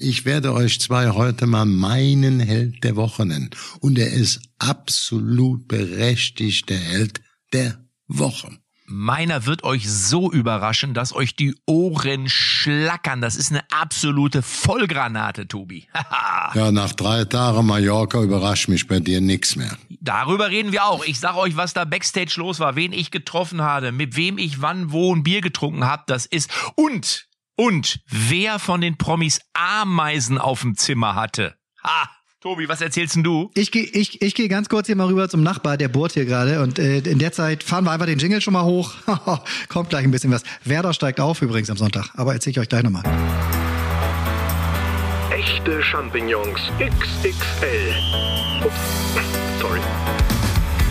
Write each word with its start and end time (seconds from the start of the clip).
Ich 0.00 0.24
werde 0.24 0.54
euch 0.54 0.80
zwei 0.80 1.10
heute 1.10 1.48
mal 1.48 1.64
meinen 1.64 2.38
Held 2.38 2.84
der 2.84 2.94
Woche 2.94 3.26
nennen. 3.26 3.50
Und 3.80 3.98
er 3.98 4.12
ist 4.12 4.40
absolut 4.60 5.66
berechtigt 5.66 6.68
der 6.68 6.78
Held 6.78 7.20
der 7.52 7.80
Woche. 8.06 8.48
Meiner 8.86 9.44
wird 9.44 9.64
euch 9.64 9.90
so 9.90 10.30
überraschen, 10.30 10.94
dass 10.94 11.12
euch 11.12 11.34
die 11.34 11.56
Ohren 11.66 12.28
schlackern. 12.28 13.20
Das 13.20 13.34
ist 13.34 13.50
eine 13.50 13.64
absolute 13.72 14.42
Vollgranate, 14.42 15.48
Tobi. 15.48 15.88
ja, 16.54 16.70
nach 16.70 16.92
drei 16.92 17.24
Tagen 17.24 17.66
Mallorca 17.66 18.22
überrascht 18.22 18.68
mich 18.68 18.86
bei 18.86 19.00
dir 19.00 19.20
nichts 19.20 19.56
mehr. 19.56 19.76
Darüber 20.00 20.48
reden 20.48 20.70
wir 20.70 20.84
auch. 20.84 21.04
Ich 21.04 21.18
sage 21.18 21.38
euch, 21.38 21.56
was 21.56 21.74
da 21.74 21.84
Backstage 21.84 22.34
los 22.36 22.60
war, 22.60 22.76
wen 22.76 22.92
ich 22.92 23.10
getroffen 23.10 23.62
habe, 23.62 23.90
mit 23.90 24.14
wem 24.14 24.38
ich 24.38 24.62
wann 24.62 24.92
wo 24.92 25.12
ein 25.12 25.24
Bier 25.24 25.40
getrunken 25.40 25.84
habe. 25.84 26.04
Das 26.06 26.24
ist 26.24 26.50
und 26.76 27.27
und 27.58 28.00
wer 28.08 28.58
von 28.58 28.80
den 28.80 28.96
Promis 28.96 29.40
Ameisen 29.52 30.38
auf 30.38 30.60
dem 30.62 30.76
Zimmer 30.76 31.14
hatte. 31.14 31.56
Ha! 31.82 32.08
Tobi, 32.40 32.68
was 32.68 32.80
erzählst 32.80 33.16
denn 33.16 33.24
du? 33.24 33.50
Ich 33.54 33.72
gehe 33.72 33.82
ich, 33.82 34.22
ich 34.22 34.32
geh 34.36 34.46
ganz 34.46 34.68
kurz 34.68 34.86
hier 34.86 34.94
mal 34.94 35.08
rüber 35.08 35.28
zum 35.28 35.42
Nachbar, 35.42 35.76
der 35.76 35.88
bohrt 35.88 36.12
hier 36.12 36.24
gerade. 36.24 36.62
Und 36.62 36.78
äh, 36.78 36.98
in 36.98 37.18
der 37.18 37.32
Zeit 37.32 37.64
fahren 37.64 37.84
wir 37.84 37.90
einfach 37.90 38.06
den 38.06 38.20
Jingle 38.20 38.40
schon 38.40 38.52
mal 38.52 38.62
hoch. 38.62 38.94
Kommt 39.68 39.90
gleich 39.90 40.04
ein 40.04 40.12
bisschen 40.12 40.30
was. 40.30 40.44
Werder 40.62 40.92
steigt 40.92 41.18
auf 41.18 41.42
übrigens 41.42 41.68
am 41.68 41.76
Sonntag. 41.76 42.10
Aber 42.14 42.32
erzähle 42.32 42.52
ich 42.52 42.60
euch 42.60 42.68
gleich 42.68 42.84
nochmal. 42.84 43.02
Echte 45.32 45.82
Champignons 45.82 46.60
XXL. 46.78 47.94
Ups, 48.64 49.60
sorry. 49.60 49.80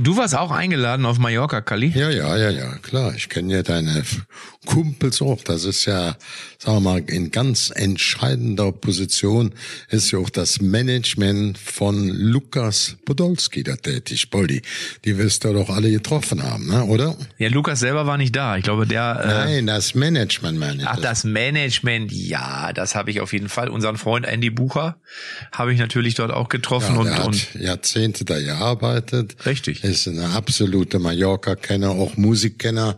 Du 0.00 0.16
warst 0.16 0.34
auch 0.34 0.50
eingeladen 0.50 1.06
auf 1.06 1.18
Mallorca, 1.18 1.60
Kali? 1.60 1.92
Ja, 1.94 2.10
ja, 2.10 2.36
ja, 2.36 2.50
ja, 2.50 2.74
klar. 2.78 3.14
Ich 3.14 3.28
kenne 3.28 3.54
ja 3.54 3.62
deine 3.62 4.02
Kumpels 4.66 5.22
auch. 5.22 5.42
Das 5.44 5.64
ist 5.64 5.84
ja, 5.84 6.16
sagen 6.58 6.78
wir 6.78 6.80
mal, 6.80 6.98
in 7.06 7.30
ganz 7.30 7.70
entscheidender 7.72 8.72
Position 8.72 9.52
ist 9.90 10.10
ja 10.10 10.18
auch 10.18 10.30
das 10.30 10.60
Management 10.60 11.58
von 11.58 12.08
Lukas 12.08 12.96
Podolski 13.04 13.62
da 13.62 13.76
tätig. 13.76 14.30
Poldi, 14.30 14.62
die 15.04 15.16
wirst 15.16 15.44
du 15.44 15.52
doch 15.52 15.70
alle 15.70 15.90
getroffen 15.90 16.42
haben, 16.42 16.66
ne, 16.66 16.84
oder? 16.84 17.16
Ja, 17.38 17.48
Lukas 17.48 17.80
selber 17.80 18.06
war 18.06 18.16
nicht 18.16 18.34
da. 18.34 18.56
Ich 18.56 18.64
glaube, 18.64 18.86
der... 18.86 19.20
Äh 19.22 19.28
Nein, 19.28 19.66
das 19.66 19.94
Management, 19.94 20.58
meine 20.58 20.82
ich. 20.82 20.88
Ach, 20.88 20.98
das 21.00 21.22
Management, 21.22 22.10
ja, 22.10 22.72
das 22.72 22.96
habe 22.96 23.10
ich 23.12 23.20
auf 23.20 23.32
jeden 23.32 23.48
Fall. 23.48 23.68
Unseren 23.68 23.96
Freund 23.96 24.26
Andy 24.26 24.50
Bucher 24.50 24.96
habe 25.52 25.72
ich 25.72 25.78
natürlich 25.78 26.14
dort 26.16 26.32
auch 26.32 26.48
getroffen. 26.48 26.94
Ja, 26.94 27.00
und, 27.00 27.10
hat 27.14 27.26
und 27.26 27.54
Jahrzehnte 27.54 28.24
da 28.24 28.40
gearbeitet. 28.40 29.36
Richtig 29.46 29.83
ist 29.84 30.08
eine 30.08 30.30
absolute 30.30 30.98
Mallorca-Kenner, 30.98 31.90
auch 31.90 32.16
Musikkenner 32.16 32.96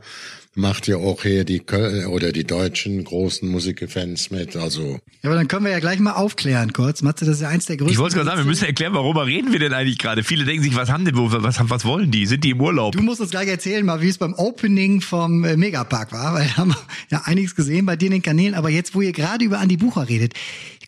macht 0.57 0.87
ja 0.87 0.97
auch 0.97 1.23
hier 1.23 1.45
die 1.45 1.61
Köl 1.61 2.07
oder 2.07 2.33
die 2.33 2.45
deutschen 2.45 3.05
großen 3.05 3.49
Musikfans 3.49 4.31
mit. 4.31 4.57
Also. 4.57 4.99
Ja, 5.23 5.29
aber 5.29 5.35
dann 5.35 5.49
können 5.49 5.67
wir 5.67 5.73
ja 5.73 5.81
gleich 5.81 5.99
mal 5.99 6.13
aufklären 6.13 6.73
kurz. 6.73 7.03
Matze, 7.03 7.27
das 7.27 7.37
ist 7.37 7.43
ja 7.43 7.49
eins 7.49 7.67
der 7.67 7.77
größten. 7.77 7.93
Ich 7.93 7.99
wollte 7.99 8.17
gerade 8.17 8.29
sagen, 8.29 8.39
wir 8.39 8.47
müssen 8.47 8.65
erklären, 8.65 8.95
worüber 8.95 9.27
reden 9.27 9.53
wir 9.53 9.59
denn 9.59 9.75
eigentlich 9.75 9.99
gerade? 9.99 10.25
Viele 10.25 10.45
denken 10.45 10.63
sich, 10.63 10.75
was 10.75 10.91
haben 10.91 11.05
denn, 11.05 11.15
was, 11.17 11.59
was 11.61 11.85
wollen 11.85 12.11
die? 12.11 12.25
Sind 12.25 12.43
die 12.43 12.51
im 12.51 12.61
Urlaub? 12.61 12.93
Du 12.93 13.03
musst 13.03 13.21
uns 13.21 13.31
gleich 13.31 13.49
erzählen, 13.49 13.85
mal 13.85 14.01
wie 14.01 14.09
es 14.09 14.17
beim 14.17 14.33
Opening 14.33 15.03
vom 15.03 15.45
äh, 15.45 15.57
Megapark 15.57 16.13
war, 16.13 16.33
weil 16.33 16.45
wir 16.47 16.57
haben 16.57 16.75
ja 17.11 17.23
einiges 17.27 17.55
gesehen 17.55 17.85
bei 17.85 17.97
dir 17.97 18.07
in 18.07 18.13
den 18.13 18.23
Kanälen. 18.23 18.55
Aber 18.55 18.71
jetzt, 18.71 18.95
wo 18.95 19.03
ihr 19.03 19.13
gerade 19.13 19.45
über 19.45 19.59
Andi 19.59 19.77
Bucher 19.77 20.09
redet, 20.09 20.33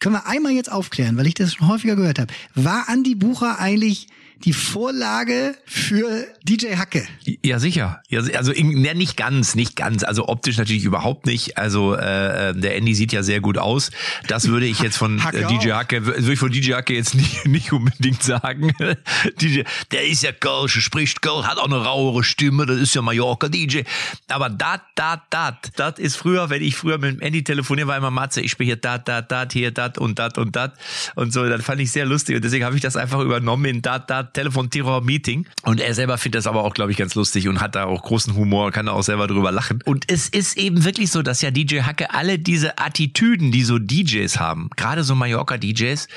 können 0.01 0.15
wir 0.15 0.27
einmal 0.27 0.53
jetzt 0.53 0.73
aufklären, 0.73 1.19
weil 1.19 1.27
ich 1.27 1.35
das 1.35 1.55
schon 1.55 1.69
häufiger 1.69 1.97
gehört 1.97 2.19
habe. 2.19 2.33
War 2.55 2.89
Andi 2.89 3.15
Bucher 3.15 3.59
eigentlich 3.59 4.07
die 4.45 4.53
Vorlage 4.53 5.57
für 5.67 6.27
DJ 6.43 6.77
Hacke. 6.77 7.07
Ja, 7.45 7.59
sicher. 7.59 8.03
Also 8.35 8.53
ja, 8.53 8.95
nicht 8.95 9.17
ganz, 9.17 9.55
nicht 9.55 9.75
ganz. 9.75 10.05
Also 10.05 10.29
optisch 10.29 10.57
natürlich 10.57 10.85
überhaupt 10.85 11.27
nicht. 11.27 11.59
Also 11.59 11.95
äh, 11.95 12.55
der 12.55 12.77
Andy 12.77 12.95
sieht 12.95 13.13
ja 13.13 13.23
sehr 13.23 13.41
gut 13.41 13.59
aus. 13.59 13.91
Das 14.29 14.49
würde 14.49 14.67
ich 14.67 14.81
jetzt 14.81 14.97
von 14.97 15.25
Hacke 15.25 15.43
äh, 15.43 15.47
DJ 15.47 15.73
Hacke, 15.73 16.07
würde 16.07 16.33
ich 16.33 16.39
von 16.39 16.53
DJ 16.53 16.75
Hacke 16.75 16.95
jetzt 16.95 17.15
nicht, 17.15 17.47
nicht 17.47 17.73
unbedingt 17.73 18.23
sagen. 18.23 18.73
DJ, 19.41 19.63
der 19.91 20.07
ist 20.07 20.23
ja 20.23 20.33
Kölsch, 20.33 20.81
spricht 20.81 21.21
Kölsch, 21.21 21.47
hat 21.47 21.59
auch 21.59 21.67
eine 21.67 21.85
rauere 21.85 22.23
Stimme, 22.23 22.65
das 22.67 22.79
ist 22.79 22.95
ja 22.95 23.03
Mallorca 23.03 23.49
DJ. 23.49 23.83
Aber 24.29 24.51
dat, 24.51 24.83
dat, 24.95 25.23
dat, 25.31 25.73
dat 25.77 25.99
ist 25.99 26.17
früher, 26.17 26.49
wenn 26.49 26.63
ich 26.63 26.77
früher 26.77 26.99
mit 26.99 27.17
dem 27.17 27.21
Andy 27.21 27.43
telefoniere, 27.43 27.89
war 27.89 27.97
immer 27.97 28.11
Matze, 28.11 28.41
ich 28.41 28.53
spiele 28.53 28.69
hier 28.69 28.77
dat, 28.77 29.09
dat, 29.09 29.33
dat, 29.33 29.53
hier 29.53 29.73
dat 29.73 29.99
und 29.99 30.19
dat 30.19 30.39
und 30.39 30.55
dat 30.55 30.75
und 31.17 31.33
so. 31.33 31.49
Dann 31.49 31.63
fand 31.63 31.81
ich 31.81 31.91
sehr 31.91 32.07
lustig 32.07 32.37
und 32.37 32.45
deswegen 32.45 32.65
habe 32.65 32.77
ich 32.77 32.83
das 32.83 32.97
einfach 32.97 33.21
übernommen 33.21 33.65
in 33.65 33.83
dat, 33.83 34.09
dat, 34.11 34.28
Telefon-Terror-Meeting. 34.33 35.47
Und 35.63 35.81
er 35.81 35.95
selber 35.95 36.19
findet 36.19 36.39
das 36.39 36.47
aber 36.47 36.65
auch, 36.65 36.75
glaube 36.75 36.93
ich, 36.93 36.99
ganz 36.99 37.15
lustig 37.15 37.49
und 37.49 37.61
hat 37.61 37.75
da 37.75 37.85
auch 37.85 38.03
großen 38.03 38.35
Humor, 38.35 38.71
kann 38.73 38.87
da 38.87 38.93
auch 38.93 39.03
selber 39.03 39.27
drüber 39.27 39.53
lachen. 39.53 39.83
Und 39.85 40.11
es 40.11 40.29
ist 40.29 40.57
eben 40.57 40.85
wirklich 40.85 41.11
so, 41.11 41.23
dass 41.23 41.43
ja 41.43 41.51
DJ 41.51 41.81
Hacke 41.81 42.13
alle 42.15 42.39
diese 42.39 42.79
Attitüden, 42.79 43.53
die 43.53 43.63
so 43.63 43.79
DJs 43.79 44.39
haben, 44.39 44.71
gerade 44.77 45.05
so 45.05 45.15
Mallorca-DJs, 45.15 46.09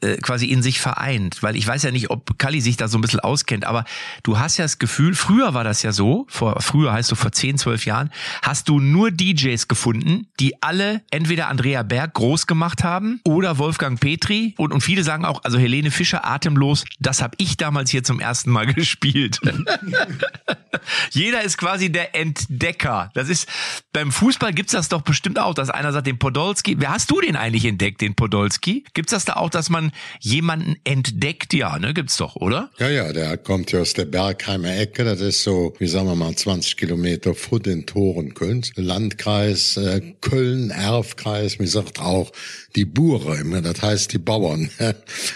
äh, 0.00 0.16
quasi 0.16 0.46
in 0.46 0.62
sich 0.62 0.80
vereint. 0.80 1.42
Weil 1.42 1.56
ich 1.56 1.66
weiß 1.66 1.82
ja 1.82 1.90
nicht, 1.90 2.10
ob 2.10 2.38
Kali 2.38 2.60
sich 2.60 2.76
da 2.76 2.88
so 2.88 2.98
ein 2.98 3.00
bisschen 3.00 3.20
auskennt, 3.20 3.64
aber 3.64 3.84
du 4.22 4.38
hast 4.38 4.56
ja 4.56 4.64
das 4.64 4.78
Gefühl, 4.78 5.14
früher 5.14 5.54
war 5.54 5.64
das 5.64 5.82
ja 5.82 5.92
so, 5.92 6.26
vor, 6.28 6.60
früher 6.60 6.92
heißt 6.92 7.08
so 7.08 7.16
vor 7.16 7.32
10, 7.32 7.58
12 7.58 7.86
Jahren, 7.86 8.10
hast 8.42 8.68
du 8.68 8.80
nur 8.80 9.10
DJs 9.10 9.68
gefunden, 9.68 10.26
die 10.38 10.62
alle 10.62 11.02
entweder 11.10 11.48
Andrea 11.48 11.82
Berg 11.82 12.14
groß 12.14 12.46
gemacht 12.46 12.84
haben 12.84 13.20
oder 13.24 13.58
Wolfgang 13.58 14.00
Petri 14.00 14.54
und, 14.56 14.72
und 14.72 14.80
viele 14.80 15.02
sagen 15.02 15.24
auch, 15.24 15.44
also 15.44 15.58
Helene 15.58 15.90
Fischer 15.90 16.26
atemlos, 16.26 16.84
das 16.98 17.22
habe 17.22 17.34
ich 17.38 17.49
ich 17.50 17.56
damals 17.56 17.90
hier 17.90 18.02
zum 18.02 18.20
ersten 18.20 18.50
Mal 18.50 18.66
gespielt. 18.74 19.40
Jeder 21.10 21.42
ist 21.42 21.58
quasi 21.58 21.90
der 21.90 22.14
Entdecker. 22.14 23.10
Das 23.14 23.28
ist 23.28 23.48
beim 23.92 24.12
Fußball 24.12 24.52
gibt's 24.52 24.72
das 24.72 24.88
doch 24.88 25.02
bestimmt 25.02 25.38
auch, 25.38 25.54
dass 25.54 25.70
einer 25.70 25.92
sagt, 25.92 26.06
den 26.06 26.18
Podolski. 26.18 26.76
Wer 26.78 26.90
hast 26.90 27.10
du 27.10 27.20
den 27.20 27.36
eigentlich 27.36 27.64
entdeckt, 27.64 28.00
den 28.00 28.14
Podolski? 28.14 28.84
Gibt's 28.94 29.10
das 29.12 29.24
da 29.24 29.34
auch, 29.34 29.50
dass 29.50 29.68
man 29.70 29.92
jemanden 30.20 30.76
entdeckt? 30.84 31.52
Ja, 31.54 31.78
ne, 31.78 31.92
gibt's 31.94 32.16
doch, 32.16 32.36
oder? 32.36 32.70
Ja, 32.78 32.88
ja, 32.88 33.12
der 33.12 33.36
kommt 33.36 33.72
ja 33.72 33.80
aus 33.80 33.94
der 33.94 34.04
Bergheimer 34.04 34.76
Ecke. 34.76 35.04
Das 35.04 35.20
ist 35.20 35.42
so, 35.42 35.74
wie 35.78 35.86
sagen 35.86 36.06
wir 36.06 36.14
mal, 36.14 36.34
20 36.34 36.76
Kilometer 36.76 37.34
vor 37.34 37.60
den 37.60 37.86
Toren 37.86 38.34
Kölns. 38.34 38.72
Landkreis 38.76 39.76
äh, 39.76 40.00
Köln, 40.20 40.70
Erfkreis, 40.70 41.58
mir 41.58 41.68
sagt 41.68 42.00
auch 42.00 42.32
die 42.76 42.84
Bure, 42.84 43.44
das 43.62 43.82
heißt 43.82 44.12
die 44.12 44.18
Bauern. 44.18 44.70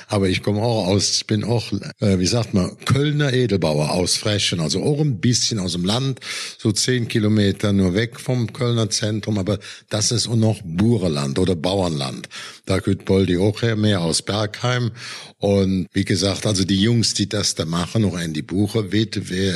Aber 0.09 0.29
ich 0.29 0.43
komme 0.43 0.63
auch 0.63 0.87
aus, 0.87 1.25
bin 1.25 1.45
auch 1.45 1.73
äh, 2.01 2.19
wie 2.19 2.27
sagt 2.27 2.55
man, 2.55 2.77
Kölner 2.85 3.33
Edelbauer 3.33 3.91
aus 3.93 4.17
Frechen, 4.17 4.61
also 4.61 4.83
auch 4.83 5.01
ein 5.01 5.21
bisschen 5.21 5.59
aus 5.59 5.73
dem 5.73 5.85
Land, 5.85 6.21
so 6.59 6.73
zehn 6.73 7.09
Kilometer 7.09 7.73
nur 7.73 7.95
weg 7.95 8.21
vom 8.21 8.53
Kölner 8.53 8.91
Zentrum, 8.91 9.39
aber 9.39 9.59
das 9.89 10.13
ist 10.13 10.29
auch 10.29 10.37
noch 10.37 10.61
Bureland 10.65 11.39
oder 11.39 11.57
Bauernland. 11.57 12.29
Da 12.67 12.81
kommt 12.81 13.05
Boldi 13.05 13.37
auch 13.39 13.63
her, 13.63 13.77
mehr 13.77 14.01
aus 14.01 14.23
Bergheim. 14.23 14.93
Und 15.45 15.89
wie 15.93 16.07
gesagt, 16.07 16.47
also 16.47 16.65
die 16.65 16.81
Jungs, 16.81 17.13
die 17.13 17.29
das 17.29 17.55
da 17.55 17.67
machen, 17.67 18.07
auch 18.07 18.19
Andy 18.19 18.41
Bucher, 18.41 18.93
wie, 18.93 19.11
wie, 19.15 19.53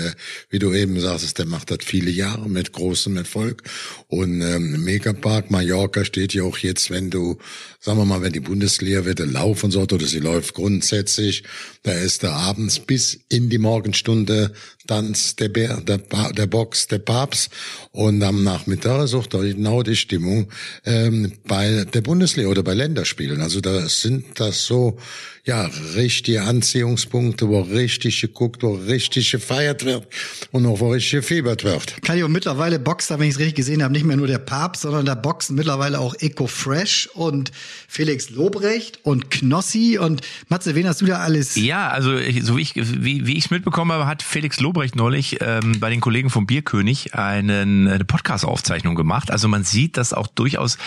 wie 0.50 0.58
du 0.58 0.74
eben 0.74 1.00
sagst, 1.00 1.38
der 1.38 1.46
macht 1.46 1.70
das 1.70 1.78
viele 1.82 2.10
Jahre 2.10 2.46
mit 2.50 2.72
großem 2.72 3.16
Erfolg. 3.16 3.62
Und 4.06 4.42
ähm, 4.42 4.84
Megapark 4.84 5.50
Mallorca 5.50 6.04
steht 6.04 6.34
ja 6.34 6.42
auch 6.42 6.58
jetzt, 6.58 6.90
wenn 6.90 7.08
du, 7.08 7.38
sagen 7.80 7.96
wir 7.96 8.04
mal, 8.04 8.20
wenn 8.20 8.34
die 8.34 8.40
Bundesliga 8.40 9.06
wieder 9.06 9.24
laufen 9.24 9.70
sollte 9.70 9.94
oder 9.94 10.04
sie 10.04 10.18
läuft 10.18 10.52
grundsätzlich, 10.52 11.44
da 11.84 11.92
ist 11.92 12.22
da 12.22 12.34
abends 12.34 12.80
bis 12.80 13.20
in 13.30 13.48
die 13.48 13.56
Morgenstunde 13.56 14.52
Tanz 14.86 15.36
der 15.36 15.48
Bär, 15.48 15.80
der, 15.80 15.98
der 15.98 16.46
Box, 16.46 16.88
der 16.88 16.98
Papst 16.98 17.50
und 17.92 18.22
am 18.22 18.42
Nachmittag 18.42 19.06
sucht 19.06 19.34
er 19.34 19.40
genau 19.40 19.82
die 19.82 19.96
Stimmung 19.96 20.48
ähm, 20.84 21.32
bei 21.46 21.84
der 21.84 22.00
Bundesliga 22.00 22.48
oder 22.48 22.62
bei 22.62 22.74
Länderspielen. 22.74 23.40
Also 23.40 23.60
da 23.60 23.88
sind 23.88 24.40
das 24.40 24.64
so 24.64 24.98
ja, 25.44 25.70
richtige 25.94 26.42
Anziehungspunkte, 26.42 27.48
wo 27.48 27.60
richtig 27.60 28.20
geguckt, 28.20 28.62
wo 28.62 28.74
richtig 28.74 29.30
gefeiert 29.30 29.84
wird 29.84 30.06
und 30.52 30.66
auch 30.66 30.80
wo 30.80 30.90
richtig 30.90 31.12
gefiebert 31.12 31.64
wird. 31.64 32.02
Kann 32.02 32.18
ich 32.18 32.24
auch 32.24 32.28
mittlerweile 32.28 32.78
boxt 32.78 33.10
da, 33.10 33.18
wenn 33.18 33.28
ich 33.28 33.34
es 33.34 33.38
richtig 33.38 33.56
gesehen 33.56 33.82
habe, 33.82 33.92
nicht 33.92 34.04
mehr 34.04 34.16
nur 34.16 34.26
der 34.26 34.38
Papst, 34.38 34.82
sondern 34.82 35.06
da 35.06 35.14
boxen 35.14 35.56
mittlerweile 35.56 36.00
auch 36.00 36.14
Eco 36.20 36.46
Fresh 36.46 37.08
und 37.14 37.50
Felix 37.88 38.30
Lobrecht 38.30 39.00
und 39.04 39.30
Knossi 39.30 39.98
und 39.98 40.22
Matze, 40.48 40.74
wen 40.74 40.86
hast 40.86 41.00
du 41.00 41.06
da 41.06 41.18
alles? 41.18 41.56
Ja, 41.56 41.88
also 41.88 42.10
so 42.42 42.56
wie 42.56 42.62
ich 42.62 42.74
wie, 42.76 43.26
wie 43.26 43.36
ich 43.36 43.46
es 43.46 43.50
mitbekommen 43.50 43.92
habe, 43.92 44.06
hat 44.06 44.22
Felix 44.22 44.60
Lobrecht 44.60 44.96
neulich 44.96 45.38
ähm, 45.40 45.80
bei 45.80 45.90
den 45.90 46.00
Kollegen 46.00 46.30
vom 46.30 46.46
Bierkönig 46.46 47.14
einen, 47.14 47.88
eine 47.88 48.04
Podcast-Aufzeichnung 48.04 48.94
gemacht. 48.94 49.30
Also 49.30 49.48
man 49.48 49.64
sieht, 49.64 49.96
dass 49.96 50.12
auch 50.12 50.26
durchaus 50.26 50.78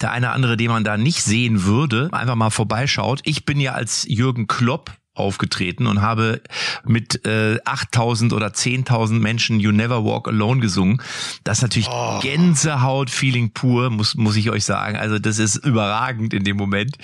der 0.00 0.12
eine 0.12 0.30
andere, 0.30 0.56
den 0.56 0.70
man 0.70 0.84
da 0.84 0.96
nicht 0.96 1.22
sehen 1.22 1.64
würde, 1.64 2.08
einfach 2.12 2.34
mal 2.34 2.50
vorbeischaut. 2.50 3.20
Ich 3.24 3.44
bin 3.44 3.60
ja 3.60 3.72
als 3.72 4.04
Jürgen 4.10 4.48
Klopp 4.48 4.99
aufgetreten 5.20 5.86
und 5.86 6.02
habe 6.02 6.40
mit 6.84 7.26
äh, 7.26 7.58
8000 7.64 8.32
oder 8.32 8.48
10.000 8.48 9.12
Menschen 9.12 9.60
You 9.60 9.72
Never 9.72 10.04
Walk 10.04 10.28
Alone 10.28 10.60
gesungen. 10.60 11.00
Das 11.44 11.58
ist 11.58 11.62
natürlich 11.62 11.88
oh. 11.90 12.20
Gänsehaut-Feeling 12.20 13.52
pur, 13.52 13.90
muss, 13.90 14.14
muss 14.14 14.36
ich 14.36 14.50
euch 14.50 14.64
sagen. 14.64 14.96
Also 14.96 15.18
das 15.18 15.38
ist 15.38 15.56
überragend 15.56 16.34
in 16.34 16.44
dem 16.44 16.56
Moment, 16.56 16.96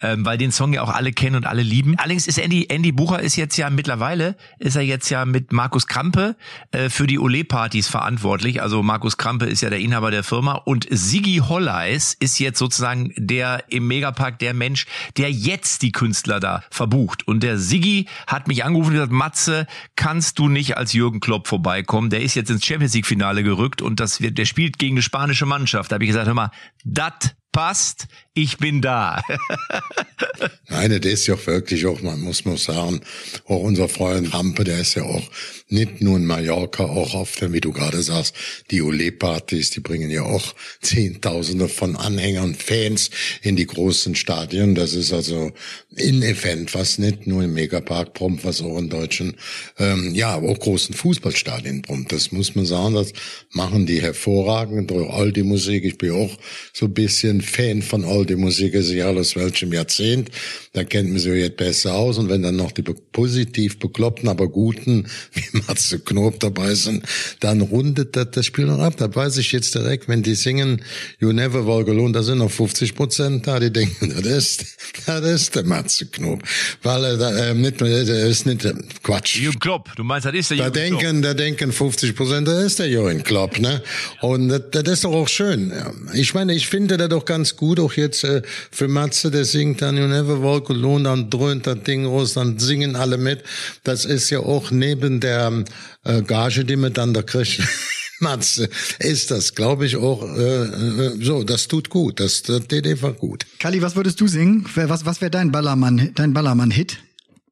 ähm, 0.00 0.24
weil 0.24 0.38
den 0.38 0.52
Song 0.52 0.72
ja 0.72 0.82
auch 0.82 0.92
alle 0.92 1.12
kennen 1.12 1.36
und 1.36 1.46
alle 1.46 1.62
lieben. 1.62 1.96
Allerdings 1.98 2.26
ist 2.26 2.38
Andy, 2.38 2.66
Andy 2.68 2.92
Bucher 2.92 3.20
ist 3.20 3.36
jetzt 3.36 3.56
ja 3.56 3.70
mittlerweile, 3.70 4.36
ist 4.58 4.76
er 4.76 4.82
jetzt 4.82 5.08
ja 5.10 5.24
mit 5.24 5.52
Markus 5.52 5.86
Krampe 5.86 6.36
äh, 6.72 6.88
für 6.88 7.06
die 7.06 7.18
Ole-Partys 7.18 7.88
verantwortlich. 7.88 8.62
Also 8.62 8.82
Markus 8.82 9.16
Krampe 9.16 9.46
ist 9.46 9.60
ja 9.60 9.70
der 9.70 9.80
Inhaber 9.80 10.10
der 10.10 10.24
Firma 10.24 10.54
und 10.54 10.86
Sigi 10.90 11.42
Holleis 11.46 12.16
ist 12.18 12.38
jetzt 12.38 12.58
sozusagen 12.58 13.12
der 13.16 13.64
im 13.68 13.86
Megapark 13.86 14.38
der 14.38 14.54
Mensch, 14.54 14.86
der 15.16 15.30
jetzt 15.30 15.82
die 15.82 15.92
Künstler 15.92 16.40
da 16.40 16.62
verbucht. 16.70 17.26
Und 17.26 17.42
der 17.42 17.58
Sigi 17.60 18.06
hat 18.26 18.48
mich 18.48 18.64
angerufen 18.64 18.88
und 18.88 18.94
gesagt, 18.94 19.12
Matze, 19.12 19.66
kannst 19.96 20.38
du 20.38 20.48
nicht 20.48 20.76
als 20.76 20.92
Jürgen 20.92 21.20
Klopp 21.20 21.46
vorbeikommen? 21.46 22.10
Der 22.10 22.22
ist 22.22 22.34
jetzt 22.34 22.50
ins 22.50 22.64
Champions 22.64 22.94
League 22.94 23.06
Finale 23.06 23.42
gerückt 23.42 23.82
und 23.82 24.00
das 24.00 24.20
wird, 24.20 24.38
der 24.38 24.44
spielt 24.44 24.78
gegen 24.78 24.96
eine 24.96 25.02
spanische 25.02 25.46
Mannschaft. 25.46 25.90
Da 25.90 25.94
habe 25.94 26.04
ich 26.04 26.10
gesagt, 26.10 26.26
hör 26.26 26.34
mal, 26.34 26.50
dat 26.84 27.36
passt, 27.52 28.06
ich 28.34 28.58
bin 28.58 28.80
da. 28.80 29.22
Nein, 30.68 31.00
das 31.00 31.12
ist 31.12 31.26
ja 31.26 31.46
wirklich 31.46 31.86
auch, 31.86 32.00
man 32.00 32.20
muss 32.20 32.44
mal 32.44 32.56
sagen, 32.56 33.00
auch 33.46 33.60
unser 33.60 33.88
Freund 33.88 34.32
Rampe, 34.32 34.64
der 34.64 34.80
ist 34.80 34.94
ja 34.94 35.02
auch 35.02 35.28
nicht 35.72 36.00
nur 36.00 36.16
in 36.16 36.26
Mallorca, 36.26 36.84
auch 36.84 37.14
auf 37.14 37.36
der, 37.36 37.52
wie 37.52 37.60
du 37.60 37.72
gerade 37.72 38.02
sagst, 38.02 38.34
die 38.70 38.82
Ole-Partys, 38.82 39.70
die 39.70 39.80
bringen 39.80 40.10
ja 40.10 40.22
auch 40.22 40.54
Zehntausende 40.80 41.68
von 41.68 41.96
Anhängern, 41.96 42.54
Fans 42.54 43.10
in 43.42 43.56
die 43.56 43.66
großen 43.66 44.14
Stadien. 44.14 44.74
Das 44.74 44.94
ist 44.94 45.12
also 45.12 45.52
ein 45.98 46.22
Event, 46.22 46.74
was 46.74 46.98
nicht 46.98 47.26
nur 47.26 47.42
im 47.42 47.54
Megapark 47.54 48.14
brummt, 48.14 48.44
was 48.44 48.62
auch 48.62 48.78
in 48.78 48.88
deutschen, 48.88 49.36
ähm, 49.78 50.14
ja, 50.14 50.36
auch 50.36 50.58
großen 50.58 50.94
Fußballstadien 50.94 51.82
brummt. 51.82 52.12
Das 52.12 52.32
muss 52.32 52.54
man 52.54 52.66
sagen, 52.66 52.94
das 52.94 53.12
machen 53.52 53.86
die 53.86 54.00
hervorragend 54.00 54.90
durch 54.90 55.10
all 55.10 55.32
die 55.32 55.42
Musik. 55.42 55.84
Ich 55.84 55.98
bin 55.98 56.12
auch 56.12 56.36
so 56.72 56.86
ein 56.86 56.94
bisschen 56.94 57.40
Fan 57.42 57.82
von 57.82 58.04
all 58.04 58.26
die 58.26 58.36
Musik, 58.36 58.74
ist 58.74 58.90
egal 58.90 59.18
aus 59.18 59.36
welchem 59.36 59.72
Jahrzehnt. 59.72 60.30
Da 60.72 60.84
kennt 60.84 61.10
man 61.10 61.18
sich 61.18 61.34
jetzt 61.34 61.56
besser 61.56 61.94
aus. 61.94 62.18
Und 62.18 62.28
wenn 62.28 62.42
dann 62.42 62.56
noch 62.56 62.72
die 62.72 62.82
positiv 62.82 63.78
bekloppten, 63.78 64.28
aber 64.28 64.48
guten, 64.48 65.08
wie 65.34 65.59
Matze 65.66 65.98
Knob 66.00 66.40
dabei 66.40 66.74
sind, 66.74 67.04
dann 67.40 67.60
rundet 67.60 68.16
das 68.16 68.30
das 68.32 68.46
Spiel 68.46 68.66
noch 68.66 68.78
ab. 68.78 68.94
Da 68.96 69.14
weiß 69.14 69.38
ich 69.38 69.52
jetzt 69.52 69.74
direkt, 69.74 70.08
wenn 70.08 70.22
die 70.22 70.34
singen 70.34 70.82
You 71.18 71.32
Never 71.32 71.66
Walk 71.66 71.88
Alone, 71.88 72.12
da 72.12 72.22
sind 72.22 72.38
noch 72.38 72.50
50 72.50 72.94
Prozent 72.94 73.46
da, 73.46 73.60
die 73.60 73.72
denken, 73.72 74.14
das 74.16 74.26
ist, 74.26 74.66
das 75.06 75.24
ist 75.24 75.54
der 75.54 75.64
Matze 75.64 76.06
Knob. 76.06 76.42
Weil 76.82 77.04
er 77.04 77.50
äh, 77.50 77.54
nicht, 77.54 77.80
das 77.80 78.08
ist 78.08 78.46
nicht 78.46 78.64
äh, 78.64 78.74
Quatsch. 79.02 79.36
Jürgen 79.36 79.58
Klopp, 79.58 79.90
du 79.96 80.04
meinst, 80.04 80.26
das 80.26 80.34
ist 80.34 80.50
der 80.50 80.58
Jürgen 80.58 80.72
da 80.72 80.80
denken, 80.80 80.98
Klopp. 80.98 81.22
Da 81.22 81.34
denken 81.34 81.72
50 81.72 82.16
Prozent, 82.16 82.48
das 82.48 82.64
ist 82.64 82.78
der 82.78 82.88
Jürgen 82.88 83.22
Klopp, 83.22 83.58
ne? 83.58 83.82
Und 84.20 84.48
das, 84.48 84.62
das 84.70 84.88
ist 84.88 85.04
doch 85.04 85.12
auch 85.12 85.28
schön. 85.28 85.72
Ich 86.14 86.34
meine, 86.34 86.54
ich 86.54 86.68
finde 86.68 86.96
das 86.96 87.08
doch 87.08 87.24
ganz 87.24 87.56
gut, 87.56 87.80
auch 87.80 87.92
jetzt 87.94 88.24
äh, 88.24 88.42
für 88.70 88.88
Matze, 88.88 89.30
der 89.30 89.44
singt 89.44 89.82
dann 89.82 89.96
You 89.96 90.06
Never 90.06 90.42
Walk 90.42 90.70
Alone, 90.70 91.04
dann 91.04 91.30
dröhnt 91.30 91.66
das 91.66 91.82
Ding 91.82 92.06
raus, 92.06 92.34
dann 92.34 92.58
singen 92.58 92.96
alle 92.96 93.18
mit. 93.18 93.42
Das 93.84 94.04
ist 94.04 94.30
ja 94.30 94.40
auch 94.40 94.70
neben 94.70 95.20
der 95.20 95.49
äh, 96.04 96.22
Gage, 96.22 96.64
die 96.64 96.76
man 96.76 96.92
dann 96.92 97.14
da 97.14 97.22
kriegt. 97.22 97.62
Matze, 98.20 98.68
ist 98.98 99.30
das, 99.30 99.54
glaube 99.54 99.86
ich, 99.86 99.96
auch 99.96 100.22
äh, 100.22 100.62
äh, 100.62 101.24
so, 101.24 101.42
das 101.42 101.68
tut 101.68 101.90
gut, 101.90 102.20
das, 102.20 102.42
das 102.42 102.62
einfach 102.70 103.16
gut. 103.16 103.46
Kali, 103.58 103.82
was 103.82 103.96
würdest 103.96 104.20
du 104.20 104.28
singen? 104.28 104.66
Was, 104.74 105.04
was 105.06 105.20
wäre 105.20 105.30
dein 105.30 105.50
Ballermann, 105.50 106.10
dein 106.14 106.32
Ballermann-Hit? 106.32 106.98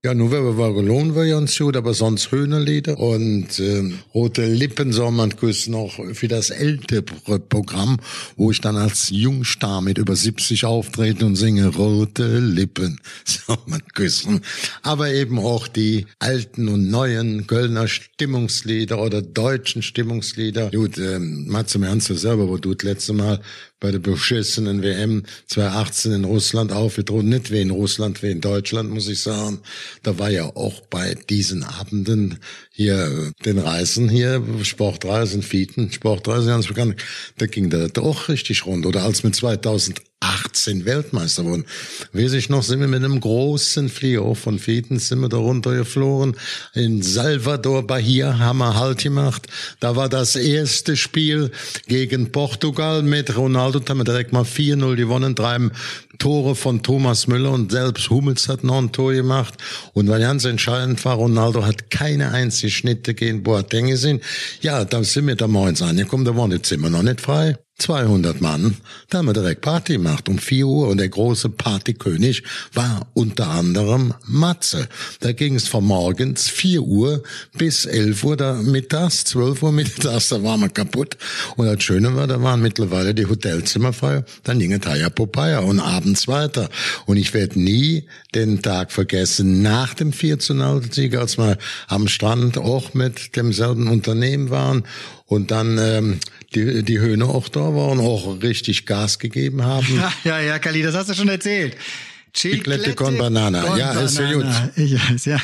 Ja, 0.04 0.14
nur 0.14 0.30
wenn 0.30 0.44
wir 0.44 0.56
Vagolon 0.56 1.16
wir 1.16 1.36
uns 1.36 1.58
gut, 1.58 1.76
aber 1.76 1.92
sonst 1.92 2.30
Höhnerlieder 2.30 3.00
und 3.00 3.58
äh, 3.58 3.82
Rote 4.14 4.46
Lippen 4.46 4.92
soll 4.92 5.10
man 5.10 5.34
küssen, 5.34 5.74
auch 5.74 5.98
für 6.12 6.28
das 6.28 6.50
ältere 6.50 7.02
Programm, 7.40 7.98
wo 8.36 8.52
ich 8.52 8.60
dann 8.60 8.76
als 8.76 9.10
Jungstar 9.10 9.80
mit 9.82 9.98
über 9.98 10.14
70 10.14 10.64
auftrete 10.66 11.26
und 11.26 11.34
singe 11.34 11.66
Rote 11.74 12.38
Lippen 12.38 13.00
soll 13.24 13.58
man 13.66 13.82
küssen. 13.92 14.42
Aber 14.82 15.12
eben 15.12 15.40
auch 15.40 15.66
die 15.66 16.06
alten 16.20 16.68
und 16.68 16.88
neuen 16.88 17.48
Kölner 17.48 17.88
Stimmungslieder 17.88 19.02
oder 19.02 19.20
deutschen 19.20 19.82
Stimmungslieder. 19.82 20.70
Gut, 20.70 20.96
ähm, 20.98 21.48
Matze, 21.48 21.80
du 21.80 22.14
selber, 22.14 22.48
wo 22.48 22.56
du 22.56 22.72
das 22.72 22.84
letzte 22.84 23.14
Mal 23.14 23.40
bei 23.80 23.90
der 23.92 23.98
beschissenen 23.98 24.82
WM 24.82 25.24
2018 25.46 26.12
in 26.12 26.24
Russland 26.24 26.72
aufgetreten. 26.72 27.28
Nicht 27.28 27.50
wie 27.50 27.60
in 27.60 27.70
Russland, 27.70 28.22
wie 28.22 28.30
in 28.30 28.40
Deutschland, 28.40 28.90
muss 28.90 29.08
ich 29.08 29.22
sagen. 29.22 29.60
Da 30.02 30.18
war 30.18 30.30
ja 30.30 30.44
auch 30.44 30.80
bei 30.82 31.14
diesen 31.28 31.62
Abenden 31.62 32.38
hier 32.78 33.32
den 33.44 33.58
Reisen 33.58 34.08
hier, 34.08 34.40
Sportreisen, 34.62 35.42
Fieten, 35.42 35.90
Sportreisen, 35.90 36.46
ganz 36.46 36.68
bekannt, 36.68 36.94
da 37.36 37.46
ging 37.46 37.70
der 37.70 37.88
doch 37.88 38.28
richtig 38.28 38.66
rund. 38.66 38.86
Oder 38.86 39.02
als 39.02 39.24
wir 39.24 39.32
2018 39.32 40.84
Weltmeister 40.84 41.44
wurden, 41.44 41.64
weiß 42.12 42.34
ich 42.34 42.50
noch, 42.50 42.62
sind 42.62 42.78
wir 42.78 42.86
mit 42.86 43.02
einem 43.02 43.18
großen 43.18 43.88
Flieger 43.88 44.32
von 44.36 44.60
Fieten, 44.60 45.00
sind 45.00 45.18
wir 45.18 45.28
da 45.28 45.38
runtergeflogen. 45.38 46.36
In 46.74 47.02
Salvador 47.02 47.84
Bahia 47.84 48.38
haben 48.38 48.58
wir 48.58 48.76
Halt 48.76 48.98
gemacht. 48.98 49.48
Da 49.80 49.96
war 49.96 50.08
das 50.08 50.36
erste 50.36 50.96
Spiel 50.96 51.50
gegen 51.88 52.30
Portugal 52.30 53.02
mit 53.02 53.36
Ronaldo, 53.36 53.80
da 53.80 53.90
haben 53.90 53.98
wir 53.98 54.04
direkt 54.04 54.32
mal 54.32 54.44
4-0 54.44 54.94
gewonnen, 54.94 55.34
drei 55.34 55.58
Tore 56.18 56.54
von 56.54 56.82
Thomas 56.82 57.26
Müller 57.26 57.52
und 57.52 57.72
selbst 57.72 58.10
Hummels 58.10 58.48
hat 58.48 58.64
noch 58.64 58.78
ein 58.78 58.92
Tor 58.92 59.12
gemacht. 59.12 59.54
Und 59.92 60.08
weil 60.08 60.20
ganz 60.20 60.44
entscheidend 60.44 61.04
war, 61.04 61.16
Ronaldo 61.16 61.64
hat 61.64 61.90
keine 61.90 62.32
einzige 62.32 62.70
Schnitte 62.70 63.14
gegen 63.14 63.42
Boateng 63.42 63.88
gesehen. 63.88 64.20
Ja, 64.60 64.84
da 64.84 65.02
sind 65.04 65.26
wir 65.26 65.36
da 65.36 65.46
morgens 65.46 65.82
angekommen, 65.82 66.24
da 66.24 66.36
waren 66.36 66.50
die 66.50 66.62
Zimmer 66.62 66.90
noch 66.90 67.02
nicht 67.02 67.20
frei. 67.20 67.56
200 67.78 68.40
Mann. 68.40 68.76
Da 69.08 69.18
haben 69.18 69.26
wir 69.26 69.32
direkt 69.32 69.60
Party 69.60 69.94
gemacht 69.94 70.28
um 70.28 70.38
4 70.38 70.66
Uhr 70.66 70.88
und 70.88 70.98
der 70.98 71.08
große 71.08 71.48
Partykönig 71.48 72.42
war 72.74 73.06
unter 73.14 73.48
anderem 73.48 74.14
Matze. 74.26 74.88
Da 75.20 75.32
ging 75.32 75.54
es 75.54 75.68
von 75.68 75.84
morgens 75.84 76.48
4 76.48 76.82
Uhr 76.82 77.22
bis 77.56 77.86
11 77.86 78.24
Uhr 78.24 78.36
da 78.36 78.54
mittags, 78.54 79.24
12 79.24 79.62
Uhr 79.62 79.72
mittags, 79.72 80.28
da 80.28 80.42
waren 80.42 80.60
wir 80.60 80.68
kaputt. 80.68 81.16
Und 81.56 81.66
das 81.66 81.82
Schöne 81.82 82.16
war, 82.16 82.26
da 82.26 82.42
waren 82.42 82.60
mittlerweile 82.60 83.14
die 83.14 83.26
Hotelzimmer 83.26 83.92
frei. 83.92 84.24
Dann 84.42 84.58
ging 84.58 84.72
es 84.72 84.84
ja 84.84 85.08
Popeye 85.08 85.62
und 85.62 85.78
abends 85.78 86.26
weiter. 86.26 86.68
Und 87.06 87.16
ich 87.16 87.32
werde 87.32 87.60
nie 87.60 88.08
den 88.34 88.60
Tag 88.60 88.90
vergessen 88.90 89.62
nach 89.62 89.94
dem 89.94 90.12
4 90.12 90.40
zu 90.40 90.54
0 90.54 90.92
Sieg, 90.92 91.16
als 91.16 91.38
wir 91.38 91.58
am 91.86 92.08
Strand 92.08 92.58
auch 92.58 92.92
mit 92.94 93.36
demselben 93.36 93.88
Unternehmen 93.88 94.50
waren 94.50 94.84
und 95.28 95.50
dann 95.50 95.78
ähm, 95.78 96.20
die, 96.54 96.82
die 96.82 96.98
Höhne 96.98 97.26
auch 97.26 97.48
da 97.48 97.74
waren, 97.74 98.00
auch 98.00 98.42
richtig 98.42 98.86
Gas 98.86 99.18
gegeben 99.18 99.62
haben. 99.62 99.86
Ja, 99.98 100.12
ja, 100.24 100.40
ja, 100.40 100.58
Kali, 100.58 100.82
das 100.82 100.94
hast 100.94 101.10
du 101.10 101.14
schon 101.14 101.28
erzählt. 101.28 101.76
Chiclette 102.32 102.94
con 102.94 103.16
Banana. 103.18 103.62
Con 103.62 103.78
ja, 103.78 103.88
Banana. 103.88 104.06
ist 104.06 104.18
ja 104.18 104.32
gut. 104.32 104.46
Ich 104.76 104.94
weiß, 104.94 105.24
ja. 105.24 105.38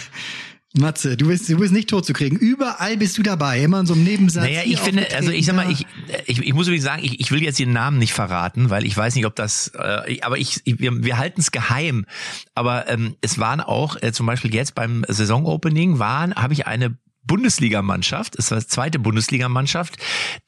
Matze, 0.76 1.16
du 1.16 1.28
bist, 1.28 1.48
du 1.48 1.56
bist 1.56 1.72
nicht 1.72 1.88
tot 1.88 2.04
zu 2.04 2.12
kriegen. 2.12 2.36
Überall 2.36 2.96
bist 2.96 3.16
du 3.16 3.22
dabei, 3.22 3.60
immer 3.62 3.78
in 3.78 3.86
so 3.86 3.94
einem 3.94 4.02
Nebensatz. 4.02 4.42
Naja, 4.42 4.62
ich 4.64 4.80
finde, 4.80 5.06
also 5.14 5.30
ich 5.30 5.46
sag 5.46 5.54
mal, 5.54 5.70
ich, 5.70 5.86
ich, 6.26 6.40
ich 6.40 6.52
muss 6.52 6.66
übrigens 6.66 6.84
sagen, 6.84 7.02
ich, 7.04 7.20
ich 7.20 7.30
will 7.30 7.42
jetzt 7.44 7.60
den 7.60 7.72
Namen 7.72 7.98
nicht 7.98 8.12
verraten, 8.12 8.70
weil 8.70 8.84
ich 8.84 8.96
weiß 8.96 9.14
nicht, 9.14 9.24
ob 9.24 9.36
das, 9.36 9.68
äh, 9.78 10.20
aber 10.22 10.36
ich, 10.36 10.62
ich 10.64 10.80
wir, 10.80 11.04
wir 11.04 11.16
halten 11.16 11.40
es 11.40 11.52
geheim. 11.52 12.06
Aber 12.54 12.88
ähm, 12.88 13.14
es 13.20 13.38
waren 13.38 13.60
auch, 13.60 14.02
äh, 14.02 14.10
zum 14.12 14.26
Beispiel 14.26 14.52
jetzt 14.52 14.74
beim 14.74 15.04
Saisonopening 15.06 16.00
waren, 16.00 16.34
habe 16.34 16.54
ich 16.54 16.66
eine 16.66 16.96
Bundesligamannschaft, 17.26 18.36
ist 18.36 18.50
das 18.50 18.68
zweite 18.68 18.98
Bundesligamannschaft, 18.98 19.96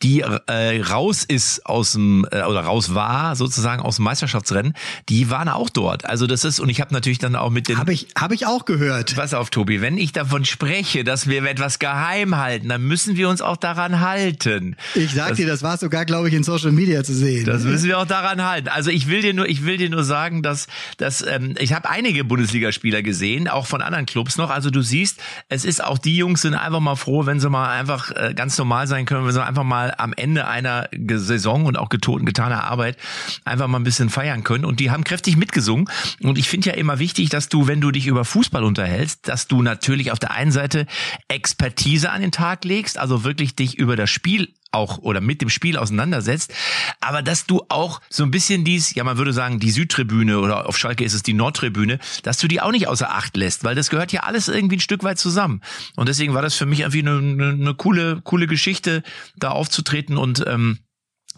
die 0.02 0.20
äh, 0.20 0.82
raus 0.82 1.24
ist 1.24 1.64
aus 1.66 1.92
dem 1.92 2.26
äh, 2.30 2.42
oder 2.42 2.60
raus 2.60 2.94
war 2.94 3.34
sozusagen 3.36 3.82
aus 3.82 3.96
dem 3.96 4.04
Meisterschaftsrennen, 4.04 4.74
die 5.08 5.30
waren 5.30 5.48
auch 5.48 5.70
dort. 5.70 6.04
Also 6.04 6.26
das 6.26 6.44
ist 6.44 6.60
und 6.60 6.68
ich 6.68 6.80
habe 6.80 6.92
natürlich 6.92 7.18
dann 7.18 7.34
auch 7.36 7.50
mit 7.50 7.68
den 7.68 7.78
habe 7.78 7.92
ich 7.92 8.08
habe 8.16 8.34
ich 8.34 8.46
auch 8.46 8.64
gehört. 8.64 9.16
Pass 9.16 9.34
auf, 9.34 9.50
Tobi, 9.50 9.80
wenn 9.80 9.96
ich 9.96 10.12
davon 10.12 10.44
spreche, 10.44 11.04
dass 11.04 11.28
wir 11.28 11.42
etwas 11.44 11.78
geheim 11.78 12.36
halten, 12.36 12.68
dann 12.68 12.82
müssen 12.82 13.16
wir 13.16 13.28
uns 13.28 13.40
auch 13.40 13.56
daran 13.56 14.00
halten. 14.00 14.76
Ich 14.94 15.14
sag 15.14 15.30
das, 15.30 15.36
dir, 15.38 15.46
das 15.46 15.62
war 15.62 15.78
sogar, 15.78 16.04
glaube 16.04 16.28
ich, 16.28 16.34
in 16.34 16.42
Social 16.42 16.72
Media 16.72 17.04
zu 17.04 17.14
sehen. 17.14 17.46
Das 17.46 17.62
müssen 17.62 17.88
wir 17.88 17.98
auch 17.98 18.06
daran 18.06 18.44
halten. 18.44 18.68
Also 18.68 18.90
ich 18.90 19.08
will 19.08 19.22
dir 19.22 19.32
nur, 19.32 19.48
ich 19.48 19.64
will 19.64 19.76
dir 19.76 19.88
nur 19.88 20.04
sagen, 20.04 20.42
dass 20.42 20.66
dass 20.98 21.26
ähm, 21.26 21.54
ich 21.58 21.72
habe 21.72 21.88
einige 21.88 22.24
Bundesligaspieler 22.24 23.02
gesehen, 23.02 23.48
auch 23.48 23.66
von 23.66 23.82
anderen 23.82 24.06
Clubs 24.06 24.36
noch. 24.36 24.50
Also 24.50 24.70
du 24.70 24.82
siehst, 24.82 25.20
es 25.48 25.64
ist 25.64 25.82
auch 25.82 25.98
die 25.98 26.16
Jungs 26.16 26.42
sind 26.42 26.54
einfach 26.66 26.80
mal 26.80 26.96
froh, 26.96 27.24
wenn 27.26 27.40
sie 27.40 27.48
mal 27.48 27.70
einfach 27.70 28.10
äh, 28.10 28.34
ganz 28.34 28.58
normal 28.58 28.86
sein 28.86 29.06
können, 29.06 29.24
wenn 29.24 29.32
sie 29.32 29.44
einfach 29.44 29.62
mal 29.62 29.94
am 29.96 30.12
Ende 30.12 30.46
einer 30.46 30.88
Saison 30.92 31.64
und 31.64 31.78
auch 31.78 31.88
getoten, 31.88 32.26
getaner 32.26 32.64
Arbeit 32.64 32.96
einfach 33.44 33.68
mal 33.68 33.78
ein 33.78 33.84
bisschen 33.84 34.10
feiern 34.10 34.42
können. 34.44 34.64
Und 34.64 34.80
die 34.80 34.90
haben 34.90 35.04
kräftig 35.04 35.36
mitgesungen. 35.36 35.88
Und 36.22 36.38
ich 36.38 36.48
finde 36.48 36.70
ja 36.70 36.74
immer 36.74 36.98
wichtig, 36.98 37.30
dass 37.30 37.48
du, 37.48 37.66
wenn 37.66 37.80
du 37.80 37.90
dich 37.90 38.06
über 38.06 38.24
Fußball 38.24 38.64
unterhältst, 38.64 39.28
dass 39.28 39.46
du 39.46 39.62
natürlich 39.62 40.12
auf 40.12 40.18
der 40.18 40.32
einen 40.32 40.52
Seite 40.52 40.86
Expertise 41.28 42.10
an 42.10 42.20
den 42.20 42.32
Tag 42.32 42.64
legst, 42.64 42.98
also 42.98 43.24
wirklich 43.24 43.56
dich 43.56 43.78
über 43.78 43.96
das 43.96 44.10
Spiel 44.10 44.52
auch 44.76 44.98
oder 44.98 45.20
mit 45.20 45.40
dem 45.40 45.48
Spiel 45.48 45.76
auseinandersetzt, 45.76 46.52
aber 47.00 47.22
dass 47.22 47.46
du 47.46 47.64
auch 47.68 48.00
so 48.10 48.22
ein 48.22 48.30
bisschen 48.30 48.64
dies, 48.64 48.94
ja 48.94 49.02
man 49.02 49.18
würde 49.18 49.32
sagen, 49.32 49.58
die 49.58 49.70
Südtribüne 49.70 50.38
oder 50.38 50.68
auf 50.68 50.78
Schalke 50.78 51.04
ist 51.04 51.14
es 51.14 51.22
die 51.22 51.32
Nordtribüne, 51.32 51.98
dass 52.22 52.38
du 52.38 52.46
die 52.46 52.60
auch 52.60 52.70
nicht 52.70 52.86
außer 52.88 53.10
Acht 53.10 53.36
lässt, 53.36 53.64
weil 53.64 53.74
das 53.74 53.90
gehört 53.90 54.12
ja 54.12 54.20
alles 54.20 54.48
irgendwie 54.48 54.76
ein 54.76 54.80
Stück 54.80 55.02
weit 55.02 55.18
zusammen. 55.18 55.62
Und 55.96 56.08
deswegen 56.08 56.34
war 56.34 56.42
das 56.42 56.54
für 56.54 56.66
mich 56.66 56.80
irgendwie 56.80 57.00
eine, 57.00 57.18
eine, 57.18 57.48
eine 57.50 57.74
coole, 57.74 58.20
coole 58.22 58.46
Geschichte, 58.46 59.02
da 59.36 59.50
aufzutreten 59.50 60.16
und 60.16 60.44
ähm, 60.46 60.78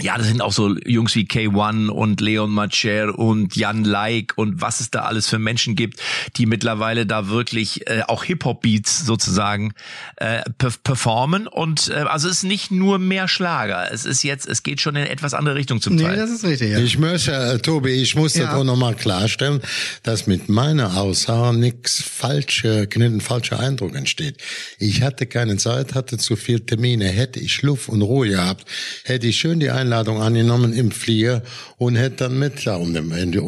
ja, 0.00 0.16
das 0.16 0.28
sind 0.28 0.40
auch 0.40 0.52
so 0.52 0.76
Jungs 0.86 1.14
wie 1.14 1.24
K1 1.24 1.88
und 1.88 2.20
Leon 2.20 2.50
Macher 2.50 3.18
und 3.18 3.56
Jan 3.56 3.84
Like 3.84 4.34
und 4.36 4.60
was 4.60 4.80
es 4.80 4.90
da 4.90 5.00
alles 5.02 5.28
für 5.28 5.38
Menschen 5.38 5.74
gibt, 5.74 6.00
die 6.36 6.46
mittlerweile 6.46 7.06
da 7.06 7.28
wirklich 7.28 7.88
äh, 7.88 8.02
auch 8.06 8.24
Hip-Hop-Beats 8.24 9.04
sozusagen 9.06 9.72
äh, 10.16 10.42
performen. 10.84 11.46
Und 11.46 11.88
äh, 11.88 11.94
also 11.94 12.28
es 12.28 12.38
ist 12.38 12.42
nicht 12.44 12.70
nur 12.70 12.98
mehr 12.98 13.28
Schlager. 13.28 13.90
Es 13.92 14.04
ist 14.04 14.22
jetzt, 14.22 14.46
es 14.46 14.62
geht 14.62 14.80
schon 14.80 14.96
in 14.96 15.06
etwas 15.06 15.34
andere 15.34 15.56
Richtung 15.56 15.80
zum 15.80 15.96
Teil. 15.96 16.12
Nee, 16.12 16.16
das 16.16 16.30
ist 16.30 16.44
richtig, 16.44 16.72
ja. 16.72 16.78
Ich 16.78 16.98
möchte, 16.98 17.32
äh, 17.32 17.58
Tobi, 17.58 17.90
ich 17.90 18.14
muss 18.14 18.34
ja. 18.34 18.44
das 18.44 18.54
auch 18.54 18.64
nochmal 18.64 18.94
klarstellen, 18.94 19.60
dass 20.02 20.26
mit 20.26 20.48
meiner 20.48 20.96
Aussage 20.96 21.56
nichts 21.56 22.02
falsche, 22.02 22.86
kein 22.86 23.20
falscher 23.20 23.58
Eindruck 23.58 23.94
entsteht. 23.94 24.36
Ich 24.78 25.02
hatte 25.02 25.26
keine 25.26 25.56
Zeit, 25.56 25.94
hatte 25.94 26.18
zu 26.18 26.36
viel 26.36 26.60
Termine. 26.60 27.06
Hätte 27.08 27.40
ich 27.40 27.62
Luft 27.62 27.88
und 27.88 28.02
Ruhe 28.02 28.28
gehabt, 28.28 28.64
hätte 29.04 29.26
ich 29.26 29.38
schön 29.38 29.60
die 29.60 29.70
Einladung 29.88 30.20
angenommen 30.20 30.74
im 30.74 30.90
Flieger 30.90 31.42
und 31.78 31.96
hätte 31.96 32.24
dann 32.24 32.38
mit 32.38 32.66
da 32.66 32.76
um 32.76 32.92
den 32.92 33.10
Ende 33.10 33.42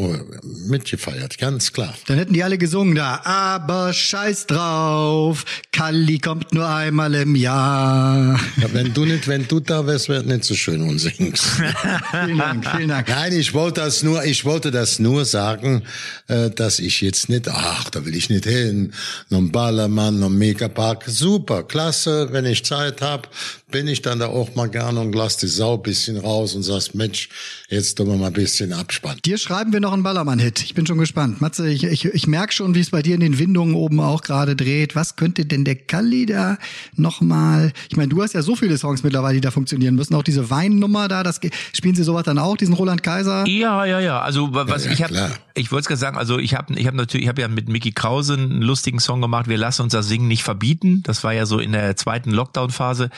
mitgefeiert, 0.67 1.37
ganz 1.37 1.73
klar. 1.73 1.95
Dann 2.07 2.17
hätten 2.17 2.33
die 2.33 2.43
alle 2.43 2.57
gesungen 2.57 2.95
da, 2.95 3.21
aber 3.25 3.93
scheiß 3.93 4.47
drauf, 4.47 5.45
Kalli 5.71 6.19
kommt 6.19 6.55
nur 6.55 6.67
einmal 6.67 7.15
im 7.15 7.37
Jahr. 7.37 8.41
Ja, 8.57 8.73
wenn 8.73 8.95
du 8.95 9.05
nicht, 9.05 9.29
wenn 9.29 9.47
du 9.47 9.61
da 9.61 9.87
wärst, 9.87 10.09
wäre 10.09 10.25
nicht 10.25 10.45
so 10.45 10.55
schön 10.55 10.81
und 10.83 10.99
singst. 10.99 11.45
vielen 12.25 12.39
Dank, 12.39 12.67
vielen 12.75 12.89
Dank. 12.89 13.09
Nein, 13.09 13.33
ich 13.35 13.53
wollte 13.53 13.83
das 13.83 14.03
nur, 14.03 14.25
ich 14.25 14.47
wollte 14.47 14.71
das 14.71 14.99
nur 14.99 15.27
sagen, 15.27 15.83
äh, 16.29 16.49
dass 16.51 16.79
ich 16.79 17.03
jetzt 17.03 17.29
nicht, 17.29 17.49
ach, 17.49 17.91
da 17.91 18.07
will 18.07 18.17
ich 18.17 18.31
nicht 18.31 18.47
hin, 18.47 18.95
noch 19.29 19.39
ein 19.39 19.53
Ballermann, 19.53 20.21
noch 20.21 20.31
ein 20.31 20.39
Megapark, 20.39 21.05
super, 21.07 21.65
klasse, 21.65 22.29
wenn 22.33 22.47
ich 22.47 22.65
Zeit 22.65 23.03
habe, 23.03 23.29
bin 23.71 23.89
ich 23.89 24.03
dann 24.03 24.19
da 24.19 24.27
auch 24.27 24.55
mal 24.55 24.69
gerne 24.69 25.01
und 25.01 25.15
lass 25.15 25.37
die 25.37 25.47
Sau 25.47 25.79
bisschen 25.79 26.17
raus 26.17 26.55
und 26.55 26.63
sagst, 26.63 26.95
Mensch, 26.95 27.29
jetzt 27.69 27.97
tun 27.97 28.09
wir 28.09 28.17
mal 28.17 28.29
ein 28.29 28.33
bisschen 28.33 28.73
abspannen. 28.73 29.21
Dir 29.25 29.39
schreiben 29.39 29.73
wir 29.73 29.81
noch 29.81 29.93
einen 29.93 30.03
Ballermann-Hit. 30.03 30.63
Ich 30.63 30.75
bin 30.75 30.87
schon 30.87 30.99
gespannt. 30.99 31.41
Matze, 31.41 31.69
ich, 31.69 31.85
ich, 31.85 32.05
ich 32.05 32.27
merke 32.27 32.53
schon, 32.53 32.75
wie 32.75 32.81
es 32.81 32.91
bei 32.91 33.03
dir 33.03 33.15
in 33.15 33.21
den 33.21 33.39
Windungen 33.39 33.75
oben 33.75 34.01
auch 34.01 34.23
gerade 34.23 34.57
dreht. 34.57 34.95
Was 34.95 35.17
könnte 35.17 35.47
denn 35.47 35.65
der 35.65 35.77
Kalli 35.77 36.27
da 36.27 36.59
nochmal, 36.97 37.73
ich 37.89 37.97
meine, 37.97 38.09
du 38.09 38.23
hast 38.23 38.35
ja 38.35 38.43
so 38.43 38.57
viele 38.57 38.77
Songs 38.79 39.03
mittlerweile, 39.03 39.35
die 39.35 39.41
da 39.41 39.51
funktionieren 39.51 39.95
müssen. 39.95 40.15
Auch 40.15 40.23
diese 40.23 40.51
Weinnummer 40.51 41.09
da, 41.09 41.23
das 41.23 41.41
spielen 41.73 41.95
sie 41.95 42.03
sowas 42.03 42.25
dann 42.25 42.39
auch, 42.39 42.57
diesen 42.57 42.75
Roland 42.75 43.03
Kaiser? 43.03 43.47
Ja, 43.47 43.85
ja, 43.85 44.01
ja. 44.01 44.21
Also 44.21 44.49
was 44.53 44.85
ja, 44.85 44.91
ja, 44.91 44.95
ich 44.95 45.03
habe, 45.03 45.33
ich 45.55 45.73
wollte 45.73 45.83
es 45.83 45.89
gerade 45.89 46.01
sagen, 46.01 46.17
also 46.17 46.39
ich 46.39 46.55
habe 46.55 46.75
ich 46.75 46.87
hab 46.87 46.95
natürlich, 46.95 47.25
ich 47.25 47.29
habe 47.29 47.41
ja 47.41 47.49
mit 47.49 47.69
Mickey 47.69 47.93
Krause 47.93 48.35
einen 48.35 48.63
lustigen 48.63 48.99
Song 48.99 49.21
gemacht, 49.21 49.49
wir 49.49 49.59
lassen 49.59 49.83
uns 49.83 49.93
das 49.93 50.09
Singen 50.09 50.29
nicht 50.29 50.43
verbieten. 50.43 51.03
Das 51.05 51.25
war 51.25 51.33
ja 51.33 51.47
so 51.47 51.59
in 51.59 51.73
der 51.73 51.97
zweiten 51.97 52.31
Lockdown-Phase. 52.31 53.11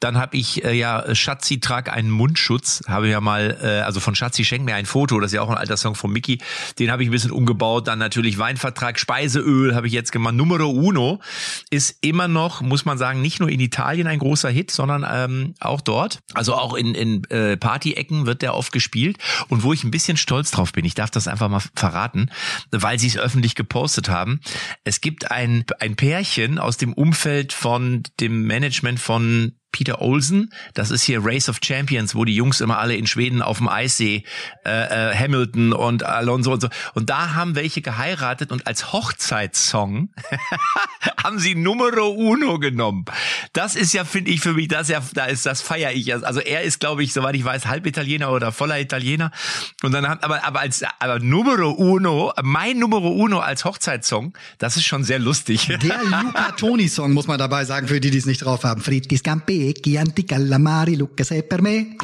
Dann 0.00 0.18
habe 0.18 0.36
ich 0.36 0.64
äh, 0.64 0.74
ja 0.74 1.14
Schatzi 1.14 1.58
trag 1.58 1.90
einen 1.90 2.10
Mundschutz, 2.10 2.82
habe 2.86 3.08
ja 3.08 3.20
mal, 3.20 3.58
äh, 3.62 3.80
also 3.80 4.00
von 4.00 4.14
Schatzi 4.14 4.44
schenk 4.44 4.64
mir 4.64 4.74
ein 4.74 4.84
Foto, 4.84 5.18
das 5.20 5.32
ist 5.32 5.36
ja 5.36 5.42
auch 5.42 5.48
ein 5.48 5.56
alter 5.56 5.76
Song 5.78 5.94
von 5.94 6.12
Mickey. 6.12 6.38
Den 6.78 6.90
habe 6.90 7.02
ich 7.02 7.08
ein 7.08 7.12
bisschen 7.12 7.30
umgebaut. 7.30 7.88
Dann 7.88 7.98
natürlich 7.98 8.38
Weinvertrag, 8.38 8.98
Speiseöl 8.98 9.74
habe 9.74 9.86
ich 9.86 9.92
jetzt 9.92 10.12
gemacht. 10.12 10.34
Numero 10.34 10.68
Uno 10.68 11.20
ist 11.70 11.96
immer 12.02 12.28
noch, 12.28 12.60
muss 12.60 12.84
man 12.84 12.98
sagen, 12.98 13.22
nicht 13.22 13.40
nur 13.40 13.48
in 13.48 13.60
Italien 13.60 14.06
ein 14.06 14.18
großer 14.18 14.50
Hit, 14.50 14.70
sondern 14.70 15.06
ähm, 15.08 15.54
auch 15.60 15.80
dort. 15.80 16.20
Also 16.34 16.54
auch 16.54 16.74
in, 16.74 16.94
in 16.94 17.24
äh, 17.30 17.56
Party-Ecken 17.56 18.26
wird 18.26 18.42
der 18.42 18.54
oft 18.54 18.72
gespielt. 18.72 19.16
Und 19.48 19.62
wo 19.62 19.72
ich 19.72 19.82
ein 19.82 19.90
bisschen 19.90 20.16
stolz 20.16 20.50
drauf 20.50 20.72
bin, 20.72 20.84
ich 20.84 20.94
darf 20.94 21.10
das 21.10 21.28
einfach 21.28 21.48
mal 21.48 21.62
verraten, 21.74 22.30
weil 22.70 22.98
sie 22.98 23.08
es 23.08 23.16
öffentlich 23.16 23.54
gepostet 23.54 24.08
haben. 24.10 24.40
Es 24.84 25.00
gibt 25.00 25.30
ein, 25.30 25.64
ein 25.80 25.96
Pärchen 25.96 26.58
aus 26.58 26.76
dem 26.76 26.92
Umfeld 26.92 27.52
von 27.52 28.02
dem 28.20 28.46
Management 28.46 29.00
von 29.00 29.52
Peter 29.76 30.00
Olsen. 30.00 30.48
Das 30.72 30.90
ist 30.90 31.02
hier 31.02 31.20
Race 31.22 31.50
of 31.50 31.58
Champions, 31.62 32.14
wo 32.14 32.24
die 32.24 32.34
Jungs 32.34 32.62
immer 32.62 32.78
alle 32.78 32.96
in 32.96 33.06
Schweden 33.06 33.42
auf 33.42 33.58
dem 33.58 33.68
Eissee, 33.68 34.24
äh, 34.64 35.10
äh, 35.10 35.14
Hamilton 35.14 35.74
und 35.74 36.02
Alonso 36.02 36.50
und 36.54 36.62
so. 36.62 36.68
Und 36.94 37.10
da 37.10 37.34
haben 37.34 37.56
welche 37.56 37.82
geheiratet 37.82 38.52
und 38.52 38.66
als 38.66 38.94
Hochzeitssong 38.94 40.08
haben 41.22 41.38
sie 41.38 41.54
Numero 41.54 42.08
Uno 42.08 42.58
genommen. 42.58 43.04
Das 43.52 43.76
ist 43.76 43.92
ja, 43.92 44.06
finde 44.06 44.30
ich, 44.30 44.40
für 44.40 44.54
mich, 44.54 44.68
das 44.68 44.88
ja, 44.88 45.02
da 45.12 45.26
ist, 45.26 45.44
das 45.44 45.60
feiere 45.60 45.92
ich. 45.92 46.14
Also 46.14 46.40
er 46.40 46.62
ist, 46.62 46.80
glaube 46.80 47.04
ich, 47.04 47.12
soweit 47.12 47.34
ich 47.34 47.44
weiß, 47.44 47.66
halb 47.66 47.84
Italiener 47.84 48.32
oder 48.32 48.52
voller 48.52 48.80
Italiener. 48.80 49.30
Und 49.82 49.92
dann 49.92 50.08
hat, 50.08 50.24
aber, 50.24 50.42
aber 50.42 50.60
als, 50.60 50.82
aber 51.00 51.18
Numero 51.18 51.70
Uno, 51.72 52.32
mein 52.42 52.78
Numero 52.78 53.10
Uno 53.10 53.40
als 53.40 53.66
Hochzeitssong, 53.66 54.32
das 54.56 54.78
ist 54.78 54.86
schon 54.86 55.04
sehr 55.04 55.18
lustig. 55.18 55.66
Der 55.66 56.02
Luca 56.02 56.52
Toni 56.52 56.88
Song 56.88 57.12
muss 57.12 57.26
man 57.26 57.38
dabei 57.38 57.66
sagen, 57.66 57.88
für 57.88 58.00
die, 58.00 58.10
die 58.10 58.16
es 58.16 58.24
nicht 58.24 58.38
drauf 58.38 58.64
haben. 58.64 58.80
Fritti 58.80 59.18
Scampi 59.18 59.65
Chianti 59.72 60.24
Calamari, 60.24 60.96
Luca 60.96 61.24
sei 61.24 61.42
per 61.42 61.62
me. 61.62 61.96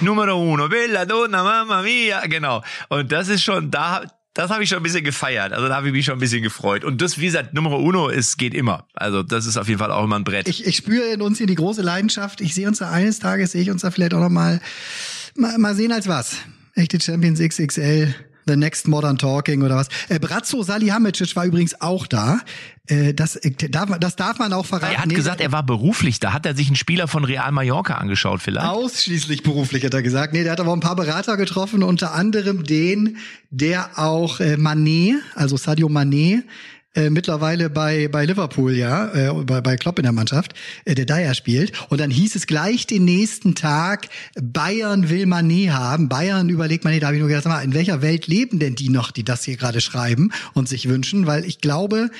Numero 0.00 0.38
uno, 0.38 0.68
bella 0.68 1.04
donna, 1.04 1.42
mamma 1.42 1.82
mia, 1.82 2.26
genau. 2.26 2.62
Und 2.88 3.10
das 3.12 3.28
ist 3.28 3.42
schon, 3.42 3.70
da, 3.70 4.02
das 4.34 4.50
habe 4.50 4.62
ich 4.64 4.68
schon 4.68 4.78
ein 4.78 4.82
bisschen 4.82 5.04
gefeiert. 5.04 5.52
Also 5.52 5.68
da 5.68 5.76
habe 5.76 5.86
ich 5.86 5.92
mich 5.92 6.04
schon 6.04 6.14
ein 6.14 6.20
bisschen 6.20 6.42
gefreut. 6.42 6.84
Und 6.84 7.00
das, 7.00 7.18
wie 7.18 7.26
gesagt, 7.26 7.54
Numero 7.54 7.78
uno 7.78 8.08
ist, 8.08 8.36
geht 8.36 8.52
immer. 8.52 8.86
Also 8.94 9.22
das 9.22 9.46
ist 9.46 9.56
auf 9.56 9.68
jeden 9.68 9.78
Fall 9.78 9.92
auch 9.92 10.04
immer 10.04 10.16
ein 10.16 10.24
Brett. 10.24 10.48
Ich, 10.48 10.66
ich 10.66 10.76
spüre 10.76 11.06
in 11.06 11.22
uns 11.22 11.38
hier 11.38 11.46
die 11.46 11.54
große 11.54 11.82
Leidenschaft. 11.82 12.40
Ich 12.40 12.54
sehe 12.54 12.66
uns 12.66 12.78
da 12.78 12.90
eines 12.90 13.20
Tages, 13.20 13.52
sehe 13.52 13.62
ich 13.62 13.70
uns 13.70 13.82
da 13.82 13.90
vielleicht 13.90 14.12
auch 14.14 14.20
noch 14.20 14.30
mal, 14.30 14.60
mal, 15.36 15.56
mal 15.58 15.74
sehen 15.74 15.92
als 15.92 16.08
was. 16.08 16.36
Echte 16.74 17.00
Champions 17.00 17.38
XXL. 17.38 18.14
The 18.46 18.56
Next 18.56 18.88
Modern 18.88 19.18
Talking 19.18 19.62
oder 19.62 19.76
was. 19.76 19.88
Äh, 20.08 20.18
Brazzo 20.18 20.62
Salihamidzic 20.62 21.34
war 21.36 21.44
übrigens 21.44 21.80
auch 21.80 22.06
da. 22.06 22.40
Äh, 22.86 23.14
das, 23.14 23.36
äh, 23.36 23.50
darf, 23.70 23.90
das 23.98 24.16
darf 24.16 24.38
man 24.38 24.52
auch 24.52 24.66
verraten. 24.66 24.94
Er 24.94 25.00
hat 25.00 25.06
nee, 25.08 25.14
gesagt, 25.14 25.40
er 25.40 25.52
war 25.52 25.62
beruflich. 25.62 26.20
Da 26.20 26.32
hat 26.32 26.44
er 26.44 26.54
sich 26.54 26.66
einen 26.66 26.76
Spieler 26.76 27.08
von 27.08 27.24
Real 27.24 27.50
Mallorca 27.50 27.94
angeschaut 27.94 28.42
vielleicht. 28.42 28.66
Ausschließlich 28.66 29.42
beruflich, 29.42 29.84
hat 29.84 29.94
er 29.94 30.02
gesagt. 30.02 30.34
Nee, 30.34 30.42
der 30.42 30.52
hat 30.52 30.60
aber 30.60 30.72
ein 30.72 30.80
paar 30.80 30.96
Berater 30.96 31.36
getroffen, 31.36 31.82
unter 31.82 32.12
anderem 32.12 32.64
den, 32.64 33.16
der 33.50 33.98
auch 33.98 34.40
äh, 34.40 34.56
Manet, 34.56 35.22
also 35.34 35.56
Sadio 35.56 35.88
Manet, 35.88 36.44
äh, 36.94 37.10
mittlerweile 37.10 37.70
bei 37.70 38.08
bei 38.08 38.24
Liverpool 38.24 38.74
ja 38.74 39.12
äh, 39.12 39.44
bei 39.44 39.60
bei 39.60 39.76
Klopp 39.76 39.98
in 39.98 40.04
der 40.04 40.12
Mannschaft 40.12 40.54
äh, 40.84 40.94
der 40.94 41.06
Dyer 41.06 41.34
spielt. 41.34 41.72
Und 41.90 42.00
dann 42.00 42.10
hieß 42.10 42.36
es 42.36 42.46
gleich 42.46 42.86
den 42.86 43.04
nächsten 43.04 43.54
Tag 43.54 44.08
Bayern 44.40 45.08
will 45.08 45.26
man 45.26 45.46
nie 45.46 45.70
haben. 45.70 46.08
Bayern 46.08 46.48
überlegt 46.48 46.84
man 46.84 46.92
nie 46.92 47.00
da 47.00 47.06
habe 47.06 47.16
ich 47.16 47.20
nur 47.20 47.28
gedacht 47.28 47.46
mal 47.46 47.60
in 47.60 47.74
welcher 47.74 48.02
Welt 48.02 48.26
leben 48.26 48.58
denn 48.58 48.74
die 48.74 48.88
noch 48.88 49.10
die 49.10 49.24
das 49.24 49.44
hier 49.44 49.56
gerade 49.56 49.80
schreiben 49.80 50.30
und 50.54 50.68
sich 50.68 50.88
wünschen? 50.88 51.26
Weil 51.26 51.44
ich 51.44 51.60
glaube 51.60 52.10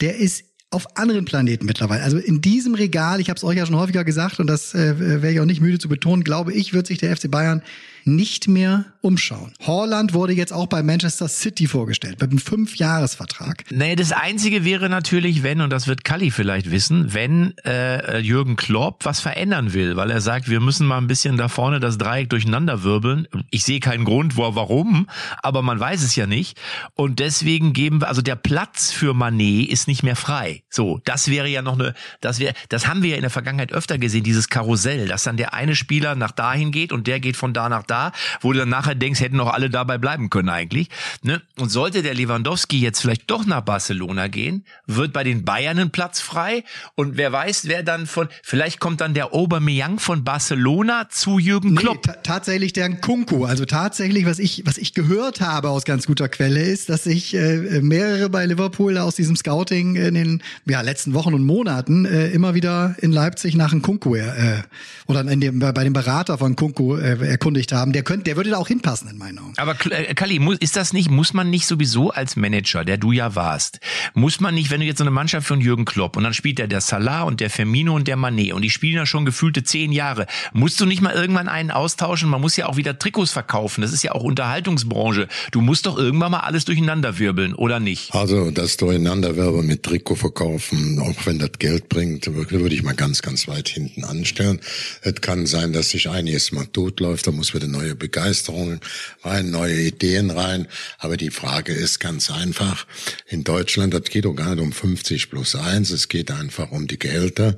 der 0.00 0.16
ist 0.16 0.44
auf 0.72 0.96
anderen 0.96 1.26
Planeten 1.26 1.66
mittlerweile. 1.66 2.02
Also 2.02 2.16
in 2.16 2.40
diesem 2.40 2.74
Regal, 2.74 3.20
ich 3.20 3.28
habe 3.28 3.36
es 3.36 3.44
euch 3.44 3.58
ja 3.58 3.66
schon 3.66 3.76
häufiger 3.76 4.04
gesagt 4.04 4.40
und 4.40 4.46
das 4.46 4.74
äh, 4.74 4.98
wäre 4.98 5.32
ich 5.32 5.40
auch 5.40 5.44
nicht 5.44 5.60
müde 5.60 5.78
zu 5.78 5.88
betonen, 5.88 6.24
glaube 6.24 6.52
ich, 6.54 6.72
wird 6.72 6.86
sich 6.86 6.98
der 6.98 7.14
FC 7.14 7.30
Bayern 7.30 7.62
nicht 8.06 8.48
mehr 8.48 8.84
umschauen. 9.00 9.52
Holland 9.66 10.14
wurde 10.14 10.32
jetzt 10.32 10.52
auch 10.52 10.66
bei 10.66 10.82
Manchester 10.82 11.28
City 11.28 11.66
vorgestellt, 11.66 12.20
mit 12.20 12.30
einem 12.30 12.38
Fünfjahresvertrag. 12.38 13.64
Nee, 13.70 13.96
das 13.96 14.12
Einzige 14.12 14.64
wäre 14.64 14.88
natürlich, 14.88 15.42
wenn, 15.42 15.60
und 15.60 15.70
das 15.70 15.88
wird 15.88 16.04
Kalli 16.04 16.30
vielleicht 16.30 16.70
wissen, 16.70 17.12
wenn 17.12 17.54
äh, 17.64 18.18
Jürgen 18.18 18.56
Klopp 18.56 19.04
was 19.04 19.20
verändern 19.20 19.72
will, 19.72 19.96
weil 19.96 20.10
er 20.10 20.20
sagt, 20.20 20.48
wir 20.48 20.60
müssen 20.60 20.86
mal 20.86 20.98
ein 20.98 21.08
bisschen 21.08 21.36
da 21.36 21.48
vorne 21.48 21.80
das 21.80 21.98
Dreieck 21.98 22.30
durcheinander 22.30 22.84
wirbeln. 22.84 23.26
Ich 23.50 23.64
sehe 23.64 23.80
keinen 23.80 24.04
Grund, 24.04 24.36
wo, 24.36 24.54
warum, 24.54 25.08
aber 25.42 25.62
man 25.62 25.80
weiß 25.80 26.02
es 26.02 26.14
ja 26.14 26.26
nicht. 26.26 26.60
Und 26.94 27.18
deswegen 27.18 27.72
geben 27.72 28.00
wir, 28.00 28.08
also 28.08 28.22
der 28.22 28.36
Platz 28.36 28.92
für 28.92 29.14
Manet 29.14 29.68
ist 29.68 29.88
nicht 29.88 30.02
mehr 30.02 30.16
frei. 30.16 30.62
So, 30.70 31.00
das 31.04 31.28
wäre 31.28 31.48
ja 31.48 31.62
noch 31.62 31.78
eine, 31.78 31.94
das 32.20 32.38
wäre, 32.38 32.54
das 32.68 32.86
haben 32.86 33.02
wir 33.02 33.10
ja 33.10 33.16
in 33.16 33.22
der 33.22 33.30
Vergangenheit 33.30 33.72
öfter 33.72 33.98
gesehen, 33.98 34.22
dieses 34.22 34.48
Karussell, 34.48 35.08
dass 35.08 35.24
dann 35.24 35.36
der 35.36 35.54
eine 35.54 35.74
Spieler 35.74 36.14
nach 36.14 36.30
dahin 36.32 36.70
geht 36.70 36.92
und 36.92 37.06
der 37.06 37.18
geht 37.18 37.36
von 37.36 37.52
da 37.52 37.68
nach 37.68 37.82
da, 37.82 37.91
wo 38.40 38.52
du 38.52 38.60
dann 38.60 38.68
nachher 38.68 38.94
denkst, 38.94 39.20
hätten 39.20 39.40
auch 39.40 39.52
alle 39.52 39.70
dabei 39.70 39.98
bleiben 39.98 40.30
können 40.30 40.48
eigentlich. 40.48 40.88
Ne? 41.22 41.42
Und 41.58 41.70
sollte 41.70 42.02
der 42.02 42.14
Lewandowski 42.14 42.80
jetzt 42.80 43.00
vielleicht 43.00 43.30
doch 43.30 43.46
nach 43.46 43.62
Barcelona 43.62 44.28
gehen, 44.28 44.64
wird 44.86 45.12
bei 45.12 45.24
den 45.24 45.44
Bayern 45.44 45.78
ein 45.78 45.90
Platz 45.90 46.20
frei 46.20 46.64
und 46.94 47.16
wer 47.16 47.32
weiß, 47.32 47.68
wer 47.68 47.82
dann 47.82 48.06
von, 48.06 48.28
vielleicht 48.42 48.80
kommt 48.80 49.00
dann 49.00 49.14
der 49.14 49.34
Aubameyang 49.34 49.98
von 49.98 50.24
Barcelona 50.24 51.08
zu 51.08 51.38
Jürgen 51.38 51.74
Klopp. 51.74 52.06
Nee, 52.06 52.12
tatsächlich 52.22 52.72
der 52.72 52.88
Kunku. 52.96 53.44
Also 53.44 53.64
tatsächlich, 53.64 54.26
was 54.26 54.38
ich, 54.38 54.62
was 54.66 54.78
ich 54.78 54.94
gehört 54.94 55.40
habe 55.40 55.70
aus 55.70 55.84
ganz 55.84 56.06
guter 56.06 56.28
Quelle 56.28 56.62
ist, 56.62 56.88
dass 56.88 57.04
sich 57.04 57.34
äh, 57.34 57.80
mehrere 57.80 58.28
bei 58.30 58.46
Liverpool 58.46 58.98
aus 58.98 59.16
diesem 59.16 59.36
Scouting 59.36 59.96
in 59.96 60.14
den 60.14 60.42
ja, 60.66 60.80
letzten 60.80 61.14
Wochen 61.14 61.34
und 61.34 61.44
Monaten 61.44 62.04
äh, 62.04 62.28
immer 62.28 62.54
wieder 62.54 62.96
in 63.00 63.12
Leipzig 63.12 63.54
nach 63.56 63.72
einem 63.72 63.82
Kunku 63.82 64.14
äh, 64.14 64.62
oder 65.06 65.20
in 65.22 65.40
dem, 65.40 65.58
bei 65.58 65.84
dem 65.84 65.92
Berater 65.92 66.38
von 66.38 66.56
Kunku 66.56 66.96
äh, 66.96 67.26
erkundigt 67.26 67.72
haben 67.72 67.81
haben, 67.82 67.92
der 67.92 68.02
könnte, 68.02 68.24
der 68.24 68.36
würde 68.36 68.50
da 68.50 68.56
auch 68.56 68.68
hinpassen 68.68 69.08
in 69.10 69.18
meinen 69.18 69.38
Augen. 69.38 69.52
Aber 69.56 69.76
äh, 69.90 70.14
Kali, 70.14 70.40
ist 70.60 70.76
das 70.76 70.92
nicht, 70.92 71.10
muss 71.10 71.34
man 71.34 71.50
nicht 71.50 71.66
sowieso 71.66 72.10
als 72.10 72.36
Manager, 72.36 72.84
der 72.84 72.96
du 72.96 73.12
ja 73.12 73.34
warst, 73.34 73.80
muss 74.14 74.40
man 74.40 74.54
nicht, 74.54 74.70
wenn 74.70 74.80
du 74.80 74.86
jetzt 74.86 74.98
so 74.98 75.04
eine 75.04 75.10
Mannschaft 75.10 75.46
von 75.46 75.60
Jürgen 75.60 75.84
Klopp 75.84 76.16
und 76.16 76.24
dann 76.24 76.34
spielt 76.34 76.58
der 76.58 76.68
der 76.68 76.80
Salah 76.80 77.22
und 77.22 77.40
der 77.40 77.50
Firmino 77.50 77.94
und 77.94 78.08
der 78.08 78.16
Manet 78.16 78.52
und 78.52 78.62
die 78.62 78.70
spielen 78.70 78.96
ja 78.96 79.06
schon 79.06 79.24
gefühlte 79.24 79.62
zehn 79.62 79.92
Jahre, 79.92 80.26
musst 80.52 80.80
du 80.80 80.86
nicht 80.86 81.02
mal 81.02 81.12
irgendwann 81.12 81.48
einen 81.48 81.70
austauschen? 81.70 82.28
Man 82.28 82.40
muss 82.40 82.56
ja 82.56 82.66
auch 82.66 82.76
wieder 82.76 82.98
Trikots 82.98 83.32
verkaufen. 83.32 83.82
Das 83.82 83.92
ist 83.92 84.02
ja 84.02 84.12
auch 84.12 84.22
Unterhaltungsbranche. 84.22 85.28
Du 85.50 85.60
musst 85.60 85.86
doch 85.86 85.98
irgendwann 85.98 86.32
mal 86.32 86.40
alles 86.40 86.64
durcheinander 86.64 87.18
wirbeln, 87.18 87.54
oder 87.54 87.80
nicht? 87.80 88.14
Also 88.14 88.50
das 88.50 88.76
Durcheinanderwirbeln 88.76 89.66
mit 89.66 89.82
Trikot 89.82 90.16
verkaufen, 90.16 90.98
auch 90.98 91.26
wenn 91.26 91.38
das 91.38 91.52
Geld 91.58 91.88
bringt, 91.88 92.26
würde 92.32 92.74
ich 92.74 92.82
mal 92.82 92.94
ganz, 92.94 93.22
ganz 93.22 93.48
weit 93.48 93.68
hinten 93.68 94.04
anstellen. 94.04 94.60
Es 95.02 95.20
kann 95.20 95.46
sein, 95.46 95.72
dass 95.72 95.90
sich 95.90 96.08
einiges 96.08 96.52
mal 96.52 96.66
totläuft, 96.66 97.26
da 97.26 97.32
muss 97.32 97.54
wieder 97.54 97.66
neue 97.72 97.96
Begeisterung 97.96 98.80
rein, 99.24 99.50
neue 99.50 99.80
Ideen 99.80 100.30
rein. 100.30 100.68
Aber 100.98 101.16
die 101.16 101.30
Frage 101.30 101.72
ist 101.72 101.98
ganz 101.98 102.30
einfach. 102.30 102.86
In 103.26 103.42
Deutschland, 103.42 103.92
das 103.92 104.04
geht 104.04 104.24
doch 104.24 104.34
gar 104.34 104.54
nicht 104.54 104.62
um 104.62 104.72
50 104.72 105.30
plus 105.30 105.56
1, 105.56 105.90
es 105.90 106.08
geht 106.08 106.30
einfach 106.30 106.70
um 106.70 106.86
die 106.86 106.98
Gehälter. 106.98 107.56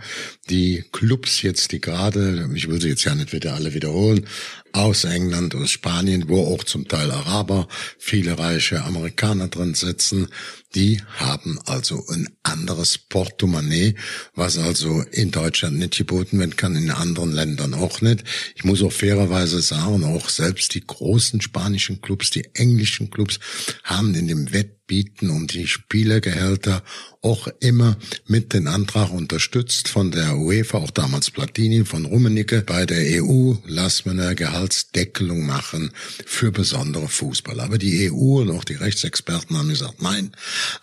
Die 0.51 0.85
Clubs 0.93 1.41
jetzt, 1.41 1.73
die 1.73 1.81
gerade, 1.81 2.51
ich 2.55 2.69
will 2.69 2.81
sie 2.81 2.89
jetzt 2.89 3.05
ja 3.05 3.15
nicht 3.15 3.33
wieder 3.33 3.55
alle 3.55 3.73
wiederholen, 3.73 4.27
aus 4.73 5.05
England, 5.05 5.55
aus 5.55 5.71
Spanien, 5.71 6.29
wo 6.29 6.45
auch 6.53 6.65
zum 6.65 6.89
Teil 6.89 7.11
Araber, 7.11 7.69
viele 7.99 8.39
reiche 8.39 8.83
Amerikaner 8.83 9.49
drin 9.49 9.75
sitzen, 9.75 10.29
die 10.75 11.01
haben 11.17 11.59
also 11.65 12.05
ein 12.09 12.29
anderes 12.43 12.99
Portemonnaie, 12.99 13.95
was 14.35 14.59
also 14.59 15.03
in 15.13 15.31
Deutschland 15.31 15.79
nicht 15.79 15.97
geboten 15.97 16.41
werden 16.41 16.57
kann, 16.57 16.75
in 16.75 16.91
anderen 16.91 17.33
Ländern 17.33 17.73
auch 17.73 18.01
nicht. 18.01 18.25
Ich 18.57 18.65
muss 18.65 18.83
auch 18.83 18.93
fairerweise 18.93 19.63
sagen, 19.63 20.05
auch 20.05 20.29
selbst 20.29 20.75
die 20.75 20.85
großen 20.85 21.41
spanischen 21.41 22.03
Clubs, 22.03 22.31
die 22.31 22.45
englischen 22.55 23.11
Clubs 23.11 23.39
haben 23.85 24.15
in 24.15 24.27
dem 24.27 24.53
Wettbieten 24.85 25.31
um 25.31 25.47
die 25.47 25.67
Spielergehälter 25.67 26.83
auch 27.23 27.49
immer 27.61 27.97
mit 28.27 28.53
den 28.53 28.69
Antrag 28.69 29.11
unterstützt 29.11 29.89
von 29.89 30.11
der 30.11 30.37
UEFA, 30.37 30.77
auch 30.77 30.91
damals 30.91 31.31
Platini, 31.31 31.87
von 31.87 32.05
Rummenigge. 32.05 32.61
Bei 32.61 32.85
der 32.85 33.23
EU 33.23 33.55
lassen 33.65 34.05
wir 34.17 34.25
eine 34.25 34.35
Gehaltsdeckelung 34.35 35.47
machen 35.47 35.91
für 36.27 36.53
besondere 36.53 37.09
Fußballer. 37.09 37.63
Aber 37.63 37.79
die 37.79 38.11
EU 38.11 38.43
und 38.43 38.51
auch 38.51 38.65
die 38.65 38.75
Rechtsexperten 38.75 39.57
haben 39.57 39.71
gesagt, 39.71 40.03
nein, 40.03 40.33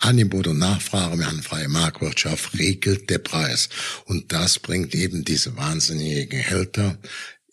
Angebot 0.00 0.48
und 0.48 0.58
Nachfrage, 0.58 1.18
wir 1.18 1.28
haben 1.28 1.42
freie 1.42 1.68
Marktwirtschaft, 1.68 2.58
regelt 2.58 3.08
der 3.08 3.18
Preis. 3.18 3.68
Und 4.06 4.32
das 4.32 4.58
bringt 4.58 4.96
eben 4.96 5.24
diese 5.24 5.56
wahnsinnigen 5.56 6.28
Gehälter 6.28 6.98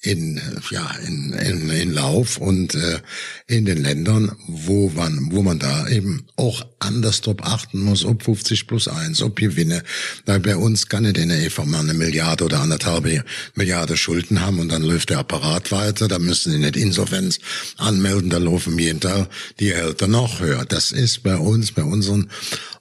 in 0.02 0.40
ja 0.72 0.90
in, 1.06 1.34
in, 1.34 1.70
in 1.70 1.94
Lauf 1.94 2.38
und 2.38 2.74
äh, 2.74 3.02
in 3.48 3.66
den 3.66 3.84
Ländern, 3.84 4.32
wo 4.48 4.90
man 4.90 5.28
wo 5.32 5.42
man 5.42 5.60
da 5.60 5.90
eben 5.90 6.26
auch 6.38 6.66
anders 6.80 7.20
drauf 7.20 7.38
achten 7.42 7.82
muss, 7.82 8.06
ob 8.06 8.24
50 8.24 8.66
plus 8.66 8.88
1, 8.88 9.22
ob 9.22 9.36
Gewinne. 9.36 9.84
Weil 10.26 10.40
bei 10.40 10.56
uns 10.56 10.88
kann 10.88 11.04
nicht 11.04 11.18
in 11.18 11.30
der 11.30 11.44
EV 11.44 11.66
mal 11.66 11.82
eine 11.82 11.94
Milliarde 11.94 12.46
oder 12.46 12.62
anderthalb 12.62 13.00
Milliarde 13.56 13.98
Schulden 13.98 14.42
haben 14.42 14.60
und 14.60 14.70
dann 14.70 14.84
läuft 14.84 15.10
der 15.10 15.20
Apparat 15.20 15.72
weiter, 15.72 16.08
da 16.08 16.18
müssen 16.18 16.54
die 16.54 16.60
nicht 16.60 16.78
Insolvenz 16.78 17.40
anmelden, 17.78 18.30
da 18.30 18.38
laufen 18.38 18.80
jeden 18.80 19.02
Tag 19.02 19.30
die 19.60 19.72
Eltern 19.72 20.12
noch 20.12 20.40
höher. 20.40 20.66
Das 20.66 20.94
ist 20.94 21.24
bei 21.24 21.36
uns, 21.36 21.74
bei 21.74 21.84
unseren 21.84 22.30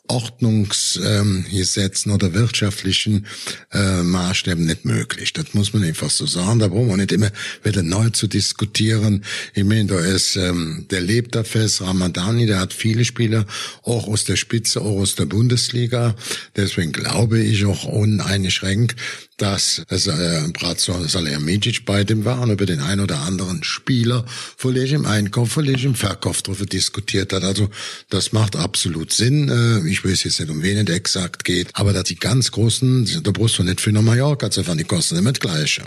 Ordnungsgesetzen 0.09 2.11
ähm, 2.11 2.15
oder 2.15 2.35
wirtschaftlichen 2.35 3.27
äh, 3.73 4.03
Maßstäben 4.03 4.65
nicht 4.65 4.85
möglich. 4.85 5.33
Das 5.33 5.55
muss 5.55 5.73
man 5.73 5.85
einfach 5.85 6.11
so 6.11 6.27
sagen. 6.27 6.59
Da 6.59 6.69
brauchen 6.69 6.89
wir 6.89 6.97
nicht 6.97 7.13
immer 7.13 7.31
wieder 7.63 7.83
neu 7.83 8.11
zu 8.11 8.27
diskutieren. 8.27 9.25
Ich 9.55 9.65
meine, 9.65 9.87
da 9.87 10.01
ist 10.01 10.37
ähm, 10.37 10.87
der 10.91 11.01
lebt 11.01 11.35
da 11.35 11.45
fest, 11.45 11.83
Ramadani, 11.83 12.47
der 12.47 12.61
hat 12.61 12.73
viele 12.73 13.05
Spieler, 13.05 13.47
auch 13.83 14.09
aus 14.09 14.25
der 14.25 14.37
Spitze, 14.37 14.81
auch 14.81 14.99
aus 14.99 15.15
der 15.15 15.27
Bundesliga. 15.27 16.15
Deswegen 16.57 16.93
glaube 16.93 17.41
ich 17.41 17.65
auch 17.67 17.85
uneingeschränkt, 17.85 18.97
dass 19.39 19.79
äh, 19.79 20.43
Bratzo 20.53 21.07
Salihamidzic 21.07 21.85
bei 21.87 22.05
dem 22.05 22.25
war 22.25 22.41
und 22.41 22.51
über 22.51 22.67
den 22.67 22.81
ein 22.81 23.01
oder 23.01 23.21
anderen 23.21 23.63
Spieler 23.65 24.25
vielleicht 24.57 24.93
im 24.93 25.07
Einkauf, 25.07 25.53
vielleicht 25.53 25.85
im 25.85 25.95
Verkauf 25.95 26.43
darüber 26.43 26.67
diskutiert 26.67 27.33
hat. 27.33 27.45
Also 27.45 27.71
das 28.11 28.33
macht 28.33 28.57
absolut 28.57 29.13
Sinn. 29.13 29.49
Äh, 29.49 29.89
ich 29.89 30.05
weiß 30.05 30.25
jetzt 30.25 30.41
nicht, 30.41 30.51
um 30.51 30.63
wen 30.63 30.77
es 30.87 30.95
exakt 30.95 31.45
geht, 31.45 31.69
aber 31.75 31.93
dass 31.93 32.05
die 32.05 32.17
ganz 32.17 32.51
großen, 32.51 33.23
da 33.23 33.31
brauchst 33.31 33.59
du 33.59 33.63
nicht 33.63 33.81
für 33.81 33.93
nach 33.93 34.03
Mallorca 34.03 34.51
zu 34.51 34.65
fahren, 34.65 34.79
die 34.79 34.85
kosten 34.85 35.17
immer 35.17 35.33
das 35.33 35.41
Gleiche. 35.41 35.83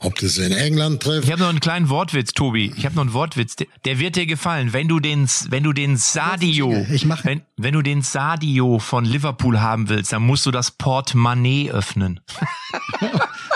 Ob 0.00 0.18
das 0.18 0.38
in 0.38 0.52
England 0.52 1.02
trifft. 1.02 1.24
Ich 1.24 1.30
habe 1.30 1.42
noch 1.42 1.50
einen 1.50 1.60
kleinen 1.60 1.88
Wortwitz, 1.88 2.32
Tobi. 2.32 2.72
Ich 2.76 2.84
habe 2.84 2.96
noch 2.96 3.02
einen 3.02 3.12
Wortwitz. 3.12 3.56
Der 3.84 3.98
wird 3.98 4.16
dir 4.16 4.26
gefallen. 4.26 4.72
Wenn 4.72 4.88
du 4.88 4.98
den, 4.98 5.28
wenn 5.50 5.62
du 5.62 5.72
den 5.72 5.96
Sadio, 5.96 6.86
ich 6.90 7.04
mach. 7.04 7.24
wenn, 7.24 7.42
wenn 7.56 7.74
du 7.74 7.82
den 7.82 8.02
Sadio 8.02 8.78
von 8.78 9.04
Liverpool 9.04 9.60
haben 9.60 9.88
willst, 9.88 10.12
dann 10.12 10.22
musst 10.22 10.46
du 10.46 10.50
das 10.50 10.70
Portemonnaie 10.70 11.70
öffnen. 11.70 12.20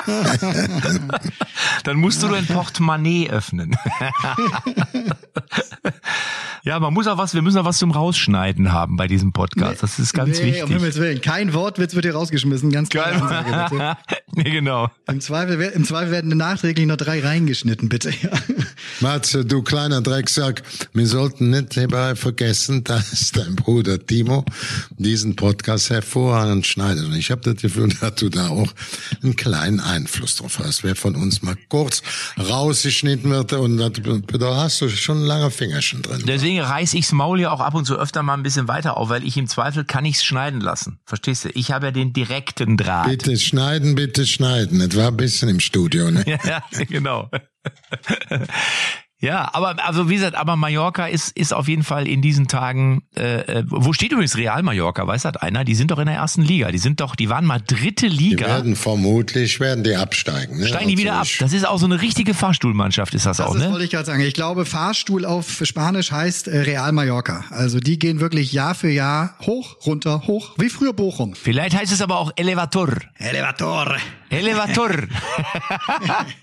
Dann 1.84 1.96
musst 1.96 2.22
du 2.22 2.28
dein 2.28 2.46
Portemonnaie 2.46 3.30
öffnen. 3.30 3.72
ja, 6.62 6.80
man 6.80 6.92
muss 6.92 7.06
auch 7.06 7.18
was, 7.18 7.34
wir 7.34 7.42
müssen 7.42 7.58
auch 7.58 7.64
was 7.64 7.78
zum 7.78 7.90
Rausschneiden 7.90 8.72
haben 8.72 8.96
bei 8.96 9.06
diesem 9.06 9.32
Podcast. 9.32 9.82
Das 9.82 9.98
ist 9.98 10.12
ganz 10.12 10.38
nee, 10.38 10.46
wichtig. 10.46 10.64
Um 10.64 10.70
Himmels 10.70 10.98
Willen. 10.98 11.20
Kein 11.20 11.54
Wortwitz 11.54 11.94
wird 11.94 12.04
hier 12.04 12.14
rausgeschmissen, 12.14 12.70
ganz 12.70 12.88
klar. 12.88 13.06
Ansage, 13.06 13.96
nee, 14.34 14.50
genau. 14.50 14.90
Im 15.08 15.20
Zweifel, 15.20 15.60
Im 15.60 15.84
Zweifel 15.84 16.12
werden 16.12 16.36
nachträglich 16.36 16.86
noch 16.86 16.96
drei 16.96 17.20
reingeschnitten, 17.20 17.88
bitte. 17.88 18.12
Matze, 19.00 19.44
du 19.44 19.62
kleiner 19.62 20.00
Drecksack, 20.00 20.62
wir 20.92 21.06
sollten 21.06 21.50
nicht 21.50 21.76
dabei 21.76 22.14
vergessen, 22.14 22.84
dass 22.84 23.32
dein 23.32 23.56
Bruder 23.56 24.04
Timo 24.04 24.44
diesen 24.98 25.36
Podcast 25.36 25.90
hervorragend 25.90 26.66
schneidet. 26.66 27.06
Und 27.06 27.14
ich 27.14 27.30
habe 27.30 27.40
das 27.42 27.60
Gefühl, 27.60 27.88
dass 28.00 28.14
du 28.16 28.28
da 28.28 28.48
auch 28.48 28.72
einen 29.22 29.36
kleinen 29.36 29.80
Einfluss 29.80 30.36
drauf 30.36 30.58
hast. 30.58 30.84
Wer 30.84 30.96
von 30.96 31.16
uns 31.16 31.42
mal 31.42 31.56
kurz 31.68 32.02
rausgeschnitten 32.38 33.30
wird 33.30 33.52
und 33.52 33.78
da 33.78 34.56
hast 34.56 34.80
du 34.80 34.88
schon 34.88 35.22
lange 35.22 35.50
Fingerchen 35.50 36.02
drin. 36.02 36.22
Deswegen 36.26 36.60
reiß 36.60 36.94
ich's 36.94 37.12
Maul 37.12 37.40
ja 37.40 37.52
auch 37.52 37.60
ab 37.60 37.74
und 37.74 37.84
zu 37.84 37.98
öfter 37.98 38.22
mal 38.22 38.34
ein 38.34 38.42
bisschen 38.42 38.68
weiter 38.68 38.96
auf, 38.96 39.08
weil 39.08 39.24
ich 39.24 39.36
im 39.36 39.46
Zweifel 39.46 39.84
kann 39.84 40.04
ich's 40.04 40.24
schneiden 40.24 40.60
lassen. 40.60 41.00
Verstehst 41.04 41.44
du? 41.44 41.50
Ich 41.54 41.72
habe 41.72 41.86
ja 41.86 41.92
den 41.92 42.12
direkten 42.12 42.76
Draht. 42.76 43.08
Bitte 43.08 43.36
schneiden, 43.38 43.94
bitte 43.94 44.26
schneiden. 44.26 44.78
Das 44.80 44.96
war 44.96 45.08
ein 45.08 45.16
bisschen 45.16 45.48
im 45.48 45.60
Studio, 45.60 46.10
ne? 46.10 46.24
ja, 46.44 46.62
genau. 46.88 47.30
Ja, 49.22 49.50
aber 49.52 49.76
also 49.86 50.10
wie 50.10 50.16
gesagt, 50.16 50.34
aber 50.34 50.56
Mallorca 50.56 51.06
ist 51.06 51.30
ist 51.36 51.54
auf 51.54 51.68
jeden 51.68 51.84
Fall 51.84 52.08
in 52.08 52.22
diesen 52.22 52.48
Tagen. 52.48 53.04
Äh, 53.16 53.60
äh, 53.60 53.64
wo 53.68 53.92
steht 53.92 54.10
übrigens 54.10 54.36
Real 54.36 54.64
Mallorca? 54.64 55.06
Weiß 55.06 55.22
das 55.22 55.36
einer? 55.36 55.64
Die 55.64 55.76
sind 55.76 55.92
doch 55.92 56.00
in 56.00 56.06
der 56.06 56.16
ersten 56.16 56.42
Liga. 56.42 56.72
Die 56.72 56.78
sind 56.78 57.00
doch, 57.00 57.14
die 57.14 57.28
waren 57.28 57.44
mal 57.44 57.60
dritte 57.64 58.08
Liga. 58.08 58.46
Die 58.46 58.50
werden 58.50 58.74
vermutlich 58.74 59.60
werden 59.60 59.84
die 59.84 59.94
absteigen. 59.94 60.58
Ne? 60.58 60.66
Steigen 60.66 60.88
die 60.88 60.98
wieder 60.98 61.20
also 61.20 61.34
ab? 61.34 61.38
Das 61.38 61.52
ist 61.52 61.64
auch 61.64 61.78
so 61.78 61.86
eine 61.86 62.02
richtige 62.02 62.34
Fahrstuhlmannschaft, 62.34 63.14
ist 63.14 63.24
das, 63.24 63.36
das 63.36 63.46
auch, 63.46 63.54
das 63.54 63.62
ne? 63.62 63.70
wollte 63.70 63.84
ich 63.84 63.92
gerade 63.92 64.06
sagen. 64.06 64.22
Ich 64.22 64.34
glaube, 64.34 64.64
Fahrstuhl 64.64 65.24
auf 65.24 65.62
Spanisch 65.62 66.10
heißt 66.10 66.48
äh, 66.48 66.58
Real 66.58 66.90
Mallorca. 66.90 67.44
Also 67.50 67.78
die 67.78 68.00
gehen 68.00 68.18
wirklich 68.18 68.52
Jahr 68.52 68.74
für 68.74 68.90
Jahr 68.90 69.36
hoch, 69.42 69.76
runter, 69.86 70.26
hoch, 70.26 70.54
wie 70.58 70.68
früher 70.68 70.94
Bochum. 70.94 71.36
Vielleicht 71.36 71.76
heißt 71.76 71.92
es 71.92 72.02
aber 72.02 72.18
auch 72.18 72.32
Elevator. 72.34 72.88
Elevator. 73.18 73.98
Elevator. 74.30 74.90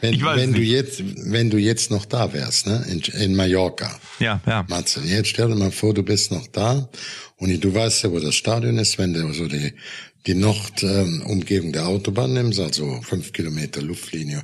wenn, 0.00 0.20
wenn 0.20 0.52
du 0.52 0.60
jetzt, 0.60 1.02
wenn 1.30 1.50
du 1.50 1.58
jetzt 1.58 1.90
noch 1.90 2.04
da 2.04 2.32
wärst, 2.32 2.66
ne, 2.66 2.84
in, 2.88 3.00
in 3.20 3.36
Mallorca. 3.36 3.98
Ja, 4.18 4.40
ja. 4.46 4.64
Matze, 4.68 5.00
jetzt 5.04 5.28
stell 5.28 5.48
dir 5.48 5.56
mal 5.56 5.70
vor, 5.70 5.94
du 5.94 6.02
bist 6.02 6.30
noch 6.30 6.46
da 6.48 6.88
und 7.36 7.64
du 7.64 7.74
weißt 7.74 8.04
ja, 8.04 8.12
wo 8.12 8.18
das 8.18 8.34
Stadion 8.34 8.78
ist, 8.78 8.98
wenn 8.98 9.12
du 9.12 9.32
so 9.32 9.46
die, 9.46 9.74
die 10.26 10.34
Nordumgebung 10.34 11.68
ähm, 11.68 11.72
der 11.72 11.86
Autobahn 11.86 12.32
nimmst, 12.32 12.58
also 12.60 13.00
fünf 13.02 13.32
Kilometer 13.32 13.82
Luftlinie 13.82 14.42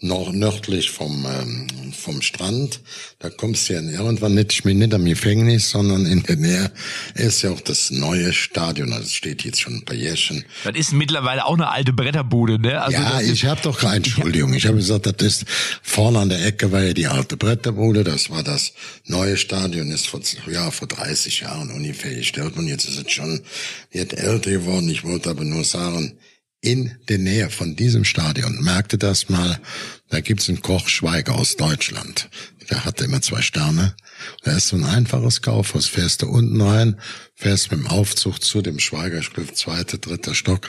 nord 0.00 0.34
nördlich 0.34 0.90
vom, 0.90 1.26
ähm, 1.26 1.66
vom 1.92 2.20
Strand, 2.20 2.80
da 3.20 3.30
kommst 3.30 3.68
du 3.68 3.74
ja 3.74 3.80
irgendwann 3.80 4.34
nicht, 4.34 4.64
nicht 4.64 4.94
am 4.94 5.04
Gefängnis, 5.04 5.70
sondern 5.70 6.04
in 6.04 6.22
der 6.22 6.36
Nähe 6.36 6.72
ist 7.14 7.42
ja 7.42 7.50
auch 7.50 7.60
das 7.60 7.90
neue 7.90 8.32
Stadion, 8.32 8.92
also 8.92 9.04
es 9.04 9.14
steht 9.14 9.44
jetzt 9.44 9.60
schon 9.60 9.76
ein 9.76 9.84
paar 9.84 9.96
Jährchen. 9.96 10.44
Das 10.64 10.76
ist 10.76 10.92
mittlerweile 10.92 11.46
auch 11.46 11.54
eine 11.54 11.70
alte 11.70 11.92
Bretterbude, 11.92 12.58
ne? 12.58 12.82
Also 12.82 12.98
ja, 12.98 13.20
ich 13.20 13.46
habe 13.46 13.60
doch 13.62 13.78
keine 13.78 13.96
Entschuldigung. 13.96 14.52
Ich 14.52 14.66
habe 14.66 14.76
gesagt, 14.76 15.06
das 15.06 15.14
ist 15.22 15.44
vorne 15.82 16.18
an 16.18 16.28
der 16.28 16.44
Ecke 16.44 16.70
war 16.70 16.82
ja 16.82 16.92
die 16.92 17.06
alte 17.06 17.36
Bretterbude, 17.36 18.04
das 18.04 18.30
war 18.30 18.42
das 18.42 18.72
neue 19.06 19.36
Stadion, 19.36 19.90
ist 19.90 20.06
vor, 20.06 20.20
ja, 20.50 20.70
vor 20.70 20.88
30 20.88 21.40
Jahren 21.40 21.70
ungefähr 21.70 22.14
gestellt 22.14 22.56
und 22.56 22.68
jetzt 22.68 22.86
ist 22.86 23.06
es 23.06 23.10
schon, 23.10 23.40
wird 23.90 24.12
älter 24.12 24.50
geworden. 24.50 24.88
Ich 24.88 25.04
wollte 25.04 25.13
aber 25.26 25.44
nur 25.44 25.64
sagen, 25.64 26.18
in 26.60 26.96
der 27.08 27.18
Nähe 27.18 27.50
von 27.50 27.76
diesem 27.76 28.04
Stadion, 28.04 28.62
merkte 28.62 28.96
das 28.96 29.28
mal, 29.28 29.60
da 30.08 30.20
gibt's 30.20 30.48
einen 30.48 30.62
Koch 30.62 30.88
Schweiger 30.88 31.34
aus 31.34 31.56
Deutschland. 31.56 32.30
Der 32.70 32.84
hatte 32.86 33.04
immer 33.04 33.20
zwei 33.20 33.42
Sterne. 33.42 33.94
Da 34.44 34.56
ist 34.56 34.68
so 34.68 34.76
ein 34.76 34.84
einfaches 34.84 35.42
Kaufhaus. 35.42 35.86
Fährst 35.86 36.22
du 36.22 36.28
unten 36.28 36.60
rein, 36.60 36.98
fährst 37.34 37.70
mit 37.70 37.80
dem 37.80 37.86
Aufzug 37.86 38.42
zu 38.42 38.62
dem 38.62 38.78
Schweiger, 38.78 39.18
ich 39.18 39.32
glaube, 39.32 39.52
zweiter, 39.52 39.98
dritter 39.98 40.34
Stock, 40.34 40.68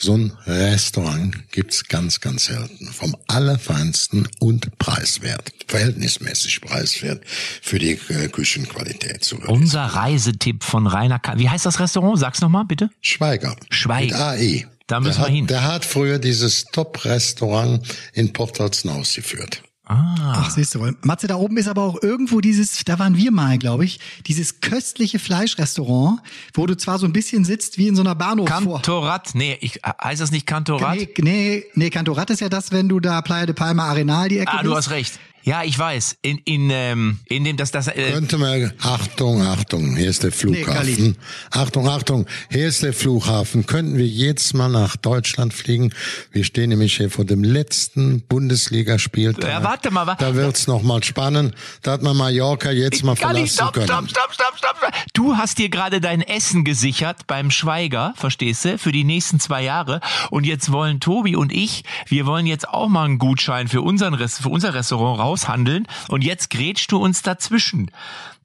So 0.00 0.16
ein 0.16 0.32
Restaurant 0.46 1.50
gibt's 1.50 1.88
ganz, 1.88 2.20
ganz 2.20 2.44
selten. 2.44 2.86
Vom 2.86 3.16
allerfeinsten 3.26 4.28
und 4.38 4.78
preiswert. 4.78 5.52
Verhältnismäßig 5.66 6.60
preiswert 6.60 7.24
für 7.26 7.80
die 7.80 7.98
äh, 8.08 8.28
Küchenqualität. 8.28 9.24
So 9.24 9.38
Unser 9.48 9.82
Reisetipp 9.82 10.62
von 10.62 10.86
Rainer 10.86 11.18
K. 11.18 11.36
Wie 11.38 11.50
heißt 11.50 11.66
das 11.66 11.80
Restaurant? 11.80 12.16
Sag's 12.16 12.40
nochmal, 12.40 12.64
bitte. 12.64 12.90
Schweiger. 13.00 13.56
Schweiger. 13.70 14.36
Mit 14.36 14.64
AE. 14.64 14.66
Da 14.86 15.00
müssen 15.00 15.20
der 15.20 15.28
wir 15.28 15.34
hin. 15.34 15.44
Hat, 15.44 15.50
der 15.50 15.64
hat 15.64 15.84
früher 15.84 16.20
dieses 16.20 16.66
Top-Restaurant 16.66 17.84
in 18.12 18.32
Port 18.32 18.60
ausgeführt. 18.60 19.64
Ah. 19.88 20.34
Ach, 20.36 20.50
siehst 20.50 20.74
du 20.74 20.80
wohl. 20.80 20.96
Matze, 21.02 21.26
da 21.26 21.36
oben 21.36 21.56
ist 21.56 21.66
aber 21.66 21.82
auch 21.82 22.02
irgendwo 22.02 22.42
dieses, 22.42 22.84
da 22.84 22.98
waren 22.98 23.16
wir 23.16 23.30
mal, 23.30 23.56
glaube 23.56 23.86
ich, 23.86 23.98
dieses 24.26 24.60
köstliche 24.60 25.18
Fleischrestaurant, 25.18 26.20
wo 26.52 26.66
du 26.66 26.76
zwar 26.76 26.98
so 26.98 27.06
ein 27.06 27.14
bisschen 27.14 27.46
sitzt 27.46 27.78
wie 27.78 27.88
in 27.88 27.96
so 27.96 28.02
einer 28.02 28.14
Bahnhof 28.14 28.48
Kantorat, 28.48 29.30
nee, 29.34 29.56
ich, 29.62 29.80
heißt 29.82 30.20
das 30.20 30.30
nicht 30.30 30.46
Kantorat? 30.46 30.96
Nee, 30.96 31.08
nee, 31.22 31.64
nee, 31.74 31.90
Kantorat 31.90 32.28
ist 32.28 32.40
ja 32.40 32.50
das, 32.50 32.70
wenn 32.70 32.90
du 32.90 33.00
da 33.00 33.22
Playa 33.22 33.46
de 33.46 33.54
Palma 33.54 33.86
Arenal 33.86 34.28
die 34.28 34.38
Ecke 34.38 34.52
Ah, 34.52 34.62
du 34.62 34.74
hast 34.76 34.90
recht. 34.90 35.18
Ja, 35.44 35.62
ich 35.64 35.78
weiß. 35.78 36.16
In, 36.22 36.38
in, 36.44 36.68
ähm, 36.70 37.18
in 37.26 37.44
dem, 37.44 37.56
dass 37.56 37.70
das. 37.70 37.88
Äh, 37.88 38.10
Könnte 38.12 38.36
man, 38.38 38.72
Achtung, 38.82 39.40
Achtung, 39.42 39.96
hier 39.96 40.10
ist 40.10 40.22
der 40.22 40.32
Flughafen. 40.32 41.10
Nee, 41.10 41.14
Achtung, 41.50 41.88
Achtung, 41.88 42.26
hier 42.50 42.68
ist 42.68 42.82
der 42.82 42.92
Flughafen. 42.92 43.64
Könnten 43.66 43.96
wir 43.96 44.06
jetzt 44.06 44.52
mal 44.54 44.68
nach 44.68 44.96
Deutschland 44.96 45.54
fliegen? 45.54 45.94
Wir 46.32 46.44
stehen 46.44 46.68
nämlich 46.68 46.96
hier 46.96 47.10
vor 47.10 47.24
dem 47.24 47.42
letzten 47.44 48.20
Bundesligaspieltag. 48.22 49.48
Ja, 49.50 49.62
warte 49.64 49.90
mal, 49.90 50.06
wa- 50.06 50.16
Da 50.16 50.34
wird's 50.34 50.66
noch 50.66 50.82
mal 50.82 51.02
spannend. 51.02 51.54
Da 51.82 51.92
hat 51.92 52.02
man 52.02 52.16
Mallorca 52.16 52.70
jetzt 52.70 53.02
mal 53.04 53.14
Galli, 53.14 53.46
verlassen 53.46 53.54
stopp, 53.54 53.72
können. 53.74 53.86
stopp, 53.86 54.08
stopp, 54.10 54.34
stopp, 54.34 54.58
stopp, 54.58 54.76
stopp. 54.78 54.92
Du 55.14 55.36
hast 55.36 55.58
dir 55.58 55.68
gerade 55.70 56.00
dein 56.00 56.20
Essen 56.20 56.64
gesichert 56.64 57.26
beim 57.26 57.50
Schweiger, 57.50 58.12
verstehst 58.16 58.64
du, 58.64 58.78
für 58.78 58.92
die 58.92 59.04
nächsten 59.04 59.40
zwei 59.40 59.62
Jahre. 59.62 60.00
Und 60.30 60.44
jetzt 60.44 60.72
wollen 60.72 61.00
Tobi 61.00 61.36
und 61.36 61.52
ich, 61.52 61.84
wir 62.06 62.26
wollen 62.26 62.46
jetzt 62.46 62.68
auch 62.68 62.88
mal 62.88 63.04
einen 63.04 63.18
Gutschein 63.18 63.68
für, 63.68 63.80
unseren 63.82 64.18
für 64.28 64.48
unser 64.48 64.74
Restaurant 64.74 65.18
raushandeln. 65.28 65.86
Und 66.08 66.24
jetzt 66.24 66.50
grätschst 66.50 66.90
du 66.90 66.98
uns 66.98 67.22
dazwischen. 67.22 67.90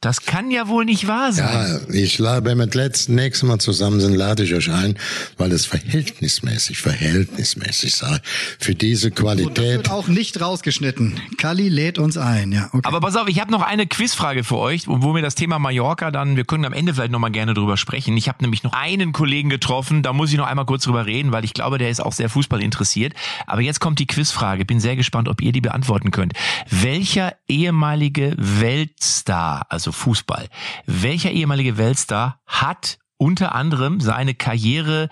Das 0.04 0.26
kann 0.26 0.52
ja 0.52 0.68
wohl 0.68 0.84
nicht 0.84 1.08
wahr 1.08 1.32
sein. 1.32 1.80
Ja, 1.88 1.96
ich 1.96 2.20
lade, 2.20 2.46
wenn 2.46 2.58
wir 2.58 2.66
das 2.66 2.76
letzte 2.76 3.14
nächste 3.14 3.46
Mal 3.46 3.60
zusammen 3.60 4.02
sind, 4.02 4.14
lade 4.16 4.44
ich 4.44 4.54
euch 4.54 4.70
ein, 4.70 5.00
weil 5.38 5.50
es 5.54 5.66
verhältnismäßig, 5.66 6.80
verhältnismäßig 6.80 7.96
sei, 7.96 8.20
für 8.60 8.76
diese 8.76 9.08
Und 9.08 9.14
das 9.18 9.24
Qualität. 9.24 9.78
wird 9.78 9.92
auch 9.92 10.10
nicht 10.10 10.42
rausgeschnitten. 10.42 11.22
Kali 11.38 11.70
lädt 11.70 12.00
uns 12.00 12.18
ein, 12.18 12.52
ja. 12.52 12.68
Okay. 12.74 12.82
Aber 12.84 13.00
pass 13.00 13.16
auf, 13.16 13.30
ich 13.30 13.40
habe 13.40 13.50
noch 13.50 13.62
eine 13.62 13.88
Quizfrage 13.88 14.44
für 14.44 14.58
euch, 14.58 14.90
wo 14.90 15.16
wir 15.16 15.22
das 15.22 15.36
Thema 15.36 15.58
Mallorca 15.58 16.12
dann, 16.12 16.36
wir 16.36 16.44
können 16.44 16.66
am 16.66 16.74
Ende 16.74 16.94
vielleicht 16.94 17.14
nochmal 17.14 17.32
gerne 17.32 17.54
drüber 17.54 17.78
sprechen. 17.78 18.18
Ich 18.18 18.28
habe 18.28 18.40
nämlich 18.42 18.64
noch 18.64 18.74
einen 18.74 19.14
Kollegen 19.14 19.48
getroffen, 19.48 20.04
da 20.04 20.12
muss 20.12 20.32
ich 20.32 20.38
noch 20.38 20.48
einmal 20.48 20.66
kurz 20.66 20.84
drüber 20.84 21.06
reden, 21.06 21.32
weil 21.32 21.46
ich 21.46 21.54
glaube, 21.54 21.78
der 21.78 21.90
ist 21.90 22.02
auch 22.02 22.12
sehr 22.12 22.28
Fußball 22.28 22.62
interessiert. 22.62 23.14
Aber 23.48 23.62
jetzt 23.62 23.80
kommt 23.80 24.00
die 24.00 24.08
Quizfrage. 24.08 24.66
Bin 24.66 24.82
sehr 24.82 24.98
gespannt, 24.98 25.30
ob 25.30 25.42
ihr 25.42 25.54
die 25.54 25.62
beantworten 25.62 26.12
könnt. 26.12 26.34
Welcher 26.70 27.36
ehemalige 27.48 28.36
Weltstar, 28.38 29.68
also 29.70 29.93
Fußball, 29.94 30.48
welcher 30.86 31.32
ehemalige 31.32 31.78
Weltstar 31.78 32.42
hat 32.46 32.98
unter 33.18 33.56
anderem 33.56 34.02
seine 34.02 34.34
Karriere, 34.34 35.08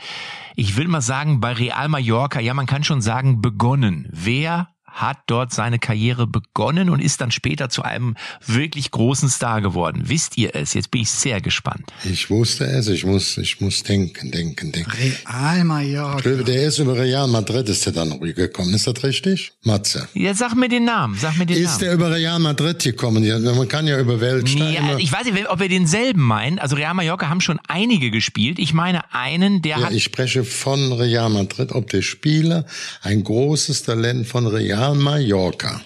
ich 0.55 0.75
will 0.75 0.87
mal 0.87 1.01
sagen, 1.01 1.39
bei 1.39 1.53
Real 1.53 1.87
Mallorca, 1.87 2.39
ja, 2.41 2.53
man 2.53 2.65
kann 2.65 2.83
schon 2.83 3.01
sagen, 3.01 3.41
begonnen. 3.41 4.09
Wer 4.11 4.67
hat 4.91 5.17
dort 5.27 5.53
seine 5.53 5.79
Karriere 5.79 6.27
begonnen 6.27 6.89
und 6.89 6.99
ist 6.99 7.21
dann 7.21 7.31
später 7.31 7.69
zu 7.69 7.83
einem 7.83 8.15
wirklich 8.45 8.91
großen 8.91 9.29
Star 9.29 9.61
geworden. 9.61 10.03
Wisst 10.05 10.37
ihr 10.37 10.55
es? 10.55 10.73
Jetzt 10.73 10.91
bin 10.91 11.01
ich 11.01 11.09
sehr 11.09 11.41
gespannt. 11.41 11.91
Ich 12.03 12.29
wusste 12.29 12.65
es, 12.65 12.87
ich 12.87 13.05
muss, 13.05 13.37
ich 13.37 13.61
muss 13.61 13.83
denken, 13.83 14.31
denken, 14.31 14.71
denken. 14.71 14.91
Real 14.91 15.63
Mallorca. 15.63 16.29
Der 16.29 16.63
ist 16.63 16.79
über 16.79 16.97
Real 16.97 17.27
Madrid, 17.27 17.69
ist 17.69 17.85
der 17.85 17.93
dann 17.93 18.11
rübergekommen. 18.11 18.73
Ist 18.73 18.87
das 18.87 19.03
richtig? 19.03 19.53
Matze. 19.63 20.07
Jetzt 20.13 20.39
sag 20.39 20.55
mir 20.55 20.69
den 20.69 20.85
Namen, 20.85 21.17
sag 21.17 21.37
mir 21.37 21.45
den 21.45 21.57
Ist 21.57 21.65
Namen. 21.65 21.79
der 21.79 21.93
über 21.93 22.11
Real 22.11 22.39
Madrid 22.39 22.79
gekommen? 22.83 23.23
Ja, 23.23 23.39
man 23.39 23.67
kann 23.67 23.87
ja 23.87 23.99
über 23.99 24.19
Weltstein 24.19 24.75
immer, 24.75 24.97
ich 24.97 25.11
weiß 25.11 25.25
nicht, 25.25 25.49
ob 25.49 25.61
ihr 25.61 25.69
denselben 25.69 26.21
meint. 26.21 26.61
Also 26.61 26.75
Real 26.75 26.93
Mallorca 26.93 27.29
haben 27.29 27.41
schon 27.41 27.59
einige 27.67 28.11
gespielt. 28.11 28.59
Ich 28.59 28.73
meine 28.73 29.13
einen, 29.13 29.61
der 29.61 29.77
ja, 29.77 29.85
hat 29.85 29.93
ich 29.93 30.03
spreche 30.03 30.43
von 30.43 30.91
Real 30.93 31.29
Madrid, 31.29 31.71
ob 31.71 31.89
der 31.89 32.01
Spieler 32.01 32.65
ein 33.01 33.23
großes 33.23 33.83
Talent 33.83 34.27
von 34.27 34.47
Real 34.47 34.80
Mallorca 34.89 35.81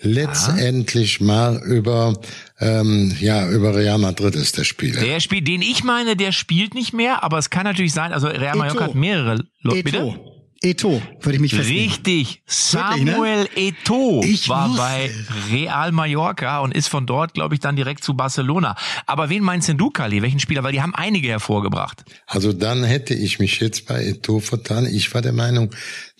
letztendlich 0.00 1.20
mal 1.20 1.60
über 1.64 2.14
ähm, 2.60 3.14
ja 3.20 3.48
über 3.50 3.74
Real 3.74 3.98
Madrid 3.98 4.34
ist 4.34 4.56
der 4.58 4.64
Spieler. 4.64 5.00
der 5.00 5.20
spielt, 5.20 5.48
den 5.48 5.62
ich 5.62 5.84
meine, 5.84 6.16
der 6.16 6.32
spielt 6.32 6.74
nicht 6.74 6.92
mehr, 6.92 7.22
aber 7.22 7.38
es 7.38 7.50
kann 7.50 7.64
natürlich 7.64 7.92
sein, 7.92 8.12
also 8.12 8.28
Real 8.28 8.56
Mallorca 8.56 8.84
Eto'o. 8.84 8.88
hat 8.88 8.94
mehrere 8.94 9.44
Leute. 9.62 9.82
Bitte? 9.82 10.37
Eto. 10.60 10.96
Eto, 10.96 11.02
würde 11.20 11.36
ich 11.36 11.40
mich 11.40 11.54
festlegen. 11.54 11.88
Richtig, 11.88 12.42
Wirklich, 12.46 13.04
ne? 13.04 13.12
Samuel 13.12 13.48
Eto'o 13.56 14.24
Ich 14.24 14.48
war 14.48 14.68
wusste 14.68 14.82
bei. 14.82 15.10
Real 15.52 15.92
Mallorca 15.92 16.60
und 16.60 16.74
ist 16.74 16.88
von 16.88 17.06
dort, 17.06 17.34
glaube 17.34 17.54
ich, 17.54 17.60
dann 17.60 17.76
direkt 17.76 18.02
zu 18.02 18.14
Barcelona. 18.14 18.76
Aber 19.06 19.30
wen 19.30 19.42
meinst 19.42 19.68
denn 19.68 19.78
du, 19.78 19.90
Kali? 19.90 20.20
Welchen 20.22 20.40
Spieler? 20.40 20.62
Weil 20.64 20.72
die 20.72 20.82
haben 20.82 20.94
einige 20.94 21.28
hervorgebracht. 21.28 22.04
Also 22.26 22.52
dann 22.52 22.84
hätte 22.84 23.14
ich 23.14 23.38
mich 23.38 23.60
jetzt 23.60 23.86
bei 23.86 24.02
Eto'o 24.04 24.40
vertan. 24.40 24.86
Ich 24.86 25.14
war 25.14 25.22
der 25.22 25.32
Meinung, 25.32 25.70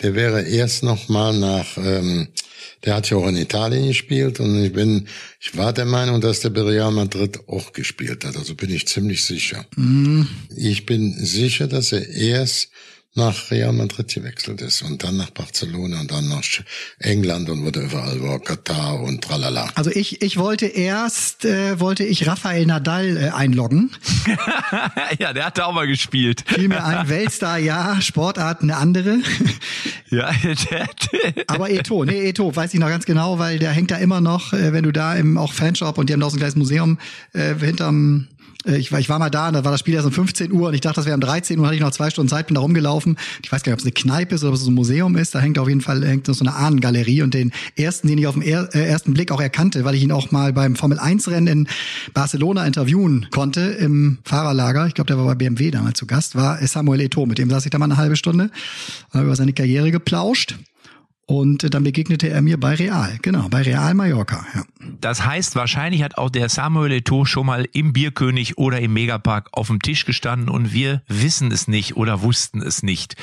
der 0.03 0.15
wäre 0.15 0.43
erst 0.43 0.83
noch 0.83 1.09
mal 1.09 1.37
nach, 1.37 1.77
ähm, 1.77 2.29
der 2.85 2.95
hat 2.95 3.11
ja 3.11 3.17
auch 3.17 3.27
in 3.27 3.37
Italien 3.37 3.89
gespielt 3.89 4.39
und 4.41 4.63
ich 4.63 4.73
bin, 4.73 5.09
ich 5.41 5.57
war 5.57 5.73
der 5.73 5.85
Meinung, 5.85 6.21
dass 6.21 6.41
der 6.41 6.51
bei 6.51 6.63
Real 6.63 6.93
Madrid 6.93 7.41
auch 7.49 7.73
gespielt 7.73 8.25
hat. 8.25 8.37
Also 8.37 8.55
bin 8.55 8.71
ich 8.71 8.87
ziemlich 8.87 9.25
sicher. 9.25 9.65
Ich 10.57 10.87
bin 10.87 11.13
sicher, 11.19 11.67
dass 11.67 11.93
er 11.93 12.09
erst 12.09 12.71
nach 13.19 13.51
Real 13.51 13.73
Madrid 13.73 14.15
gewechselt 14.15 14.63
ist 14.63 14.83
und 14.83 15.05
dann 15.05 15.17
nach 15.17 15.31
Barcelona 15.31 16.01
und 16.01 16.11
dann 16.11 16.29
nach 16.29 16.45
England 17.01 17.51
und 17.51 17.65
wurde 17.65 17.81
überall 17.81 18.23
war 18.23 18.39
Katar 18.39 19.01
und 19.01 19.23
tralala. 19.23 19.69
Also 19.75 19.91
ich, 19.91 20.23
ich 20.23 20.39
wollte 20.39 20.67
erst, 20.67 21.45
äh, 21.45 21.79
wollte 21.81 22.05
ich 22.05 22.27
Rafael 22.27 22.65
Nadal 22.65 23.17
äh, 23.17 23.29
einloggen. 23.31 23.91
ja, 25.19 25.33
der 25.33 25.47
hat 25.47 25.59
da 25.59 25.67
auch 25.67 25.75
mal 25.75 25.87
gespielt. 25.87 26.45
Fiel 26.47 26.69
mir 26.69 26.85
ein, 26.85 27.09
Weltstar 27.09 27.59
ja, 27.59 28.01
Sportart 28.01 28.63
eine 28.63 28.77
andere. 28.77 29.19
Ja, 30.11 30.31
der, 30.71 30.89
Aber 31.49 31.69
Eto, 31.69 32.03
nee, 32.07 32.31
Eto, 32.31 32.57
weiß 32.57 32.73
ich 32.73 32.81
noch 32.81 32.89
ganz 32.89 33.05
genau, 33.05 33.39
weil 33.39 33.59
der 33.59 33.73
hängt 33.73 33.91
da 33.91 33.97
immer 33.99 34.23
noch, 34.23 34.55
äh, 34.55 34.73
wenn 34.73 34.85
du 34.85 34.91
da 34.91 35.15
im 35.15 35.37
auch 35.37 35.53
Fanshop 35.53 35.99
und 35.99 36.09
die 36.09 36.15
haben 36.15 36.21
da 36.21 36.27
auch 36.27 36.31
so 36.31 36.37
ein 36.37 36.41
kleines 36.41 36.57
Museum 36.57 36.99
äh, 37.35 37.55
hinterm 37.55 38.29
ich 38.77 38.93
war, 38.93 39.01
ich 39.01 39.09
war 39.09 39.19
mal 39.19 39.31
da, 39.31 39.49
und 39.49 39.55
da 39.55 39.65
war 39.65 39.73
das 39.73 39.81
Spiel 39.81 39.95
erst 39.95 40.07
um 40.07 40.13
15 40.13 40.53
Uhr 40.53 40.69
und 40.69 40.75
ich 40.75 40.81
dachte, 40.81 40.97
das 40.97 41.07
wäre 41.07 41.15
um 41.15 41.21
13 41.21 41.59
Uhr, 41.59 41.67
hatte 41.67 41.75
ich 41.75 41.81
noch 41.81 41.91
zwei 41.91 42.11
Stunden 42.11 42.29
Zeit, 42.29 42.47
bin 42.47 42.55
da 42.55 42.61
rumgelaufen. 42.61 43.17
Ich 43.43 43.51
weiß 43.51 43.63
gar 43.63 43.71
nicht, 43.71 43.75
ob 43.75 43.81
es 43.81 43.85
eine 43.85 43.93
Kneipe 43.93 44.35
ist 44.35 44.43
oder 44.43 44.51
ob 44.51 44.57
es 44.57 44.63
so 44.63 44.71
ein 44.71 44.75
Museum 44.75 45.17
ist. 45.17 45.35
Da 45.35 45.41
hängt 45.41 45.59
auf 45.59 45.69
jeden 45.69 45.81
Fall 45.81 46.05
hängt 46.05 46.27
so 46.27 46.45
eine 46.45 46.55
Ahnengalerie 46.55 47.23
und 47.23 47.35
den 47.35 47.53
ersten, 47.77 48.09
den 48.09 48.19
ich 48.19 48.27
auf 48.27 48.35
den 48.35 48.43
er, 48.43 48.69
äh, 48.75 48.87
ersten 48.87 49.15
Blick 49.15 49.33
auch 49.33 49.41
erkannte, 49.41 49.85
weil 49.85 49.95
ich 49.95 50.03
ihn 50.03 50.13
auch 50.13 50.31
mal 50.31 50.53
beim 50.53 50.77
Formel 50.77 50.99
1 50.99 51.29
Rennen 51.29 51.47
in 51.47 51.69
Barcelona 52.15 52.67
interviewen 52.67 53.27
konnte 53.31 53.61
im 53.61 54.19
Fahrerlager. 54.25 54.87
Ich 54.87 54.95
glaube, 54.95 55.09
der 55.09 55.19
war 55.19 55.25
bei 55.25 55.35
BMW 55.35 55.71
damals 55.71 55.99
zu 55.99 56.07
Gast, 56.07 56.37
war 56.37 56.59
Samuel 56.67 57.01
Eto'o. 57.01 57.27
Mit 57.27 57.39
dem 57.39 57.51
saß 57.51 57.65
ich 57.65 57.71
da 57.71 57.79
mal 57.79 57.87
eine 57.87 57.97
halbe 57.97 58.17
Stunde 58.17 58.45
und 58.45 59.15
habe 59.15 59.27
über 59.27 59.37
seine 59.37 59.53
Karriere 59.53 59.91
geplauscht. 59.91 60.57
Und 61.31 61.63
äh, 61.63 61.69
dann 61.69 61.85
begegnete 61.85 62.31
er 62.31 62.41
mir 62.41 62.59
bei 62.59 62.75
Real, 62.75 63.19
genau, 63.21 63.51
bei 63.51 63.61
Real 63.61 63.93
Mallorca. 63.93 64.47
Ja. 64.55 64.65
das 64.99 65.27
heißt, 65.27 65.57
wahrscheinlich 65.57 66.03
hat 66.03 66.17
auch 66.17 66.31
der 66.31 66.49
Samuel 66.49 66.91
Eto'o 66.91 67.27
schon 67.27 67.45
mal 67.45 67.69
im 67.75 67.93
Bierkönig 67.93 68.57
oder 68.57 68.81
im 68.81 68.95
Megapark 68.95 69.51
auf 69.53 69.67
dem 69.67 69.83
Tisch 69.83 70.07
gestanden 70.07 70.49
und 70.49 70.73
wir 70.73 71.03
wissen 71.07 71.53
es 71.53 71.69
nicht 71.69 71.99
oder 71.99 72.23
wussten 72.23 72.63
es 72.63 72.83
nicht. 72.83 73.17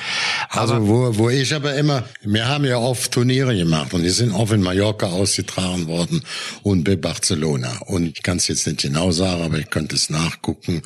Also 0.50 0.86
wo, 0.86 1.18
wo 1.18 1.30
ich 1.30 1.52
aber 1.52 1.74
immer, 1.74 2.04
wir 2.22 2.46
haben 2.46 2.64
ja 2.64 2.78
oft 2.78 3.10
Turniere 3.10 3.56
gemacht 3.56 3.92
und 3.92 4.04
die 4.04 4.10
sind 4.10 4.30
oft 4.30 4.52
in 4.52 4.62
Mallorca 4.62 5.06
ausgetragen 5.06 5.88
worden 5.88 6.22
und 6.62 6.84
bei 6.84 6.94
Barcelona. 6.94 7.76
Und 7.86 8.16
ich 8.16 8.22
kann 8.22 8.36
es 8.36 8.46
jetzt 8.46 8.68
nicht 8.68 8.82
genau 8.82 9.10
sagen, 9.10 9.42
aber 9.42 9.58
ich 9.58 9.68
könnte 9.70 9.96
es 9.96 10.10
nachgucken. 10.10 10.82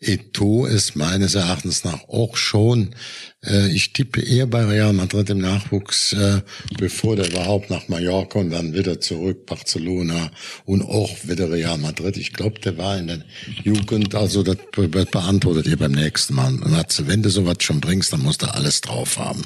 Eto 0.00 0.66
ist 0.66 0.96
meines 0.96 1.34
Erachtens 1.34 1.82
nach 1.82 2.06
auch 2.08 2.36
schon, 2.36 2.94
ich 3.68 3.92
tippe 3.92 4.20
eher 4.20 4.46
bei 4.46 4.64
Real 4.64 4.92
Madrid 4.92 5.30
im 5.30 5.38
Nachwuchs, 5.38 6.12
äh, 6.12 6.42
bevor 6.76 7.14
der 7.14 7.30
überhaupt 7.30 7.70
nach 7.70 7.86
Mallorca 7.86 8.40
und 8.40 8.50
dann 8.50 8.74
wieder 8.74 9.00
zurück 9.00 9.46
Barcelona 9.46 10.30
und 10.64 10.82
auch 10.82 11.10
wieder 11.22 11.48
Real 11.48 11.78
Madrid. 11.78 12.16
Ich 12.16 12.32
glaube, 12.32 12.58
der 12.58 12.76
war 12.78 12.98
in 12.98 13.06
der 13.06 13.20
Jugend, 13.62 14.14
also 14.16 14.42
das 14.42 14.56
be 14.72 14.88
beantwortet 14.88 15.66
ihr 15.66 15.76
beim 15.76 15.92
nächsten 15.92 16.34
Mal. 16.34 16.50
Matze, 16.50 17.06
wenn 17.06 17.22
du 17.22 17.30
sowas 17.30 17.58
schon 17.60 17.80
bringst, 17.80 18.12
dann 18.12 18.22
musst 18.22 18.42
du 18.42 18.46
alles 18.46 18.80
drauf 18.80 19.18
haben. 19.18 19.42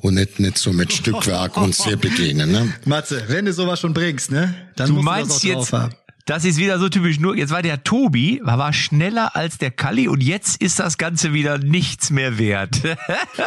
Und 0.00 0.14
nicht, 0.14 0.40
nicht 0.40 0.56
so 0.56 0.72
mit 0.72 0.92
Stückwerk 0.92 1.58
uns 1.58 1.84
hier 1.84 1.98
bedienen, 1.98 2.50
ne? 2.50 2.72
Matze, 2.86 3.24
wenn 3.28 3.44
du 3.44 3.52
sowas 3.52 3.78
schon 3.78 3.92
bringst, 3.92 4.30
ne? 4.30 4.54
Dann 4.76 4.88
Du 4.88 4.94
musst 4.94 5.04
meinst 5.04 5.30
das 5.30 5.38
auch 5.38 5.44
jetzt, 5.44 5.72
drauf 5.72 5.72
haben. 5.72 5.94
Das 6.26 6.44
ist 6.44 6.56
wieder 6.56 6.78
so 6.78 6.88
typisch. 6.88 7.20
Nur 7.20 7.36
jetzt 7.36 7.50
war 7.50 7.62
der 7.62 7.84
Tobi, 7.84 8.40
war, 8.42 8.72
schneller 8.72 9.36
als 9.36 9.58
der 9.58 9.70
Kalli 9.70 10.08
und 10.08 10.22
jetzt 10.22 10.60
ist 10.62 10.78
das 10.80 10.96
Ganze 10.96 11.34
wieder 11.34 11.58
nichts 11.58 12.10
mehr 12.10 12.38
wert. 12.38 12.80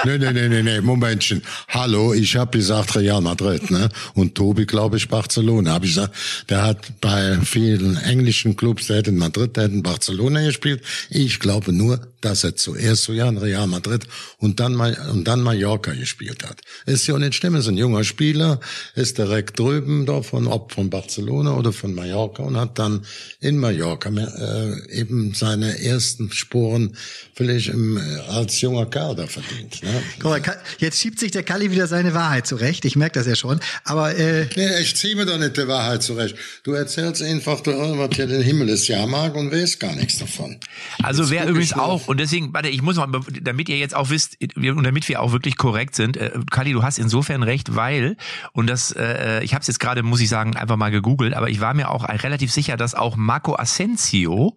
Nee, 0.06 0.18
nee, 0.18 0.32
nee, 0.32 0.48
nee, 0.48 0.64
nee, 0.64 0.82
Momentchen. 0.82 1.42
Hallo, 1.70 2.14
ich 2.14 2.36
habe 2.36 2.58
gesagt 2.58 2.96
Real 2.96 3.22
Madrid, 3.22 3.72
ne? 3.72 3.90
Und 4.14 4.36
Tobi, 4.36 4.66
glaube 4.66 4.98
ich, 4.98 5.10
Barcelona. 5.10 5.74
Habe 5.74 5.86
ich 5.86 5.96
gesagt, 5.96 6.16
der 6.50 6.64
hat 6.64 7.02
bei 7.02 7.38
vielen 7.44 7.98
englischen 7.98 8.56
Clubs, 8.56 8.88
der 8.88 9.00
hat 9.00 9.08
in 9.08 9.18
Madrid, 9.18 9.56
der 9.58 9.66
hat 9.66 9.72
in 9.72 9.84
Barcelona 9.84 10.44
gespielt. 10.46 10.84
Ich 11.10 11.40
glaube 11.40 11.74
nur 11.74 12.00
dass 12.22 12.44
er 12.44 12.56
zuerst 12.56 13.04
so 13.04 13.14
ja 13.14 13.28
in 13.30 13.38
Real 13.38 13.68
Madrid 13.68 14.08
und 14.38 14.60
dann 14.60 14.74
mal 14.74 14.98
und 15.12 15.28
dann 15.28 15.42
Mallorca 15.42 15.94
gespielt 15.94 16.44
hat. 16.44 16.62
Ist 16.86 17.08
ja 17.08 17.18
nicht 17.18 17.36
stimmen, 17.36 17.58
ist 17.58 17.68
ein 17.68 17.78
junger 17.78 18.04
Spieler, 18.04 18.60
ist 18.96 19.18
direkt 19.18 19.60
drüben 19.60 20.06
da 20.06 20.22
von 20.22 20.48
ob 20.48 20.74
von 20.74 20.90
Barcelona 20.90 21.56
oder 21.56 21.74
von 21.74 21.94
Mallorca 21.94 22.44
und 22.44 22.58
hat 22.58 22.80
dann 22.80 23.06
in 23.40 23.58
Mallorca 23.58 24.10
äh, 24.10 24.92
eben 24.92 25.34
seine 25.34 25.82
ersten 25.82 26.32
Sporen 26.32 26.96
vielleicht 27.36 27.70
im, 27.70 27.98
äh, 27.98 28.02
als 28.30 28.62
junger 28.62 28.88
Kerl 28.88 29.16
da 29.16 29.28
verdient. 29.28 29.84
Ne? 29.84 30.02
Guck 30.20 30.32
mal, 30.32 30.42
jetzt 30.80 31.00
schiebt 31.00 31.20
sich 31.20 31.32
der 31.32 31.44
Kalli 31.44 31.72
wieder 31.72 31.88
seine 31.88 32.14
Wahrheit 32.14 32.48
zurecht. 32.48 32.86
Ich 32.86 32.96
merke 32.96 33.20
das 33.20 33.28
ja 33.28 33.36
schon. 33.36 33.60
Aber 33.84 34.16
äh, 34.18 34.48
nee, 34.56 34.80
ich 34.80 34.96
ziehe 34.96 35.16
mir 35.16 35.26
doch 35.26 35.38
nicht 35.38 35.58
die 35.58 35.68
Wahrheit 35.68 36.04
zurecht. 36.04 36.36
Du 36.64 36.74
erzählst 36.74 37.22
einfach, 37.22 37.62
du 37.62 37.72
was 37.72 38.16
hier 38.16 38.28
den 38.28 38.42
Himmel 38.42 38.70
ist 38.70 38.88
ja 38.88 39.06
mag 39.06 39.36
und 39.36 39.52
weißt 39.52 39.80
gar 39.80 39.96
nichts 39.96 40.20
davon. 40.20 40.58
Also 41.04 41.30
wer 41.30 41.48
übrigens 41.48 41.74
auch 41.74 42.07
und 42.08 42.20
deswegen, 42.20 42.54
warte, 42.54 42.70
ich 42.70 42.82
muss 42.82 42.96
mal, 42.96 43.08
damit 43.42 43.70
ihr 43.70 43.78
jetzt 43.78 43.96
auch 43.96 44.10
wisst 44.10 44.38
und 44.56 44.84
damit 44.84 45.08
wir 45.10 45.22
auch 45.22 45.32
wirklich 45.32 45.58
korrekt 45.58 45.96
sind, 45.96 46.18
äh, 46.18 46.32
Kali, 46.50 46.74
du 46.74 46.84
hast 46.84 46.98
insofern 46.98 47.44
recht, 47.44 47.76
weil 47.76 48.18
und 48.54 48.70
das, 48.70 48.92
äh, 48.92 49.44
ich 49.44 49.54
habe 49.54 49.62
es 49.62 49.68
jetzt 49.68 49.80
gerade, 49.80 50.04
muss 50.04 50.22
ich 50.22 50.30
sagen, 50.30 50.56
einfach 50.56 50.78
mal 50.78 50.92
gegoogelt, 50.92 51.34
aber 51.34 51.50
ich 51.50 51.60
war 51.60 51.74
mir 51.74 51.90
auch 51.90 52.08
relativ 52.08 52.52
sicher, 52.52 52.78
dass 52.78 52.96
auch 52.96 53.16
Marco 53.16 53.56
Asensio 53.56 54.56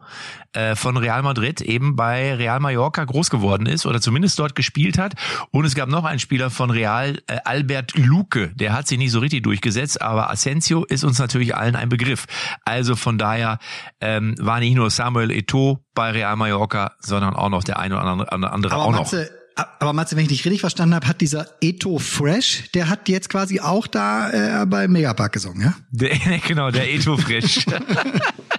äh, 0.52 0.74
von 0.74 0.96
Real 0.96 1.22
Madrid 1.22 1.60
eben 1.60 1.96
bei 1.96 2.34
Real 2.34 2.60
Mallorca 2.60 3.04
groß 3.04 3.30
geworden 3.30 3.66
ist 3.66 3.86
oder 3.86 4.00
zumindest 4.00 4.38
dort 4.38 4.54
gespielt 4.54 4.98
hat. 4.98 5.14
Und 5.50 5.64
es 5.64 5.74
gab 5.74 5.88
noch 5.88 6.04
einen 6.04 6.18
Spieler 6.18 6.50
von 6.50 6.70
Real, 6.70 7.20
äh, 7.26 7.38
Albert 7.44 7.96
Luque, 7.96 8.50
der 8.54 8.72
hat 8.72 8.88
sich 8.88 8.98
nicht 8.98 9.12
so 9.12 9.20
richtig 9.20 9.42
durchgesetzt, 9.44 10.02
aber 10.02 10.30
Asensio 10.30 10.84
ist 10.84 11.04
uns 11.04 11.18
natürlich 11.18 11.54
allen 11.54 11.76
ein 11.76 11.88
Begriff. 11.88 12.26
Also 12.64 12.96
von 12.96 13.18
daher 13.18 13.58
ähm, 14.00 14.34
war 14.38 14.60
nicht 14.60 14.74
nur 14.74 14.90
Samuel 14.90 15.30
Eto'o 15.30 15.78
bei 15.94 16.10
Real 16.10 16.36
Mallorca, 16.36 16.92
sondern 17.00 17.34
auch 17.34 17.48
noch 17.48 17.64
der 17.64 17.78
eine 17.78 17.96
oder 17.96 18.52
andere 18.52 18.72
aber 18.72 18.84
auch 18.84 18.92
Matze, 18.92 19.30
noch. 19.32 19.40
Aber 19.80 19.92
Matze, 19.92 20.16
wenn 20.16 20.22
ich 20.22 20.28
dich 20.28 20.44
richtig 20.44 20.60
verstanden 20.60 20.94
habe, 20.94 21.06
hat 21.06 21.20
dieser 21.20 21.46
Eto 21.60 21.98
Fresh, 21.98 22.70
der 22.72 22.88
hat 22.88 23.08
jetzt 23.08 23.28
quasi 23.28 23.60
auch 23.60 23.86
da 23.86 24.62
äh, 24.62 24.66
bei 24.66 24.88
Megapark 24.88 25.32
gesungen, 25.32 25.62
ja? 25.62 25.74
Der, 25.90 26.16
genau, 26.46 26.70
der 26.70 26.92
Eto 26.92 27.16
Fresh. 27.16 27.66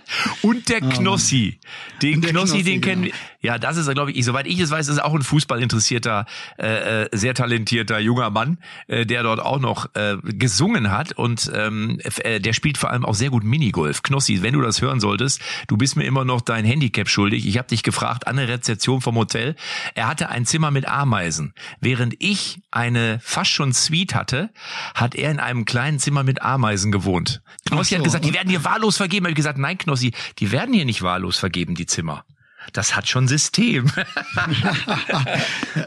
Und 0.42 0.70
der 0.70 0.82
Knossi. 0.82 1.60
Den 2.02 2.22
der 2.22 2.32
Knossi, 2.32 2.54
Knossi, 2.54 2.64
den 2.64 2.82
kennen 2.82 3.04
genau. 3.04 3.16
wir. 3.16 3.32
Ja, 3.44 3.58
das 3.58 3.78
ist, 3.78 3.90
glaube 3.92 4.12
ich, 4.12 4.24
soweit 4.24 4.46
ich 4.46 4.60
es 4.60 4.70
weiß, 4.70 4.88
ist 4.88 5.04
auch 5.04 5.16
ein 5.16 5.24
fußballinteressierter, 5.24 6.26
äh, 6.60 7.04
äh, 7.04 7.10
sehr 7.12 7.34
talentierter 7.34 8.00
junger 8.00 8.30
Mann, 8.30 8.60
äh, 8.88 9.06
der 9.06 9.24
dort 9.24 9.40
auch 9.40 9.60
noch 9.60 9.88
äh, 9.96 10.18
gesungen 10.24 10.92
hat. 10.92 11.14
Und 11.14 11.52
ähm, 11.54 12.00
äh, 12.24 12.40
der 12.40 12.54
spielt 12.54 12.78
vor 12.78 12.92
allem 12.92 13.04
auch 13.04 13.16
sehr 13.16 13.32
gut 13.32 13.44
Minigolf. 13.44 14.04
Knossi, 14.04 14.44
wenn 14.44 14.54
du 14.54 14.62
das 14.62 14.82
hören 14.82 15.00
solltest, 15.00 15.42
du 15.68 15.78
bist 15.78 15.96
mir 15.96 16.04
immer 16.04 16.24
noch 16.24 16.42
dein 16.42 16.66
Handicap 16.66 17.10
schuldig. 17.10 17.48
Ich 17.48 17.58
habe 17.58 17.68
dich 17.68 17.82
gefragt 17.82 18.28
an 18.28 18.36
der 18.36 18.48
Rezeption 18.48 19.02
vom 19.02 19.16
Hotel. 19.16 19.56
Er 19.96 20.08
hatte 20.08 20.30
ein 20.30 20.46
Zimmer 20.46 20.70
mit 20.70 20.88
Ameisen. 20.88 21.54
Während 21.80 22.16
ich 22.20 22.62
eine 22.70 23.20
fast 23.24 23.52
schon 23.52 23.74
Suite 23.74 24.14
hatte, 24.14 24.52
hat 24.94 25.16
er 25.16 25.32
in 25.32 25.40
einem 25.40 25.66
kleinen 25.66 26.00
Zimmer 26.00 26.24
mit 26.24 26.42
Ameisen 26.42 26.92
gewohnt. 26.92 27.42
Knossi 27.68 27.92
so. 27.92 27.98
hat 27.98 28.04
gesagt, 28.04 28.26
die 28.26 28.34
werden 28.34 28.50
hier 28.50 28.64
wahllos 28.64 28.98
vergeben. 28.98 29.26
Habe 29.26 29.32
ich 29.32 29.36
gesagt, 29.36 29.58
nein, 29.58 29.78
Knossi, 29.78 30.01
die 30.40 30.52
werden 30.52 30.74
hier 30.74 30.86
nicht 30.86 31.04
wahllos 31.04 31.38
vergeben, 31.38 31.76
die 31.76 31.86
Zimmer 31.86 32.26
das 32.74 32.96
hat 32.96 33.08
schon 33.08 33.28
System. 33.28 33.86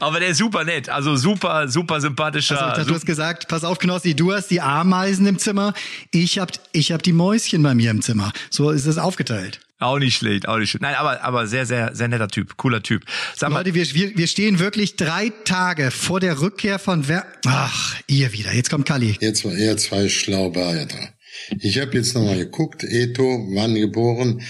Aber 0.00 0.20
der 0.20 0.30
ist 0.30 0.38
super 0.38 0.64
nett, 0.64 0.88
also 0.88 1.16
super, 1.16 1.68
super 1.68 2.00
sympathischer. 2.00 2.60
Also, 2.60 2.76
dachte, 2.76 2.88
du 2.88 2.94
hast 2.94 3.06
gesagt, 3.06 3.48
pass 3.48 3.64
auf, 3.64 3.78
Knossi, 3.78 4.14
du 4.14 4.32
hast 4.32 4.48
die 4.48 4.60
Ameisen 4.60 5.26
im 5.26 5.38
Zimmer, 5.38 5.74
ich 6.10 6.38
hab, 6.38 6.52
ich 6.72 6.92
hab 6.92 7.02
die 7.02 7.12
Mäuschen 7.12 7.62
bei 7.62 7.74
mir 7.74 7.90
im 7.90 8.02
Zimmer. 8.02 8.32
So 8.50 8.70
ist 8.70 8.86
es 8.86 8.98
aufgeteilt. 8.98 9.60
Auch 9.80 9.98
nicht 9.98 10.16
schlecht, 10.16 10.48
auch 10.48 10.58
nicht 10.58 10.70
schlecht. 10.70 10.82
Nein, 10.82 10.94
aber, 10.94 11.22
aber 11.22 11.46
sehr, 11.46 11.66
sehr, 11.66 11.94
sehr 11.94 12.08
netter 12.08 12.28
Typ, 12.28 12.56
cooler 12.56 12.82
Typ. 12.82 13.04
Sag 13.34 13.50
mal, 13.50 13.58
Leute, 13.58 13.74
wir, 13.74 13.94
wir, 13.94 14.16
wir 14.16 14.26
stehen 14.26 14.58
wirklich 14.58 14.96
drei 14.96 15.32
Tage 15.44 15.90
vor 15.90 16.20
der 16.20 16.40
Rückkehr 16.40 16.78
von 16.78 17.08
Wer 17.08 17.26
Ach, 17.46 17.96
ihr 18.06 18.32
wieder. 18.32 18.54
Jetzt 18.54 18.70
kommt 18.70 18.86
Kali. 18.86 19.16
Jetzt 19.20 19.44
war 19.44 19.52
er 19.52 19.76
zwei 19.76 20.08
Schlauberter. 20.08 21.13
Ich 21.60 21.80
habe 21.80 21.96
jetzt 21.96 22.14
nochmal 22.14 22.38
geguckt, 22.38 22.84
Eto, 22.84 23.46
wann 23.52 23.74
geboren, 23.74 24.42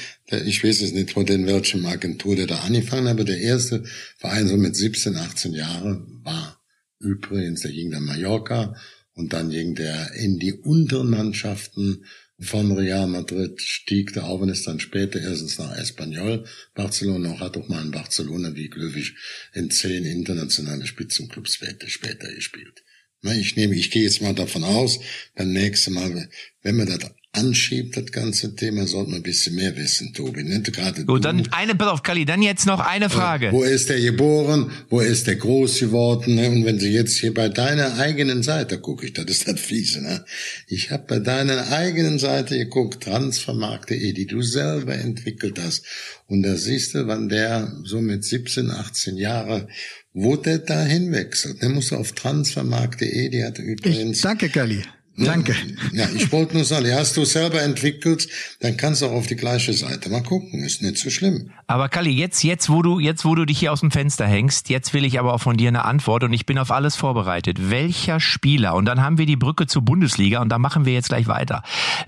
ich 0.44 0.62
weiß 0.62 0.82
es 0.82 0.92
nicht, 0.92 1.12
von 1.12 1.26
den 1.26 1.46
welchem 1.46 1.86
Agentur 1.86 2.36
der 2.36 2.46
da 2.46 2.60
angefangen 2.60 3.06
hat, 3.06 3.14
aber 3.14 3.24
der 3.24 3.38
erste 3.38 3.84
Verein 4.18 4.48
so 4.48 4.56
mit 4.56 4.76
17, 4.76 5.16
18 5.16 5.52
Jahren 5.52 6.20
war 6.22 6.60
übrigens, 6.98 7.60
der 7.60 7.72
ging 7.72 7.90
dann 7.90 8.04
Mallorca 8.04 8.76
und 9.14 9.32
dann 9.32 9.50
ging 9.50 9.74
der 9.74 10.12
in 10.14 10.38
die 10.38 10.52
unteren 10.52 11.10
Mannschaften 11.10 12.04
von 12.40 12.72
Real 12.72 13.06
Madrid, 13.06 13.60
stieg 13.60 14.12
der 14.12 14.24
auf 14.24 14.40
und 14.40 14.48
ist 14.48 14.66
dann 14.66 14.80
später 14.80 15.20
erstens 15.20 15.58
nach 15.58 15.76
Espanyol, 15.76 16.44
Barcelona, 16.74 17.30
auch 17.30 17.40
hat 17.40 17.56
auch 17.56 17.68
mal 17.68 17.84
in 17.84 17.92
Barcelona 17.92 18.54
wie 18.56 18.68
glücklich 18.68 19.14
in 19.52 19.70
zehn 19.70 20.04
internationale 20.04 20.86
Spitzenclubs 20.86 21.54
später 21.86 22.32
gespielt. 22.34 22.82
Ich 23.32 23.56
nehme, 23.56 23.74
ich 23.74 23.90
gehe 23.90 24.02
jetzt 24.02 24.20
mal 24.20 24.34
davon 24.34 24.64
aus, 24.64 25.00
beim 25.34 25.52
nächsten 25.52 25.94
Mal, 25.94 26.28
wenn 26.62 26.76
wir 26.76 26.84
das 26.84 27.10
anschiebt, 27.36 27.96
das 27.96 28.10
ganze 28.12 28.54
Thema, 28.54 28.86
sollte 28.86 29.10
man 29.10 29.20
ein 29.20 29.22
bisschen 29.22 29.54
mehr 29.56 29.76
wissen, 29.76 30.12
Tobi. 30.12 30.44
Nicht 30.44 30.72
gerade 30.72 31.04
Gut, 31.04 31.24
dann 31.24 31.46
eine, 31.50 31.74
pass 31.74 31.88
auf, 31.88 32.02
Kali, 32.02 32.24
dann 32.24 32.42
jetzt 32.42 32.66
noch 32.66 32.80
eine 32.80 33.10
Frage. 33.10 33.50
Wo 33.52 33.62
ist 33.62 33.88
der 33.88 34.00
geboren? 34.00 34.70
Wo 34.88 35.00
ist 35.00 35.26
der 35.26 35.36
groß 35.36 35.80
geworden? 35.80 36.36
Ne? 36.36 36.48
Und 36.48 36.64
wenn 36.64 36.78
Sie 36.78 36.90
jetzt 36.90 37.18
hier 37.18 37.34
bei 37.34 37.48
deiner 37.48 37.98
eigenen 37.98 38.42
Seite 38.42 38.78
gucke 38.78 39.06
ich, 39.06 39.12
das 39.12 39.26
ist 39.26 39.48
das 39.48 39.60
Fiese, 39.60 40.02
ne? 40.02 40.24
Ich 40.68 40.90
habe 40.90 41.04
bei 41.06 41.18
deiner 41.18 41.70
eigenen 41.72 42.18
Seite 42.18 42.56
geguckt, 42.56 43.04
transfermarkt.de, 43.04 44.12
die 44.12 44.26
du 44.26 44.42
selber 44.42 44.94
entwickelt 44.94 45.58
hast. 45.62 45.84
Und 46.26 46.42
da 46.42 46.56
siehst 46.56 46.94
du, 46.94 47.06
wann 47.06 47.28
der 47.28 47.72
so 47.84 48.00
mit 48.00 48.24
17, 48.24 48.70
18 48.70 49.16
Jahre 49.16 49.68
wo 50.14 50.36
der 50.36 50.58
da 50.58 50.84
hinwechselt. 50.84 51.60
Der 51.60 51.68
muss 51.68 51.92
auf 51.92 52.12
transfermarkt.de, 52.12 53.28
die 53.28 53.44
hat 53.44 53.58
übrigens. 53.58 54.18
Ich, 54.18 54.22
danke, 54.22 54.48
Kali. 54.48 54.82
Danke. 55.16 55.54
Ja, 55.92 56.08
ich 56.14 56.32
wollte 56.32 56.54
nur 56.54 56.64
sagen, 56.64 56.92
hast 56.92 57.16
du 57.16 57.24
selber 57.24 57.62
entwickelt, 57.62 58.28
dann 58.60 58.76
kannst 58.76 59.02
du 59.02 59.06
auch 59.06 59.12
auf 59.12 59.26
die 59.28 59.36
gleiche 59.36 59.72
Seite 59.72 60.10
mal 60.10 60.22
gucken. 60.22 60.64
Ist 60.64 60.82
nicht 60.82 60.98
so 60.98 61.08
schlimm. 61.08 61.52
Aber 61.68 61.88
Kalli, 61.88 62.10
jetzt, 62.10 62.42
jetzt, 62.42 62.68
wo 62.68 62.82
du, 62.82 62.98
jetzt, 62.98 63.24
wo 63.24 63.36
du 63.36 63.44
dich 63.44 63.58
hier 63.58 63.72
aus 63.72 63.80
dem 63.80 63.92
Fenster 63.92 64.26
hängst, 64.26 64.70
jetzt 64.70 64.92
will 64.92 65.04
ich 65.04 65.20
aber 65.20 65.34
auch 65.34 65.40
von 65.40 65.56
dir 65.56 65.68
eine 65.68 65.84
Antwort 65.84 66.24
und 66.24 66.32
ich 66.32 66.46
bin 66.46 66.58
auf 66.58 66.72
alles 66.72 66.96
vorbereitet. 66.96 67.70
Welcher 67.70 68.18
Spieler, 68.18 68.74
und 68.74 68.86
dann 68.86 69.02
haben 69.02 69.18
wir 69.18 69.26
die 69.26 69.36
Brücke 69.36 69.66
zur 69.68 69.82
Bundesliga 69.82 70.40
und 70.40 70.48
da 70.48 70.58
machen 70.58 70.84
wir 70.84 70.92
jetzt 70.92 71.10
gleich 71.10 71.28
weiter. 71.28 71.62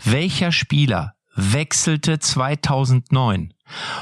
Welcher 0.05 0.51
Spieler 0.51 1.15
wechselte 1.37 2.19
2009 2.19 3.55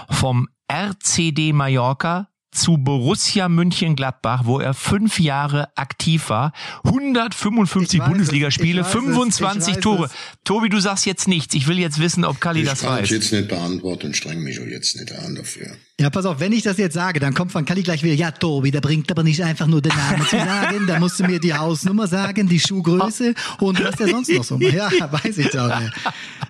vom 0.09 0.49
RCD 0.69 1.53
Mallorca 1.53 2.29
zu 2.55 2.79
Borussia 2.79 3.49
München-Gladbach, 3.49 4.43
wo 4.45 4.61
er 4.61 4.75
fünf 4.75 5.21
Jahre 5.21 5.69
aktiv 5.77 6.31
war. 6.31 6.53
155 6.85 8.03
Bundesligaspiele, 8.03 8.85
25 8.85 9.79
Tore. 9.79 10.07
Es. 10.07 10.13
Tobi, 10.45 10.69
du 10.69 10.81
sagst 10.81 11.07
jetzt 11.07 11.29
nichts. 11.29 11.55
Ich 11.55 11.67
will 11.67 11.79
jetzt 11.79 11.99
wissen, 11.99 12.25
ob 12.25 12.41
Kali 12.41 12.65
das 12.65 12.83
weiß. 12.85 13.05
Ich 13.05 13.11
kann 13.11 13.21
jetzt 13.21 13.33
nicht 13.33 13.49
beantworten 13.49 14.07
und 14.09 14.17
streng 14.17 14.41
mich 14.41 14.59
jetzt 14.59 14.97
nicht 14.97 15.13
an 15.13 15.35
dafür. 15.35 15.77
Ja, 16.01 16.11
pass 16.11 16.27
auf, 16.27 16.41
wenn 16.41 16.53
ich 16.53 16.65
das 16.65 16.77
jetzt 16.79 16.95
sage, 16.95 17.21
dann 17.21 17.35
kommt 17.35 17.53
von 17.53 17.65
Kali 17.65 17.85
gleich 17.85 18.03
wieder, 18.03 18.15
ja, 18.15 18.33
Tobi, 18.33 18.73
da 18.73 18.81
bringt 18.81 19.13
aber 19.13 19.23
nicht 19.23 19.41
einfach 19.41 19.69
nur 19.69 19.81
den 19.81 19.93
Namen 19.97 20.27
zu 20.27 20.37
sagen, 20.37 20.87
da 20.89 20.99
musst 20.99 21.21
du 21.21 21.25
mir 21.25 21.39
die 21.39 21.55
Hausnummer 21.55 22.09
sagen, 22.09 22.49
die 22.49 22.59
Schuhgröße 22.59 23.33
und 23.61 23.83
was 23.83 23.95
der 23.95 24.09
sonst 24.09 24.33
noch 24.33 24.43
so 24.43 24.59
macht. 24.59 24.73
Ja, 24.73 24.91
weiß 24.91 25.39
ich 25.39 25.51
doch. 25.51 25.71
Ey. 25.71 25.91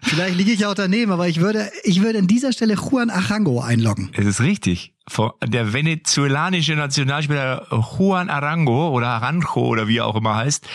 Vielleicht 0.00 0.36
liege 0.36 0.52
ich 0.52 0.64
auch 0.64 0.72
daneben, 0.72 1.12
aber 1.12 1.28
ich 1.28 1.40
würde, 1.40 1.70
ich 1.82 2.00
würde 2.00 2.20
an 2.20 2.26
dieser 2.26 2.54
Stelle 2.54 2.74
Juan 2.74 3.10
Arango 3.10 3.60
einloggen. 3.60 4.10
Es 4.14 4.24
ist 4.24 4.40
richtig 4.40 4.94
der 5.46 5.74
venezolanische 5.74 6.74
Nationalspieler 6.74 7.66
Juan 7.70 8.30
Arango 8.30 8.88
oder 8.88 9.08
Aranjo 9.08 9.66
oder 9.66 9.88
wie 9.88 9.98
er 9.98 10.06
auch 10.06 10.16
immer 10.16 10.36
heißt, 10.36 10.66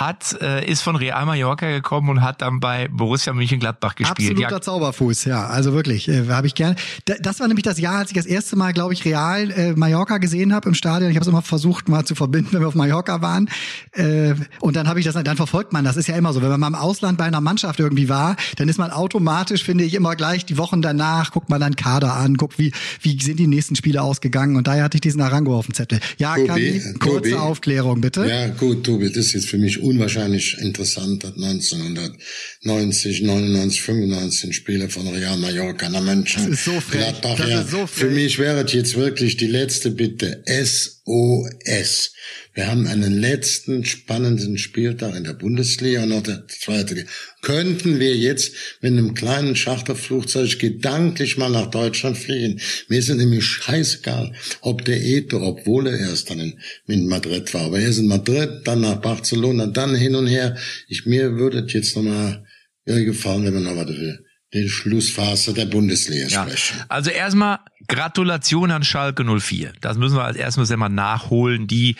hat, 0.00 0.36
äh, 0.40 0.70
ist 0.70 0.82
von 0.82 0.96
Real 0.96 1.26
Mallorca 1.26 1.68
gekommen 1.68 2.08
und 2.10 2.22
hat 2.22 2.42
dann 2.42 2.60
bei 2.60 2.88
Borussia 2.88 3.32
Mönchengladbach 3.32 3.94
gespielt. 3.94 4.30
Absoluter 4.30 4.56
ja. 4.56 4.60
Zauberfuß, 4.60 5.24
ja, 5.24 5.46
also 5.46 5.72
wirklich, 5.72 6.08
äh, 6.08 6.28
habe 6.28 6.46
ich 6.46 6.54
gerne. 6.54 6.76
Das 7.04 7.40
war 7.40 7.48
nämlich 7.48 7.64
das 7.64 7.78
Jahr, 7.78 7.98
als 7.98 8.10
ich 8.10 8.16
das 8.16 8.26
erste 8.26 8.56
Mal, 8.56 8.72
glaube 8.72 8.94
ich, 8.94 9.04
Real 9.04 9.50
äh, 9.50 9.72
Mallorca 9.74 10.18
gesehen 10.18 10.52
habe 10.54 10.68
im 10.68 10.74
Stadion. 10.74 11.10
Ich 11.10 11.16
habe 11.16 11.24
es 11.24 11.28
immer 11.28 11.42
versucht, 11.42 11.88
mal 11.88 12.04
zu 12.04 12.14
verbinden, 12.14 12.50
wenn 12.52 12.60
wir 12.60 12.68
auf 12.68 12.74
Mallorca 12.74 13.22
waren. 13.22 13.48
Äh, 13.92 14.34
und 14.60 14.76
dann 14.76 14.88
habe 14.88 15.00
ich 15.00 15.06
das, 15.06 15.14
dann 15.14 15.36
verfolgt 15.36 15.72
man. 15.72 15.84
Das 15.84 15.96
ist 15.96 16.08
ja 16.08 16.16
immer 16.16 16.32
so, 16.32 16.42
wenn 16.42 16.50
man 16.50 16.60
mal 16.60 16.68
im 16.68 16.74
Ausland 16.74 17.18
bei 17.18 17.24
einer 17.24 17.40
Mannschaft 17.40 17.80
irgendwie 17.80 18.08
war, 18.08 18.36
dann 18.56 18.68
ist 18.68 18.78
man 18.78 18.90
automatisch, 18.90 19.64
finde 19.64 19.84
ich, 19.84 19.94
immer 19.94 20.16
gleich 20.16 20.44
die 20.44 20.58
Wochen 20.58 20.82
danach 20.82 21.30
guckt 21.32 21.48
man 21.48 21.60
dann 21.60 21.76
Kader 21.76 22.14
an, 22.14 22.36
guckt 22.36 22.58
wie 22.58 22.72
wie 23.00 23.20
sind 23.20 23.38
die 23.38 23.46
nächsten 23.46 23.76
Spiele 23.76 24.02
ausgegangen. 24.02 24.56
Und 24.56 24.66
daher 24.66 24.84
hatte 24.84 24.96
ich 24.96 25.00
diesen 25.00 25.20
Arango 25.20 25.56
auf 25.56 25.66
dem 25.66 25.74
Zettel. 25.74 26.00
Ja, 26.18 26.34
Tobi, 26.34 26.46
Kali, 26.46 26.82
kurze 26.98 27.30
Tobi. 27.30 27.34
Aufklärung 27.34 28.00
bitte. 28.00 28.26
Ja, 28.26 28.48
gut, 28.48 28.84
Tobi, 28.84 29.08
das 29.08 29.26
ist 29.26 29.32
jetzt 29.34 29.48
für 29.48 29.58
mich 29.58 29.82
unwahrscheinlich 29.86 30.58
interessant, 30.58 31.24
dass 31.24 31.34
1990, 31.34 33.22
99, 33.22 33.82
95 33.82 34.56
Spieler 34.56 34.90
von 34.90 35.06
Real 35.08 35.38
Mallorca 35.38 35.88
nach 35.88 36.02
München. 36.02 36.50
Das 36.50 36.58
ist 36.58 36.64
so 36.64 36.80
frech. 36.80 37.00
Gladbach, 37.00 37.36
das 37.36 37.48
ja. 37.48 37.60
ist 37.62 37.70
so 37.70 37.86
frech. 37.86 37.88
Für 37.88 38.10
mich 38.10 38.38
wäre 38.38 38.64
es 38.64 38.72
jetzt 38.72 38.96
wirklich 38.96 39.36
die 39.36 39.46
letzte 39.46 39.90
Bitte. 39.90 40.42
Es 40.46 41.02
OS. 41.06 42.12
Wir 42.52 42.66
haben 42.66 42.86
einen 42.86 43.12
letzten 43.12 43.84
spannenden 43.84 44.58
Spieltag 44.58 45.14
in 45.14 45.24
der 45.24 45.34
Bundesliga 45.34 46.02
und 46.02 46.08
noch 46.08 46.22
der 46.22 46.48
zweite 46.48 46.94
Liga. 46.94 47.08
Könnten 47.46 48.00
wir 48.00 48.16
jetzt 48.16 48.56
mit 48.80 48.90
einem 48.90 49.14
kleinen 49.14 49.54
Charterflugzeug 49.54 50.58
gedanklich 50.58 51.36
mal 51.36 51.48
nach 51.48 51.70
Deutschland 51.70 52.18
fliegen? 52.18 52.60
Mir 52.88 52.98
ist 52.98 53.08
es 53.08 53.16
nämlich 53.16 53.44
scheißegal, 53.44 54.32
ob 54.62 54.84
der 54.84 55.00
Eto, 55.00 55.40
obwohl 55.40 55.86
er 55.86 55.96
erst 55.96 56.28
dann 56.28 56.40
in, 56.40 56.58
in 56.88 57.06
Madrid 57.06 57.54
war, 57.54 57.66
aber 57.66 57.78
er 57.78 57.88
ist 57.88 57.98
in 57.98 58.08
Madrid, 58.08 58.62
dann 58.64 58.80
nach 58.80 59.00
Barcelona, 59.00 59.68
dann 59.68 59.94
hin 59.94 60.16
und 60.16 60.26
her. 60.26 60.56
Ich, 60.88 61.06
mir 61.06 61.36
würde 61.36 61.64
jetzt 61.68 61.94
nochmal 61.94 62.44
ja, 62.84 62.98
gefallen, 62.98 63.44
wenn 63.44 63.54
man 63.54 63.62
noch 63.62 63.76
was 63.76 63.96
will 63.96 64.25
die 64.62 64.68
Schlussphase 64.68 65.54
der 65.54 65.66
Bundesliga 65.66 66.26
ja. 66.28 66.42
sprechen. 66.42 66.82
Also 66.88 67.10
erstmal 67.10 67.58
Gratulation 67.88 68.70
an 68.70 68.82
Schalke 68.84 69.24
04. 69.24 69.72
Das 69.80 69.96
müssen 69.96 70.16
wir 70.16 70.24
als 70.24 70.36
erstes 70.36 70.70
einmal 70.70 70.90
nachholen, 70.90 71.66
die 71.66 71.96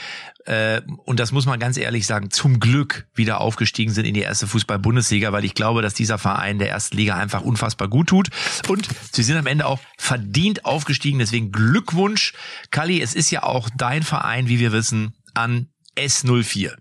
äh, 0.47 0.81
und 1.05 1.19
das 1.19 1.33
muss 1.33 1.47
man 1.47 1.59
ganz 1.59 1.77
ehrlich 1.77 2.07
sagen, 2.07 2.31
zum 2.31 2.61
Glück 2.61 3.07
wieder 3.15 3.41
aufgestiegen 3.41 3.93
sind 3.93 4.05
in 4.05 4.15
die 4.15 4.21
erste 4.21 4.47
Fußball-Bundesliga, 4.47 5.33
weil 5.33 5.45
ich 5.45 5.55
glaube, 5.55 5.83
dass 5.83 5.95
dieser 5.95 6.19
Verein 6.19 6.59
der 6.59 6.71
ersten 6.71 6.97
Liga 6.97 7.17
einfach 7.17 7.43
unfassbar 7.43 7.89
gut 7.89 8.09
tut. 8.09 8.29
Und 8.69 8.89
sie 9.13 9.25
sind 9.25 9.37
am 9.37 9.47
Ende 9.47 9.67
auch 9.67 9.81
verdient 9.99 10.65
aufgestiegen. 10.65 11.19
Deswegen 11.19 11.51
Glückwunsch. 11.51 12.33
Kali, 12.71 13.03
es 13.03 13.15
ist 13.15 13.31
ja 13.31 13.43
auch 13.43 13.69
dein 13.77 14.05
Verein, 14.05 14.49
wie 14.49 14.61
wir 14.61 14.73
wissen, 14.73 15.15
an 15.35 15.69
S04. 15.97 16.77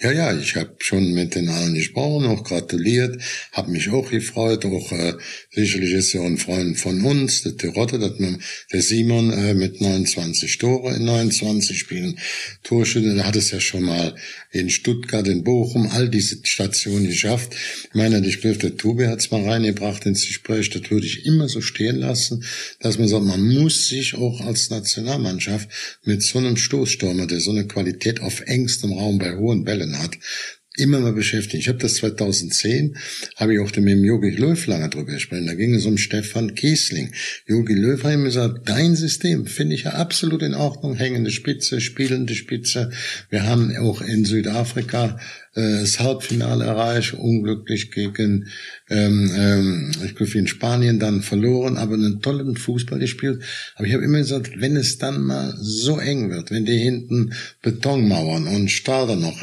Ja, 0.00 0.10
ja, 0.10 0.36
ich 0.36 0.56
habe 0.56 0.74
schon 0.78 1.12
mit 1.12 1.36
den 1.36 1.48
allen 1.48 1.74
gesprochen, 1.74 2.26
auch 2.26 2.42
gratuliert, 2.42 3.22
habe 3.52 3.70
mich 3.70 3.88
auch 3.90 4.10
gefreut, 4.10 4.64
auch 4.64 4.90
äh, 4.90 5.14
sicherlich 5.52 5.92
ist 5.92 6.12
ja 6.12 6.22
ein 6.22 6.38
Freund 6.38 6.76
von 6.76 7.00
uns, 7.04 7.42
der 7.44 7.56
Terotte, 7.56 7.98
der 8.00 8.82
Simon 8.82 9.32
äh, 9.32 9.54
mit 9.54 9.80
29 9.80 10.58
Tore 10.58 10.96
in 10.96 11.04
29 11.04 11.78
Spielen 11.78 12.18
Torschütze, 12.64 13.14
der 13.14 13.26
hat 13.26 13.36
es 13.36 13.52
ja 13.52 13.60
schon 13.60 13.84
mal 13.84 14.16
in 14.50 14.70
Stuttgart, 14.70 15.28
in 15.28 15.44
Bochum, 15.44 15.88
all 15.88 16.08
diese 16.08 16.38
Stationen 16.42 17.06
geschafft. 17.06 17.54
Ich 17.84 17.94
meine, 17.94 18.26
ich 18.26 18.40
glaube, 18.40 18.58
der 18.58 18.76
Tobi 18.76 19.06
hat 19.06 19.20
es 19.20 19.30
mal 19.30 19.48
reingebracht 19.48 20.04
ins 20.04 20.26
Gespräch, 20.26 20.70
das 20.70 20.90
würde 20.90 21.06
ich 21.06 21.26
immer 21.26 21.48
so 21.48 21.60
stehen 21.60 21.96
lassen, 21.96 22.44
dass 22.80 22.98
man 22.98 23.06
sagt, 23.06 23.24
man 23.24 23.46
muss 23.54 23.86
sich 23.86 24.14
auch 24.14 24.40
als 24.40 24.70
Nationalmannschaft 24.70 25.68
mit 26.04 26.24
so 26.24 26.38
einem 26.38 26.56
Stoßstürmer, 26.56 27.28
der 27.28 27.38
so 27.38 27.52
eine 27.52 27.68
Qualität 27.68 28.20
auf 28.20 28.40
engstem 28.40 28.92
Raum 28.92 29.18
bei 29.18 29.36
hohen 29.36 29.59
Bällen 29.64 29.98
hat, 29.98 30.16
immer 30.76 31.00
mal 31.00 31.12
beschäftigt. 31.12 31.62
Ich 31.62 31.68
habe 31.68 31.78
das 31.78 31.96
2010, 31.96 32.96
habe 33.36 33.54
ich 33.54 33.60
auch 33.60 33.66
mit 33.66 33.76
dem 33.76 34.04
Jogi 34.04 34.30
Löw 34.30 34.66
lange 34.66 34.88
drüber 34.88 35.12
gesprochen. 35.12 35.46
Da 35.46 35.54
ging 35.54 35.74
es 35.74 35.84
um 35.84 35.98
Stefan 35.98 36.54
Kiesling. 36.54 37.12
Jogi 37.46 37.74
Löw 37.74 38.02
hat 38.02 38.16
mir 38.16 38.24
gesagt, 38.24 38.68
dein 38.68 38.94
System 38.96 39.46
finde 39.46 39.74
ich 39.74 39.84
ja 39.84 39.92
absolut 39.92 40.42
in 40.42 40.54
Ordnung. 40.54 40.94
Hängende 40.94 41.30
Spitze, 41.30 41.80
spielende 41.80 42.34
Spitze. 42.34 42.90
Wir 43.30 43.44
haben 43.44 43.76
auch 43.76 44.00
in 44.00 44.24
Südafrika 44.24 45.18
äh, 45.54 45.80
das 45.80 45.98
Halbfinale 45.98 46.64
erreicht, 46.64 47.14
unglücklich 47.14 47.90
gegen, 47.90 48.48
ähm, 48.88 49.30
ähm, 49.36 49.92
ich 50.04 50.14
glaube, 50.14 50.38
in 50.38 50.46
Spanien 50.46 51.00
dann 51.00 51.22
verloren, 51.22 51.76
aber 51.76 51.94
einen 51.94 52.22
tollen 52.22 52.56
Fußball 52.56 52.98
gespielt. 52.98 53.42
Aber 53.74 53.86
ich 53.86 53.94
habe 53.94 54.04
immer 54.04 54.18
gesagt, 54.18 54.60
wenn 54.60 54.76
es 54.76 54.98
dann 54.98 55.22
mal 55.22 55.54
so 55.60 55.98
eng 55.98 56.30
wird, 56.30 56.50
wenn 56.50 56.64
die 56.64 56.78
hinten 56.78 57.34
Betonmauern 57.62 58.46
und 58.46 58.70
Stahl 58.70 59.16
noch, 59.16 59.42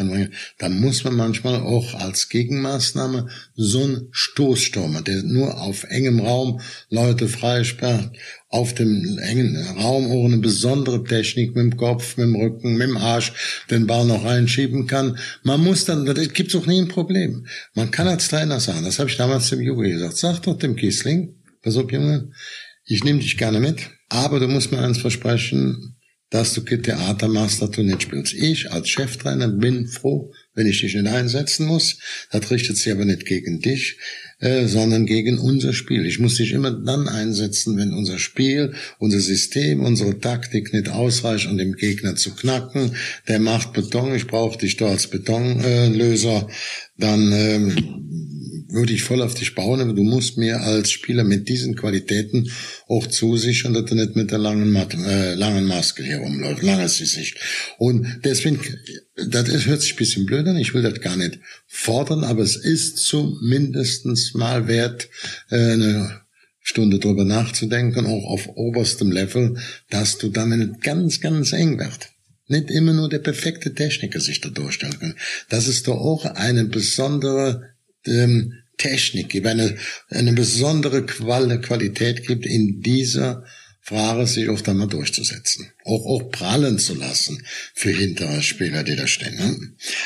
dann 0.60 0.80
muss 0.80 1.04
man 1.04 1.15
manchmal 1.15 1.56
auch 1.56 1.96
als 1.96 2.30
Gegenmaßnahme 2.30 3.28
so 3.56 3.84
einen 3.84 4.08
Stoßstürmer, 4.12 5.02
der 5.02 5.24
nur 5.24 5.60
auf 5.60 5.84
engem 5.86 6.20
Raum 6.20 6.62
Leute 6.89 7.28
freisperrt, 7.28 8.15
auf 8.50 8.74
dem 8.74 9.20
engen 9.20 9.58
Raum 9.78 10.10
auch 10.10 10.26
eine 10.26 10.38
besondere 10.38 11.04
Technik 11.04 11.56
mit 11.56 11.64
dem 11.64 11.78
Kopf, 11.78 12.16
mit 12.18 12.28
dem 12.28 12.36
Rücken, 12.36 12.78
mit 12.78 12.88
dem 12.88 12.98
Arsch 12.98 13.34
den 13.70 13.88
Ball 13.88 14.06
noch 14.06 14.24
reinschieben 14.24 14.88
kann. 14.88 15.18
Man 15.44 15.62
muss 15.62 15.86
dann, 15.86 16.06
das 16.06 16.34
gibt's 16.34 16.56
auch 16.56 16.66
nie 16.66 16.80
ein 16.80 16.88
Problem. 16.88 17.46
Man 17.74 17.92
kann 17.92 18.08
als 18.08 18.30
Trainer 18.30 18.60
sagen, 18.60 18.86
das 18.86 19.00
habe 19.00 19.10
ich 19.10 19.18
damals 19.18 19.50
dem 19.50 19.62
Juri 19.62 19.92
gesagt, 19.92 20.18
sag 20.18 20.40
doch 20.44 20.58
dem 20.58 20.76
Kiesling, 20.76 21.36
pass 21.62 21.76
auf 21.76 21.92
Junge, 21.92 22.32
ich 22.86 23.04
nehme 23.04 23.20
dich 23.20 23.38
gerne 23.38 23.60
mit, 23.60 23.90
aber 24.08 24.40
du 24.40 24.48
musst 24.48 24.72
mir 24.72 24.80
eins 24.80 25.00
versprechen, 25.00 25.98
dass 26.30 26.54
du 26.54 26.62
Theater 26.62 27.28
machst, 27.28 27.62
dass 27.62 27.72
du 27.72 27.84
nicht 27.84 28.04
spielst. 28.04 28.34
Ich 28.34 28.72
als 28.72 28.90
Cheftrainer 28.90 29.50
bin 29.50 29.88
froh, 29.88 30.32
wenn 30.58 30.67
ich 30.67 30.82
dich 30.82 30.96
nicht 30.96 31.08
einsetzen 31.08 31.67
muss. 31.67 32.00
Das 32.32 32.52
richtet 32.52 32.76
sich 32.76 32.91
aber 32.91 33.06
nicht 33.06 33.26
gegen 33.26 33.62
dich. 33.62 33.98
Äh, 34.39 34.67
sondern 34.67 35.08
gegen 35.08 35.39
unser 35.39 35.74
Spiel. 35.74 36.06
Ich 36.06 36.20
muss 36.20 36.36
dich 36.36 36.52
immer 36.52 36.70
dann 36.70 37.08
einsetzen, 37.08 37.76
wenn 37.76 37.91
unser 37.91 38.20
Spiel, 38.20 38.76
unser 39.00 39.20
System, 39.20 39.80
unsere 39.80 40.20
Taktik 40.20 40.74
nicht 40.74 40.89
ausreicht, 40.89 41.48
um 41.48 41.58
den 41.58 41.74
Gegner 41.74 42.15
zu 42.15 42.36
knacken. 42.36 42.91
Der 43.28 43.39
macht 43.39 43.74
Beton, 43.74 44.13
ich 44.13 44.28
brauche 44.28 44.60
dich 44.60 44.78
da 44.78 44.89
als 44.89 45.08
Betonlöser. 45.08 46.48
dann 47.00 47.32
ähm, 47.34 48.57
würde 48.69 48.93
ich 48.93 49.03
voll 49.03 49.21
auf 49.21 49.34
dich 49.34 49.56
bauen, 49.56 49.80
aber 49.80 49.93
du 49.93 50.03
musst 50.03 50.38
mir 50.38 50.62
als 50.62 50.91
Spieler 50.91 51.23
mit 51.23 51.47
diesen 51.47 51.75
Qualitäten 51.75 52.51
auch 52.88 53.08
zusichern, 53.08 53.73
dass 53.73 53.86
du 53.86 53.95
nicht 53.95 54.15
mit 54.15 54.32
der 54.32 54.39
langen, 54.39 54.75
äh, 54.75 55.36
langen 55.36 55.65
Maske 55.65 56.03
hier 56.03 56.17
rumläufst, 56.17 56.63
langes 56.63 56.99
Gesicht. 56.99 57.38
Und 57.77 58.21
deswegen, 58.23 58.60
das 59.15 59.65
hört 59.65 59.82
sich 59.82 59.93
ein 59.93 59.97
bisschen 59.97 60.25
blöd 60.25 60.47
an, 60.47 60.58
ich 60.58 60.73
will 60.73 60.82
das 60.82 61.01
gar 61.01 61.15
nicht 61.15 61.39
fordern, 61.65 62.23
aber 62.23 62.43
es 62.43 62.56
ist 62.56 62.97
zumindestens 62.97 64.34
mal 64.34 64.67
wert, 64.67 65.10
äh, 65.49 65.56
eine 65.56 66.21
Stunde 66.62 66.99
drüber 66.99 67.23
nachzudenken, 67.23 68.06
auch 68.06 68.25
auf 68.25 68.49
oberstem 68.56 69.12
Level, 69.12 69.58
dass 69.89 70.17
du 70.17 70.30
damit 70.30 70.82
ganz, 70.82 71.21
ganz 71.21 71.53
eng 71.53 71.80
wird 71.80 72.10
nicht 72.49 72.71
immer 72.71 72.93
nur 72.93 73.10
der 73.10 73.19
perfekte 73.19 73.73
Techniker 73.73 74.19
sich 74.21 74.39
da 74.39 74.49
durchstellen 74.49 74.97
kann. 74.99 75.15
Das 75.49 75.67
ist 75.67 75.88
doch 75.88 75.97
auch 75.97 76.25
eine 76.25 76.63
besondere 76.63 77.77
ähm, 78.08 78.54
Technik 78.78 79.30
gibt, 79.30 79.48
eine, 79.48 79.76
eine 80.10 80.34
besondere 80.34 81.06
Qualität 81.06 82.26
gibt, 82.28 82.46
in 82.46 82.82
dieser 82.82 83.43
Frage 83.88 84.28
sich 84.28 84.50
oft 84.50 84.67
einmal 84.67 84.89
durchzusetzen. 84.89 85.72
Auch, 85.86 86.06
auch 86.06 86.30
prallen 86.30 86.78
zu 86.78 86.93
lassen 86.93 87.41
für 87.74 87.89
hintere 87.89 88.41
Spieler, 88.41 88.84
die 88.84 88.98
da 88.98 89.08
stehen. 89.08 89.36
Ne? 89.36 89.58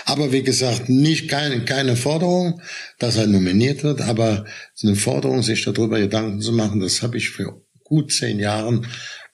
Aber 0.06 0.32
wie 0.32 0.44
gesagt, 0.44 0.88
nicht 0.88 1.28
keine, 1.28 1.66
keine 1.66 1.96
Forderung, 1.96 2.62
dass 3.00 3.18
er 3.18 3.26
nominiert 3.26 3.84
wird, 3.84 4.02
aber 4.02 4.46
eine 4.84 4.96
Forderung, 4.96 5.42
sich 5.42 5.64
darüber 5.64 6.00
Gedanken 6.00 6.42
zu 6.42 6.52
machen, 6.52 6.80
das 6.80 7.02
habe 7.02 7.18
ich 7.18 7.32
für 7.32 7.60
gut 7.84 8.14
zehn 8.14 8.40
Jahren 8.40 8.86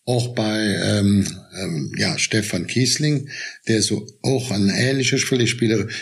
auch 0.07 0.33
bei 0.33 0.79
ähm, 0.85 1.27
ähm, 1.59 1.91
ja, 1.97 2.17
Stefan 2.17 2.65
Kiesling, 2.65 3.27
der 3.67 3.81
so 3.81 4.07
auch 4.21 4.51
ein 4.51 4.69
ähnlicher 4.69 5.17
Spieler, 5.17 5.45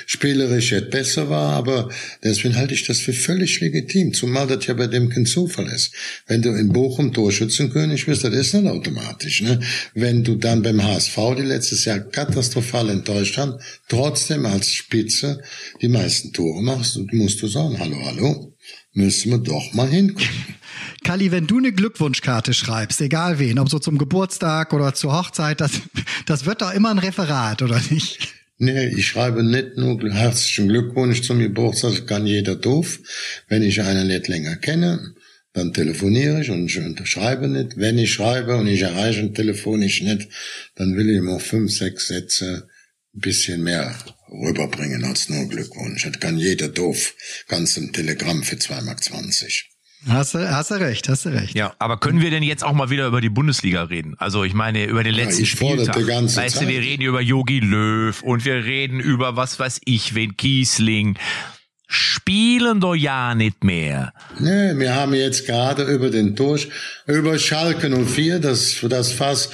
spielerisch 0.06 0.72
jetzt 0.72 0.92
besser 0.92 1.28
war, 1.32 1.54
aber 1.54 1.90
deswegen 2.24 2.56
halte 2.56 2.76
ich 2.76 2.86
das 2.86 3.00
für 3.00 3.14
völlig 3.14 3.60
legitim, 3.62 4.14
zumal 4.14 4.46
das 4.46 4.68
ja 4.68 4.76
bei 4.76 4.86
dem 4.86 5.10
kein 5.10 5.26
Zufall 5.26 5.68
ist. 5.70 5.92
Wenn 6.28 6.44
du 6.44 6.52
in 6.52 6.72
Bochum 6.72 7.14
Torschützenkönig 7.14 8.06
bist, 8.06 8.24
das 8.24 8.34
ist 8.36 8.54
nicht 8.54 8.68
automatisch. 8.68 9.42
Ne? 9.42 9.60
Wenn 9.96 10.24
du 10.24 10.36
dann 10.36 10.62
beim 10.62 10.84
HSV, 10.84 11.18
die 11.38 11.42
letztes 11.42 11.86
Jahr 11.86 12.00
katastrophal 12.00 12.92
enttäuscht 12.92 13.38
haben, 13.38 13.56
trotzdem 13.90 14.46
als 14.46 14.72
Spitze 14.72 15.42
die 15.82 15.88
meisten 15.88 16.32
Tore 16.32 16.62
machst, 16.62 17.00
musst 17.12 17.42
du 17.42 17.48
sagen, 17.48 17.80
hallo, 17.80 17.98
hallo, 18.06 18.56
müssen 18.94 19.32
wir 19.32 19.40
doch 19.40 19.74
mal 19.74 19.90
hingucken. 19.90 20.55
Kali, 21.06 21.32
wenn 21.32 21.46
du 21.46 21.60
eine 21.60 21.72
Glückwunschkarte 21.72 22.56
schreibst, 22.56 23.00
egal 23.00 23.38
wen, 23.38 23.60
ob 23.60 23.70
so 23.70 23.78
zum 23.78 24.00
Geburtstag 24.00 24.74
oder 24.74 24.96
zur 24.96 25.14
Hochzeit, 25.14 25.62
das, 25.62 25.74
das 26.26 26.48
wird 26.48 26.64
doch 26.64 26.74
immer 26.74 26.90
ein 26.90 26.98
Referat, 26.98 27.62
oder 27.62 27.80
nicht? 27.92 28.34
Nee, 28.58 28.88
ich 28.88 29.06
schreibe 29.06 29.44
nicht 29.44 29.78
nur 29.78 30.02
herzlichen 30.12 30.68
Glückwunsch 30.68 31.22
zum 31.22 31.38
Geburtstag, 31.38 31.92
das 31.92 32.08
kann 32.08 32.26
jeder 32.26 32.56
doof. 32.56 33.02
Wenn 33.48 33.62
ich 33.62 33.84
einen 33.84 34.08
nicht 34.08 34.28
länger 34.28 34.56
kenne, 34.56 35.14
dann 35.54 35.74
telefoniere 35.74 36.42
ich 36.42 36.50
und 36.50 36.66
ich 36.66 36.80
unterschreibe 36.80 37.50
nicht. 37.50 37.78
Wenn 37.78 38.00
ich 38.00 38.12
schreibe 38.12 38.56
und 38.56 38.66
ich 38.66 38.82
erreiche 38.82 39.20
ihn 39.20 39.36
telefonisch 39.36 40.02
nicht, 40.02 40.28
dann 40.74 40.98
will 40.98 41.08
ich 41.12 41.18
ihm 41.18 41.30
auch 41.30 41.42
fünf, 41.42 41.72
sechs 41.72 42.08
Sätze 42.08 42.68
ein 43.14 43.20
bisschen 43.20 43.62
mehr 43.62 43.96
rüberbringen 44.32 45.04
als 45.04 45.30
nur 45.30 45.48
Glückwunsch. 45.50 46.04
Das 46.04 46.20
kann 46.20 46.40
jeder 46.40 46.70
doof. 46.70 47.14
Ganz 47.48 47.78
im 47.78 47.94
Telegramm 47.94 48.42
für 48.42 48.56
2,20 48.56 48.84
Mark. 48.86 49.75
Hast 50.08 50.36
du, 50.36 50.52
hast 50.52 50.70
du 50.70 50.76
recht, 50.76 51.10
hast 51.10 51.26
du 51.26 51.30
recht. 51.30 51.56
Ja, 51.56 51.74
aber 51.80 51.98
können 51.98 52.22
wir 52.22 52.30
denn 52.30 52.44
jetzt 52.44 52.64
auch 52.64 52.74
mal 52.74 52.90
wieder 52.90 53.08
über 53.08 53.22
die 53.22 53.30
Bundesliga 53.30 53.84
reden? 53.84 54.16
Also 54.20 54.44
ich 54.44 54.54
meine, 54.54 54.86
über 54.86 55.04
den 55.04 55.16
letzten 55.16 55.42
ja, 55.42 55.48
Spieltag. 55.48 55.96
Weißt 55.96 56.36
Zeit. 56.36 56.62
du, 56.62 56.68
wir 56.68 56.80
reden 56.80 57.02
über 57.02 57.22
Yogi 57.22 57.60
Löw 57.60 58.22
und 58.22 58.46
wir 58.46 58.66
reden 58.66 59.00
über 59.00 59.36
was 59.36 59.60
weiß 59.60 59.82
ich, 59.86 60.14
wen 60.14 60.38
Kiesling. 60.38 61.18
Spielen 61.88 62.80
doch 62.80 62.96
ja 62.96 63.36
nicht 63.36 63.64
mehr. 63.64 64.14
Nee, 64.40 64.78
wir 64.78 64.96
haben 64.96 65.14
jetzt 65.14 65.46
gerade 65.46 65.84
über 65.84 66.10
den 66.10 66.36
Durch, 66.36 66.70
über 67.08 67.38
Schalke 67.38 67.90
04, 67.90 68.40
das, 68.40 68.78
das 68.90 69.12
Fass, 69.12 69.50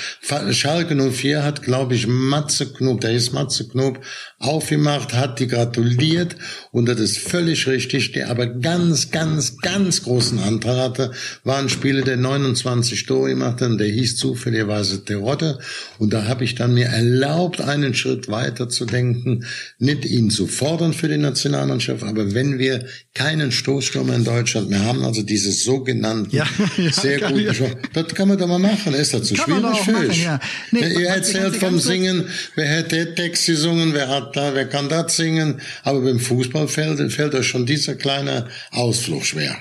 Schalke 0.52 0.96
04 0.96 1.44
hat, 1.44 1.64
glaube 1.64 1.96
ich, 1.96 2.08
Matze 2.08 2.72
Knob, 2.72 3.02
der 3.02 3.12
ist 3.12 3.34
Matze 3.34 3.68
Knob, 3.68 4.00
aufgemacht, 4.40 5.14
hat 5.14 5.40
die 5.40 5.48
gratuliert 5.48 6.36
und 6.72 6.88
das 6.88 7.00
ist 7.00 7.18
völlig 7.18 7.68
richtig, 7.68 8.14
der 8.14 8.30
aber 8.30 8.48
ganz, 8.48 9.12
ganz, 9.12 9.58
ganz 9.58 10.04
großen 10.04 10.40
Anteil 10.40 10.78
hatte, 10.78 11.12
war 11.44 11.60
ein 11.60 11.70
Spieler, 11.70 12.02
der 12.02 12.18
29 12.18 13.06
Tore 13.06 13.30
gemacht 13.30 13.62
hat 13.62 13.70
und 13.70 13.78
der 13.78 13.88
hieß 13.88 14.18
zufälligerweise 14.18 15.04
Terotte 15.04 15.60
und 16.00 16.14
da 16.14 16.26
habe 16.26 16.44
ich 16.44 16.56
dann 16.56 16.74
mir 16.74 16.88
erlaubt, 16.88 17.62
einen 17.62 17.94
Schritt 17.94 18.30
weiter 18.30 18.70
zu 18.70 18.86
denken, 18.86 19.46
nicht 19.78 20.06
ihn 20.06 20.30
zu 20.30 20.48
fordern 20.48 20.94
für 20.94 21.08
die 21.08 21.18
Nationalmannschaft, 21.18 22.04
aber 22.04 22.21
wenn 22.34 22.60
wir 22.60 22.86
keinen 23.14 23.52
Stoßstürmer 23.52 24.16
in 24.16 24.24
Deutschland 24.24 24.70
mehr 24.70 24.84
haben, 24.84 25.04
also 25.04 25.22
dieses 25.22 25.64
sogenannten 25.64 26.30
ja, 26.36 26.46
ja, 26.78 26.92
sehr 26.92 27.20
guten 27.20 27.40
ja. 27.40 27.70
das 27.94 28.14
kann 28.16 28.28
man 28.28 28.38
doch 28.38 28.48
mal 28.48 28.60
machen, 28.60 28.94
ist 28.94 29.14
das 29.14 29.24
zu 29.24 29.36
so 29.36 29.44
schwierig 29.44 29.80
für 29.80 29.92
machen, 29.92 30.12
ja. 30.12 30.40
nee, 30.72 30.80
Ihr 30.80 31.10
erzählt 31.10 31.56
vom 31.56 31.80
Singen, 31.80 32.28
wer 32.56 32.80
hat 32.80 32.92
den 32.92 33.16
Text 33.16 33.46
gesungen, 33.46 33.94
wer 33.94 34.08
hat 34.08 34.36
da, 34.36 34.54
wer 34.54 34.68
kann 34.68 34.90
das 34.90 35.16
singen, 35.16 35.62
aber 35.84 36.02
beim 36.02 36.20
Fußball 36.20 36.68
fällt, 36.68 37.12
fällt 37.12 37.36
euch 37.36 37.48
schon 37.48 37.66
dieser 37.66 37.96
kleine 37.96 38.48
Ausflug 38.72 39.26
schwer. 39.26 39.58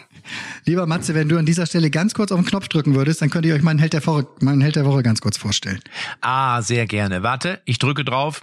Lieber 0.64 0.86
Matze, 0.86 1.14
wenn 1.14 1.28
du 1.28 1.38
an 1.38 1.46
dieser 1.46 1.66
Stelle 1.66 1.90
ganz 1.90 2.14
kurz 2.14 2.32
auf 2.32 2.38
den 2.38 2.46
Knopf 2.46 2.68
drücken 2.68 2.94
würdest, 2.94 3.22
dann 3.22 3.30
könnt 3.30 3.46
ihr 3.46 3.54
euch 3.54 3.62
meinen 3.62 3.78
Held 3.78 3.92
der 3.92 4.06
Woche, 4.06 4.26
meinen 4.40 4.60
Held 4.60 4.76
der 4.76 4.84
Woche 4.84 5.02
ganz 5.02 5.20
kurz 5.20 5.36
vorstellen. 5.36 5.80
Ah, 6.20 6.62
sehr 6.62 6.86
gerne. 6.86 7.22
Warte, 7.22 7.60
ich 7.64 7.78
drücke 7.78 8.04
drauf. 8.04 8.42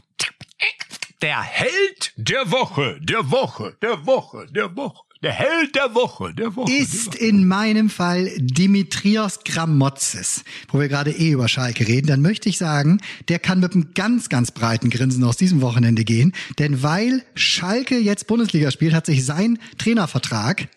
Der 1.21 1.41
Held 1.41 1.96
der 2.19 2.49
Woche, 2.49 2.97
der 2.99 3.29
Woche, 3.29 3.77
der 3.79 4.07
Woche, 4.07 4.47
der 4.49 4.75
Woche. 4.75 5.03
Der 5.21 5.31
Held 5.31 5.75
der 5.75 5.93
Woche, 5.93 6.33
der 6.33 6.55
Woche. 6.55 6.71
Ist 6.71 7.13
der 7.13 7.13
Woche. 7.13 7.25
in 7.25 7.47
meinem 7.47 7.91
Fall 7.91 8.31
Dimitrios 8.37 9.39
Gramotzes, 9.45 10.43
wo 10.69 10.79
wir 10.79 10.87
gerade 10.87 11.11
eh 11.11 11.29
über 11.29 11.47
Schalke 11.47 11.87
reden, 11.87 12.07
dann 12.07 12.23
möchte 12.23 12.49
ich 12.49 12.57
sagen, 12.57 12.99
der 13.29 13.37
kann 13.37 13.59
mit 13.59 13.73
einem 13.73 13.93
ganz, 13.93 14.29
ganz 14.29 14.49
breiten 14.49 14.89
Grinsen 14.89 15.23
aus 15.23 15.37
diesem 15.37 15.61
Wochenende 15.61 16.03
gehen. 16.03 16.33
Denn 16.57 16.81
weil 16.81 17.23
Schalke 17.35 17.99
jetzt 17.99 18.25
Bundesliga 18.25 18.71
spielt, 18.71 18.95
hat 18.95 19.05
sich 19.05 19.23
sein 19.23 19.59
Trainervertrag 19.77 20.69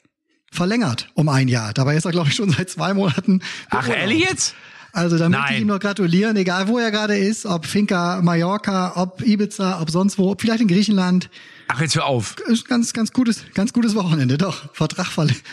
verlängert 0.53 1.09
um 1.15 1.31
ein 1.31 1.49
Jahr. 1.49 1.73
Dabei 1.73 1.97
ist 1.97 2.05
er, 2.05 2.11
glaube 2.11 2.29
ich, 2.29 2.35
schon 2.35 2.51
seit 2.51 2.69
zwei 2.69 2.93
Monaten. 2.93 3.41
Ach, 3.71 3.89
ehrlich 3.89 4.21
jetzt? 4.29 4.55
Also 4.93 5.19
da 5.19 5.29
möchte 5.29 5.55
ich 5.55 5.61
ihm 5.61 5.67
noch 5.69 5.79
gratulieren, 5.79 6.37
egal 6.37 6.69
wo 6.69 6.79
er 6.79 6.91
gerade 6.91 7.17
ist, 7.17 7.47
ob 7.47 7.67
Finca 7.67 8.21
Mallorca, 8.23 8.93
ob 8.97 9.23
Ibiza, 9.23 9.81
ob 9.81 9.91
sonst 9.91 10.19
wo, 10.19 10.31
ob 10.31 10.41
vielleicht 10.41 10.61
in 10.61 10.69
Griechenland. 10.69 11.31
Ach, 11.69 11.81
jetzt 11.81 11.95
hör 11.95 12.07
auf. 12.07 12.37
Ist 12.49 12.69
ganz, 12.69 12.93
ganz 12.93 13.13
gutes, 13.13 13.45
ganz 13.55 13.73
gutes 13.73 13.95
Wochenende, 13.95 14.37
doch. 14.37 14.75
Vertrag, 14.75 15.07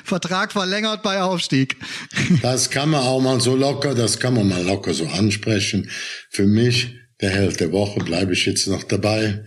Vertrag 0.03 0.51
verlängert 0.51 1.03
bei 1.03 1.21
Aufstieg. 1.21 1.77
Das 2.41 2.69
kann 2.69 2.89
man 2.89 3.01
auch 3.01 3.21
mal 3.21 3.39
so 3.39 3.55
locker, 3.55 3.93
das 3.93 4.19
kann 4.19 4.33
man 4.33 4.47
mal 4.47 4.63
locker 4.63 4.93
so 4.93 5.07
ansprechen. 5.07 5.89
Für 6.29 6.47
mich, 6.47 6.95
der 7.21 7.29
Held 7.29 7.59
der 7.59 7.71
Woche, 7.71 7.99
bleibe 7.99 8.33
ich 8.33 8.45
jetzt 8.45 8.67
noch 8.67 8.83
dabei 8.83 9.45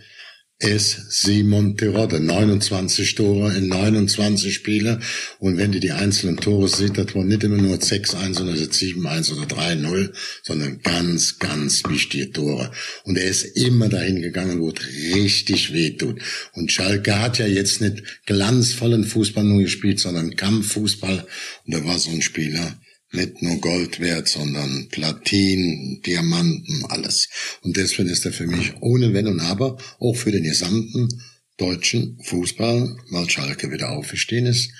ist 0.61 1.11
Simon 1.11 1.77
Terodde. 1.79 2.21
29 2.21 3.15
Tore 3.15 3.55
in 3.57 3.69
29 3.69 4.55
Spiele. 4.55 5.01
Und 5.39 5.57
wenn 5.57 5.73
du 5.73 5.81
die 5.81 5.93
einzelnen 5.93 6.37
Tore 6.37 6.69
siehst, 6.69 6.99
das 6.99 7.15
waren 7.15 7.29
nicht 7.29 7.43
immer 7.43 7.57
nur 7.57 7.77
6-1 7.77 8.43
oder 8.43 8.53
7-1 8.53 9.33
oder 9.33 9.47
3-0, 9.47 10.13
sondern 10.43 10.81
ganz, 10.83 11.39
ganz 11.39 11.83
wichtige 11.89 12.31
Tore. 12.31 12.71
Und 13.05 13.17
er 13.17 13.25
ist 13.25 13.45
immer 13.57 13.89
dahin 13.89 14.21
gegangen, 14.21 14.61
wo 14.61 14.69
es 14.69 15.15
richtig 15.15 15.73
weh 15.73 15.91
tut. 15.91 16.21
Und 16.53 16.71
Schalke 16.71 17.19
hat 17.19 17.39
ja 17.39 17.47
jetzt 17.47 17.81
nicht 17.81 18.03
glanzvollen 18.27 19.05
Fußball 19.05 19.45
nur 19.45 19.63
gespielt, 19.63 19.99
sondern 19.99 20.37
Kampffußball. 20.37 21.27
Und 21.67 21.75
da 21.75 21.85
war 21.87 21.99
so 21.99 22.11
ein 22.11 22.23
Spieler, 22.23 22.79
nicht 23.13 23.43
nur 23.43 23.61
Gold 23.61 24.01
wert, 24.01 24.29
sondern 24.29 24.89
Platin, 24.89 26.01
Diamanten, 26.07 26.85
alles. 26.89 27.29
Und 27.63 27.77
deswegen 27.77 28.09
ist 28.09 28.25
er 28.25 28.33
für 28.33 28.47
mich 28.47 28.75
ohne 28.81 29.13
Wenn 29.13 29.27
und 29.27 29.41
Aber 29.41 29.79
auch 29.99 30.15
für 30.15 30.33
den 30.33 30.45
gesamten 30.45 31.09
deutschen 31.57 32.19
Fußball, 32.23 32.97
weil 33.11 33.31
Schalke 33.31 33.71
wieder 33.71 33.91
aufgestehen 33.91 34.47
ist, 34.47 34.71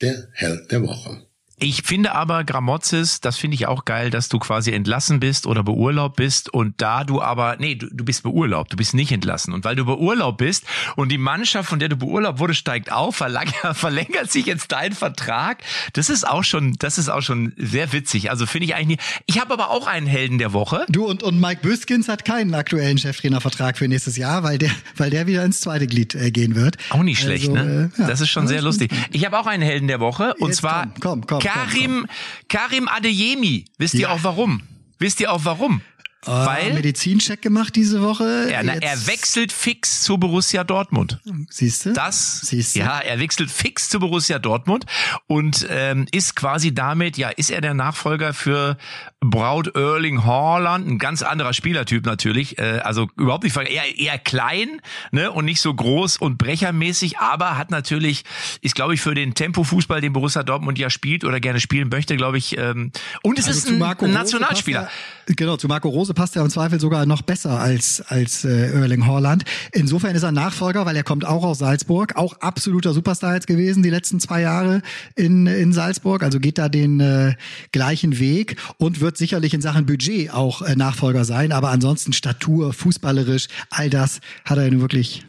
der 0.00 0.28
Held 0.32 0.70
der 0.70 0.82
Woche. 0.82 1.27
Ich 1.60 1.82
finde 1.82 2.14
aber 2.14 2.44
Gramozis, 2.44 3.20
das 3.20 3.36
finde 3.36 3.56
ich 3.56 3.66
auch 3.66 3.84
geil, 3.84 4.10
dass 4.10 4.28
du 4.28 4.38
quasi 4.38 4.70
entlassen 4.70 5.18
bist 5.18 5.46
oder 5.46 5.64
beurlaubt 5.64 6.14
bist 6.14 6.52
und 6.52 6.74
da 6.80 7.02
du 7.02 7.20
aber, 7.20 7.56
nee, 7.58 7.74
du, 7.74 7.88
du 7.90 8.04
bist 8.04 8.22
beurlaubt, 8.22 8.72
du 8.72 8.76
bist 8.76 8.94
nicht 8.94 9.10
entlassen. 9.10 9.52
Und 9.52 9.64
weil 9.64 9.74
du 9.74 9.84
beurlaubt 9.84 10.38
bist 10.38 10.64
und 10.94 11.10
die 11.10 11.18
Mannschaft, 11.18 11.68
von 11.68 11.80
der 11.80 11.88
du 11.88 11.96
beurlaubt 11.96 12.38
wurde, 12.38 12.54
steigt 12.54 12.92
auf, 12.92 13.16
verlängert, 13.16 13.56
verlängert 13.76 14.30
sich 14.30 14.46
jetzt 14.46 14.70
dein 14.70 14.92
Vertrag, 14.92 15.62
das 15.94 16.10
ist 16.10 16.28
auch 16.28 16.44
schon, 16.44 16.74
das 16.78 16.96
ist 16.96 17.08
auch 17.08 17.22
schon 17.22 17.52
sehr 17.56 17.92
witzig. 17.92 18.30
Also 18.30 18.46
finde 18.46 18.66
ich 18.66 18.74
eigentlich, 18.76 18.98
nie. 18.98 19.22
ich 19.26 19.40
habe 19.40 19.52
aber 19.52 19.70
auch 19.70 19.88
einen 19.88 20.06
Helden 20.06 20.38
der 20.38 20.52
Woche. 20.52 20.86
Du 20.88 21.06
und, 21.06 21.24
und 21.24 21.40
Mike 21.40 21.62
Büskins 21.62 22.08
hat 22.08 22.24
keinen 22.24 22.54
aktuellen 22.54 22.98
Cheftrainervertrag 22.98 23.76
für 23.76 23.88
nächstes 23.88 24.16
Jahr, 24.16 24.44
weil 24.44 24.58
der, 24.58 24.70
weil 24.96 25.10
der 25.10 25.26
wieder 25.26 25.44
ins 25.44 25.60
zweite 25.60 25.88
Glied 25.88 26.14
äh, 26.14 26.30
gehen 26.30 26.54
wird. 26.54 26.76
Auch 26.90 27.02
nicht 27.02 27.20
schlecht, 27.20 27.48
also, 27.48 27.54
ne? 27.54 27.90
Äh, 27.96 28.00
ja, 28.00 28.06
das 28.06 28.20
ist 28.20 28.30
schon 28.30 28.46
sehr 28.46 28.62
lustig. 28.62 28.92
Ich 29.10 29.24
habe 29.24 29.38
auch 29.38 29.46
einen 29.46 29.64
Helden 29.64 29.88
der 29.88 29.98
Woche 29.98 30.34
und 30.38 30.50
jetzt 30.50 30.58
zwar 30.58 30.86
komm, 31.00 31.26
komm, 31.26 31.26
komm, 31.26 31.40
Karim, 31.52 32.06
Karim 32.48 32.88
Adeyemi. 32.88 33.64
Wisst 33.78 33.94
ihr 33.94 34.10
auch 34.10 34.22
warum? 34.22 34.62
Wisst 34.98 35.20
ihr 35.20 35.32
auch 35.32 35.44
warum? 35.44 35.80
Uh, 36.26 36.30
Weil 36.30 36.74
Medizincheck 36.74 37.40
gemacht 37.40 37.76
diese 37.76 38.02
Woche. 38.02 38.48
Ja, 38.50 38.62
na, 38.64 38.74
er 38.74 39.06
wechselt 39.06 39.52
fix 39.52 40.02
zu 40.02 40.18
Borussia 40.18 40.64
Dortmund. 40.64 41.20
Siehst 41.48 41.86
du? 41.86 41.92
Das, 41.92 42.40
Siehste? 42.40 42.80
ja, 42.80 42.98
er 42.98 43.20
wechselt 43.20 43.52
fix 43.52 43.88
zu 43.88 44.00
Borussia 44.00 44.40
Dortmund 44.40 44.84
und 45.28 45.64
ähm, 45.70 46.06
ist 46.10 46.34
quasi 46.34 46.74
damit, 46.74 47.18
ja, 47.18 47.28
ist 47.28 47.50
er 47.50 47.60
der 47.60 47.74
Nachfolger 47.74 48.34
für 48.34 48.76
Braut 49.20 49.74
Erling 49.74 50.24
Haaland, 50.24 50.86
ein 50.86 50.98
ganz 50.98 51.22
anderer 51.22 51.52
Spielertyp 51.52 52.06
natürlich, 52.06 52.58
äh, 52.58 52.80
also 52.84 53.08
überhaupt 53.16 53.42
nicht 53.42 53.56
eher, 53.56 53.98
eher 53.98 54.16
klein, 54.16 54.80
ne, 55.10 55.32
und 55.32 55.44
nicht 55.44 55.60
so 55.60 55.74
groß 55.74 56.18
und 56.18 56.38
brechermäßig, 56.38 57.18
aber 57.18 57.58
hat 57.58 57.72
natürlich, 57.72 58.22
ist 58.60 58.76
glaube 58.76 58.94
ich 58.94 59.00
für 59.00 59.16
den 59.16 59.34
Tempo-Fußball, 59.34 60.00
den 60.00 60.12
Borussia 60.12 60.44
Dortmund 60.44 60.78
ja 60.78 60.88
spielt 60.88 61.24
oder 61.24 61.40
gerne 61.40 61.58
spielen 61.58 61.88
möchte, 61.88 62.16
glaube 62.16 62.38
ich, 62.38 62.56
ähm, 62.58 62.92
und 63.24 63.40
es 63.40 63.48
also 63.48 63.58
ist 63.58 63.68
ein, 63.68 63.82
ein 63.82 64.12
Nationalspieler. 64.12 64.88
Genau, 65.26 65.56
zu 65.56 65.66
Marco 65.66 65.88
Rose 65.88 66.14
passt 66.14 66.36
er 66.36 66.42
im 66.42 66.48
Zweifel 66.50 66.78
sogar 66.78 67.04
noch 67.04 67.22
besser 67.22 67.58
als, 67.58 68.00
als 68.00 68.44
äh, 68.44 68.70
Erling 68.70 69.04
Haaland. 69.04 69.44
Insofern 69.72 70.14
ist 70.14 70.22
er 70.22 70.32
Nachfolger, 70.32 70.86
weil 70.86 70.96
er 70.96 71.02
kommt 71.02 71.26
auch 71.26 71.42
aus 71.42 71.58
Salzburg, 71.58 72.16
auch 72.16 72.34
absoluter 72.40 72.94
Superstar 72.94 73.34
jetzt 73.34 73.48
gewesen 73.48 73.82
die 73.82 73.90
letzten 73.90 74.20
zwei 74.20 74.42
Jahre 74.42 74.80
in, 75.16 75.46
in 75.48 75.72
Salzburg, 75.72 76.22
also 76.22 76.38
geht 76.38 76.56
da 76.56 76.68
den 76.68 77.00
äh, 77.00 77.34
gleichen 77.72 78.20
Weg 78.20 78.56
und 78.78 79.00
wird 79.00 79.07
sicherlich 79.16 79.54
in 79.54 79.60
Sachen 79.60 79.86
Budget 79.86 80.32
auch 80.32 80.62
äh, 80.62 80.76
Nachfolger 80.76 81.24
sein, 81.24 81.52
aber 81.52 81.70
ansonsten 81.70 82.12
Statur, 82.12 82.72
fußballerisch, 82.72 83.48
all 83.70 83.90
das 83.90 84.20
hat 84.44 84.58
er 84.58 84.70
nun 84.70 84.80
wirklich 84.80 85.24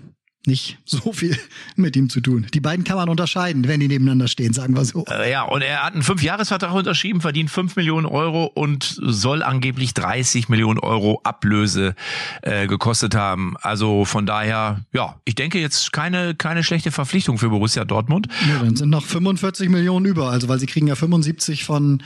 nicht 0.45 0.77
so 0.85 1.13
viel 1.13 1.37
mit 1.75 1.95
ihm 1.95 2.09
zu 2.09 2.21
tun. 2.21 2.47
Die 2.53 2.59
beiden 2.59 2.83
kann 2.83 2.97
man 2.97 3.09
unterscheiden, 3.09 3.67
wenn 3.67 3.79
die 3.79 3.87
nebeneinander 3.87 4.27
stehen, 4.27 4.53
sagen 4.53 4.75
wir 4.75 4.85
so. 4.85 5.05
Äh, 5.05 5.31
ja, 5.31 5.43
und 5.43 5.61
er 5.61 5.83
hat 5.83 5.93
einen 5.93 6.03
Fünfjahresvertrag 6.03 6.73
unterschrieben, 6.73 7.21
verdient 7.21 7.49
5 7.49 7.75
Millionen 7.75 8.05
Euro 8.05 8.45
und 8.45 8.99
soll 9.01 9.43
angeblich 9.43 9.93
30 9.93 10.49
Millionen 10.49 10.79
Euro 10.79 11.21
Ablöse 11.23 11.95
äh, 12.41 12.67
gekostet 12.67 13.15
haben. 13.15 13.55
Also 13.61 14.05
von 14.05 14.25
daher, 14.25 14.81
ja, 14.93 15.15
ich 15.25 15.35
denke 15.35 15.59
jetzt 15.59 15.91
keine, 15.93 16.35
keine 16.35 16.63
schlechte 16.63 16.91
Verpflichtung 16.91 17.37
für 17.37 17.49
Borussia 17.49 17.85
Dortmund. 17.85 18.27
Ja, 18.49 18.59
dann 18.59 18.75
sind 18.75 18.89
noch 18.89 19.05
45 19.05 19.69
Millionen 19.69 20.05
über, 20.05 20.29
also 20.29 20.47
weil 20.47 20.59
sie 20.59 20.65
kriegen 20.65 20.87
ja 20.87 20.95
75 20.95 21.63
von 21.63 22.01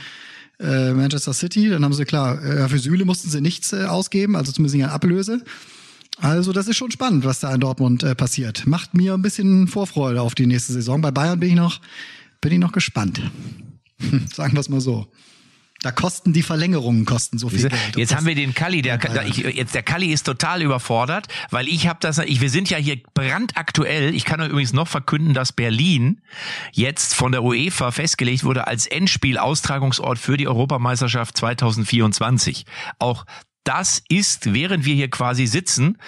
äh, 0.60 0.92
Manchester 0.92 1.32
City, 1.32 1.70
dann 1.70 1.84
haben 1.84 1.92
sie 1.92 2.04
klar, 2.04 2.42
äh, 2.42 2.68
für 2.68 2.78
Süle 2.78 3.04
mussten 3.04 3.28
sie 3.28 3.40
nichts 3.40 3.72
äh, 3.72 3.84
ausgeben, 3.84 4.36
also 4.36 4.52
zumindest 4.52 4.76
nicht 4.76 4.86
Ablöse. 4.86 5.42
Also 6.18 6.52
das 6.52 6.68
ist 6.68 6.76
schon 6.76 6.90
spannend, 6.90 7.24
was 7.24 7.40
da 7.40 7.52
in 7.52 7.60
Dortmund 7.60 8.02
äh, 8.02 8.14
passiert. 8.14 8.66
Macht 8.66 8.94
mir 8.94 9.14
ein 9.14 9.22
bisschen 9.22 9.66
Vorfreude 9.66 10.22
auf 10.22 10.34
die 10.34 10.46
nächste 10.46 10.72
Saison. 10.72 11.00
Bei 11.00 11.10
Bayern 11.10 11.40
bin 11.40 11.50
ich 11.50 11.56
noch, 11.56 11.80
bin 12.40 12.52
ich 12.52 12.58
noch 12.58 12.72
gespannt. 12.72 13.20
Sagen 14.34 14.52
wir 14.52 14.60
es 14.60 14.68
mal 14.68 14.80
so. 14.80 15.08
Da 15.84 15.92
kosten 15.92 16.32
die 16.32 16.42
Verlängerungen 16.42 17.04
kosten 17.04 17.36
so 17.36 17.50
viel 17.50 17.68
Geld. 17.68 17.96
Jetzt 17.96 18.16
haben 18.16 18.24
wir 18.24 18.34
den 18.34 18.54
Kalli, 18.54 18.80
der, 18.80 18.96
der 18.96 19.26
ich, 19.26 19.36
jetzt 19.36 19.74
der 19.74 19.82
Kalli 19.82 20.12
ist 20.12 20.24
total 20.24 20.62
überfordert, 20.62 21.28
weil 21.50 21.68
ich 21.68 21.88
habe 21.88 21.98
das, 22.00 22.16
ich, 22.16 22.40
wir 22.40 22.48
sind 22.48 22.70
ja 22.70 22.78
hier 22.78 23.02
brandaktuell. 23.12 24.14
Ich 24.14 24.24
kann 24.24 24.40
übrigens 24.40 24.72
noch 24.72 24.88
verkünden, 24.88 25.34
dass 25.34 25.52
Berlin 25.52 26.22
jetzt 26.72 27.14
von 27.14 27.32
der 27.32 27.44
UEFA 27.44 27.90
festgelegt 27.90 28.44
wurde 28.44 28.66
als 28.66 28.86
Endspiel-Austragungsort 28.86 30.18
für 30.18 30.38
die 30.38 30.48
Europameisterschaft 30.48 31.36
2024. 31.36 32.64
Auch 32.98 33.26
das 33.64 34.02
ist, 34.08 34.54
während 34.54 34.86
wir 34.86 34.94
hier 34.94 35.10
quasi 35.10 35.46
sitzen, 35.46 35.98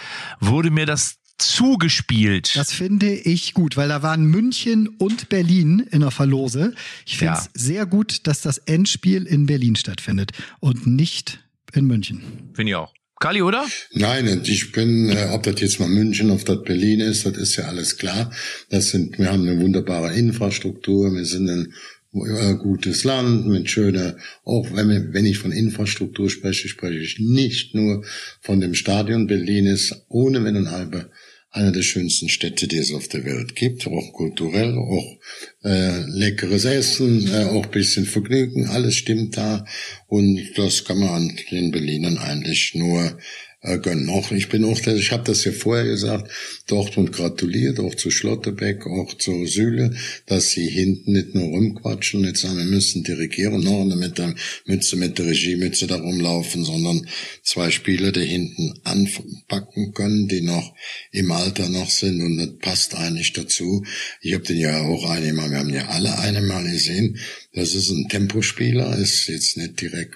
wurde 0.41 0.71
mir 0.71 0.87
das 0.87 1.19
zugespielt. 1.39 2.57
Das 2.57 2.73
finde 2.73 3.13
ich 3.13 3.55
gut, 3.55 3.77
weil 3.77 3.89
da 3.89 4.03
waren 4.03 4.25
München 4.25 4.89
und 4.89 5.29
Berlin 5.29 5.87
in 5.91 6.01
der 6.01 6.11
Verlose. 6.11 6.75
Ich 7.05 7.19
finde 7.19 7.35
es 7.35 7.45
ja. 7.45 7.51
sehr 7.55 7.87
gut, 7.87 8.27
dass 8.27 8.41
das 8.41 8.59
Endspiel 8.59 9.25
in 9.25 9.47
Berlin 9.47 9.77
stattfindet 9.77 10.33
und 10.61 10.87
nicht 10.87 11.41
in 11.75 11.87
München. 11.87 12.23
Finde 12.55 12.71
ich 12.71 12.77
auch. 12.77 12.93
Kali, 13.19 13.41
oder? 13.41 13.67
Nein, 13.93 14.43
ich 14.45 14.73
bin, 14.73 15.09
äh, 15.09 15.31
ob 15.33 15.43
das 15.43 15.61
jetzt 15.61 15.81
mal 15.81 15.89
München, 15.89 16.31
ob 16.31 16.45
das 16.45 16.63
Berlin 16.65 17.01
ist, 17.01 17.25
das 17.25 17.39
ist 17.39 17.57
ja 17.57 17.65
alles 17.65 17.97
klar. 17.97 18.31
Das 18.69 18.91
sind, 18.91 19.19
wir 19.19 19.33
haben 19.33 19.49
eine 19.49 19.59
wunderbare 19.59 20.15
Infrastruktur, 20.15 21.15
wir 21.15 21.25
sind 21.25 21.49
ein 21.49 21.73
äh, 22.13 22.55
gutes 22.57 23.05
Land 23.05 23.47
mit 23.47 23.71
schöner, 23.71 24.17
auch 24.45 24.67
wenn, 24.75 24.91
wir, 24.91 25.15
wenn 25.15 25.25
ich 25.25 25.39
von 25.39 25.51
Infrastruktur 25.51 26.29
spreche, 26.29 26.69
spreche 26.69 26.99
ich 26.99 27.19
nicht 27.19 27.75
nur 27.75 28.05
von 28.43 28.61
dem 28.61 28.75
Stadion. 28.75 29.27
Berlin 29.27 29.65
ist 29.65 30.05
ohne 30.09 30.45
Wenn 30.45 30.57
und 30.57 30.71
Halbe 30.71 31.11
eine 31.57 31.73
der 31.73 31.83
schönsten 31.83 32.29
Städte, 32.29 32.69
die 32.69 32.77
es 32.77 32.93
auf 32.93 33.09
der 33.09 33.25
Welt 33.25 33.57
gibt, 33.57 33.87
auch 33.87 34.13
kulturell, 34.13 34.77
auch 34.77 35.19
äh, 35.65 36.01
leckeres 36.07 36.67
Essen, 36.67 37.29
äh, 37.29 37.45
auch 37.45 37.67
bisschen 37.67 38.05
Vergnügen, 38.05 38.67
alles 38.67 38.95
stimmt 38.95 39.37
da. 39.37 39.65
Und 40.07 40.39
das 40.57 40.85
kann 40.85 40.99
man 40.99 41.37
den 41.51 41.71
Berlinern 41.71 42.19
eigentlich 42.19 42.75
nur 42.75 43.19
äh, 43.67 43.79
gönnen. 43.79 44.09
Auch 44.09 44.31
ich 44.31 44.49
bin 44.49 44.65
auch, 44.65 44.79
ich 44.79 45.13
habe 45.13 45.25
das 45.25 45.45
ja 45.45 45.53
vorher 45.53 45.85
gesagt, 45.85 46.31
Dortmund 46.67 47.13
gratuliert 47.13 47.81
auch 47.81 47.95
zu 47.95 48.11
Schlotterbeck, 48.11 48.87
auch 48.87 49.15
zu 49.19 49.47
Süle, 49.47 49.97
dass 50.27 50.51
sie 50.51 50.69
hinten 50.69 51.13
nicht 51.13 51.35
nur 51.35 51.45
rumquatschen, 51.45 52.23
nicht 52.23 52.37
sagen, 52.37 52.59
wir 52.59 52.65
müssen 52.65 53.03
dirigieren, 53.03 53.63
noch 53.63 53.85
mit 53.97 54.19
der 54.19 54.35
Mütze, 54.65 54.97
mit 54.97 55.19
der 55.19 55.27
Regiemütze 55.27 55.87
da 55.87 55.97
rumlaufen, 55.97 56.65
sondern 56.65 57.07
zwei 57.43 57.71
Spieler, 57.71 58.13
die 58.13 58.25
hinten 58.25 58.75
anpacken 58.85 59.93
können, 59.93 60.29
die 60.29 60.43
noch 60.43 60.75
im 61.13 61.31
Alter 61.31 61.69
noch 61.69 61.91
sind 61.91 62.23
und 62.23 62.37
das 62.39 62.59
passt 62.61 62.95
eigentlich 62.95 63.33
dazu. 63.33 63.85
Ich 64.21 64.35
habe 64.35 64.45
den 64.45 64.59
ja 64.59 64.83
auch 64.83 65.09
einmal, 65.09 65.51
wir 65.51 65.59
haben 65.59 65.75
ja 65.75 65.89
alle 65.89 66.19
einmal 66.19 66.65
gesehen, 66.65 67.19
das 67.57 67.75
ist 67.75 67.89
ein 67.89 68.07
Tempospieler, 68.09 68.97
ist 68.99 69.27
jetzt 69.29 69.57
nicht 69.57 69.81
direkt, 69.81 70.15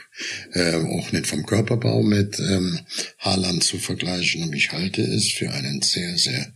äh, 0.52 0.74
auch 0.74 1.10
nicht 1.10 1.26
vom 1.26 1.44
Körperbau 1.46 2.02
mit 2.02 2.38
ähm, 2.38 2.80
Haaland 3.18 3.64
zu 3.64 3.78
vergleichen, 3.78 4.42
aber 4.42 4.52
ich 4.52 4.70
halte 4.72 5.02
es 5.02 5.32
für 5.32 5.50
einen 5.50 5.80
sehr, 5.80 6.18
sehr 6.18 6.52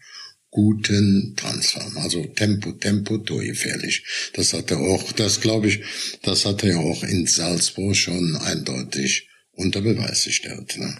guten 0.50 1.34
Transfer. 1.36 1.90
Also 1.96 2.22
Tempo, 2.26 2.72
Tempo, 2.72 3.16
torgefährlich. 3.16 4.04
Das 4.34 4.52
hat 4.52 4.70
er 4.70 4.78
auch, 4.78 5.12
das 5.12 5.40
glaube 5.40 5.68
ich, 5.68 5.80
das 6.22 6.44
hat 6.44 6.62
er 6.62 6.72
ja 6.72 6.78
auch 6.78 7.02
in 7.02 7.26
Salzburg 7.26 7.96
schon 7.96 8.36
eindeutig 8.36 9.28
unter 9.56 9.80
Beweis 9.80 10.24
gestellt. 10.24 10.76
Ne? 10.78 10.96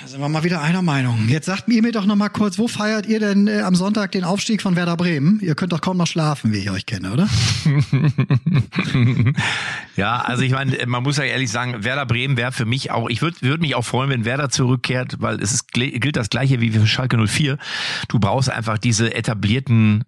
Da 0.00 0.08
sind 0.08 0.20
wir 0.20 0.28
mal 0.28 0.44
wieder 0.44 0.62
einer 0.62 0.82
Meinung. 0.82 1.28
Jetzt 1.28 1.46
sagt 1.46 1.68
mir 1.68 1.82
mir 1.82 1.92
doch 1.92 2.06
noch 2.06 2.16
mal 2.16 2.30
kurz, 2.30 2.58
wo 2.58 2.66
feiert 2.66 3.06
ihr 3.06 3.20
denn 3.20 3.48
äh, 3.48 3.60
am 3.60 3.74
Sonntag 3.74 4.12
den 4.12 4.24
Aufstieg 4.24 4.62
von 4.62 4.76
Werder 4.76 4.96
Bremen? 4.96 5.40
Ihr 5.42 5.54
könnt 5.54 5.72
doch 5.72 5.82
kaum 5.82 5.98
noch 5.98 6.06
schlafen, 6.06 6.52
wie 6.52 6.58
ich 6.58 6.70
euch 6.70 6.86
kenne, 6.86 7.12
oder? 7.12 7.28
ja, 9.96 10.20
also 10.20 10.42
ich 10.42 10.52
meine, 10.52 10.86
man 10.86 11.02
muss 11.02 11.18
ja 11.18 11.24
ehrlich 11.24 11.50
sagen, 11.50 11.84
Werder 11.84 12.06
Bremen 12.06 12.36
wäre 12.36 12.52
für 12.52 12.64
mich 12.64 12.90
auch, 12.90 13.10
ich 13.10 13.20
würde 13.20 13.36
würd 13.42 13.60
mich 13.60 13.74
auch 13.74 13.84
freuen, 13.84 14.08
wenn 14.08 14.24
Werder 14.24 14.48
zurückkehrt, 14.48 15.16
weil 15.20 15.40
es 15.42 15.52
ist, 15.52 15.72
gilt 15.72 16.16
das 16.16 16.30
gleiche 16.30 16.60
wie 16.60 16.70
für 16.70 16.86
Schalke 16.86 17.18
04. 17.26 17.58
Du 18.08 18.18
brauchst 18.18 18.48
einfach 18.50 18.78
diese 18.78 19.14
etablierten 19.14 20.04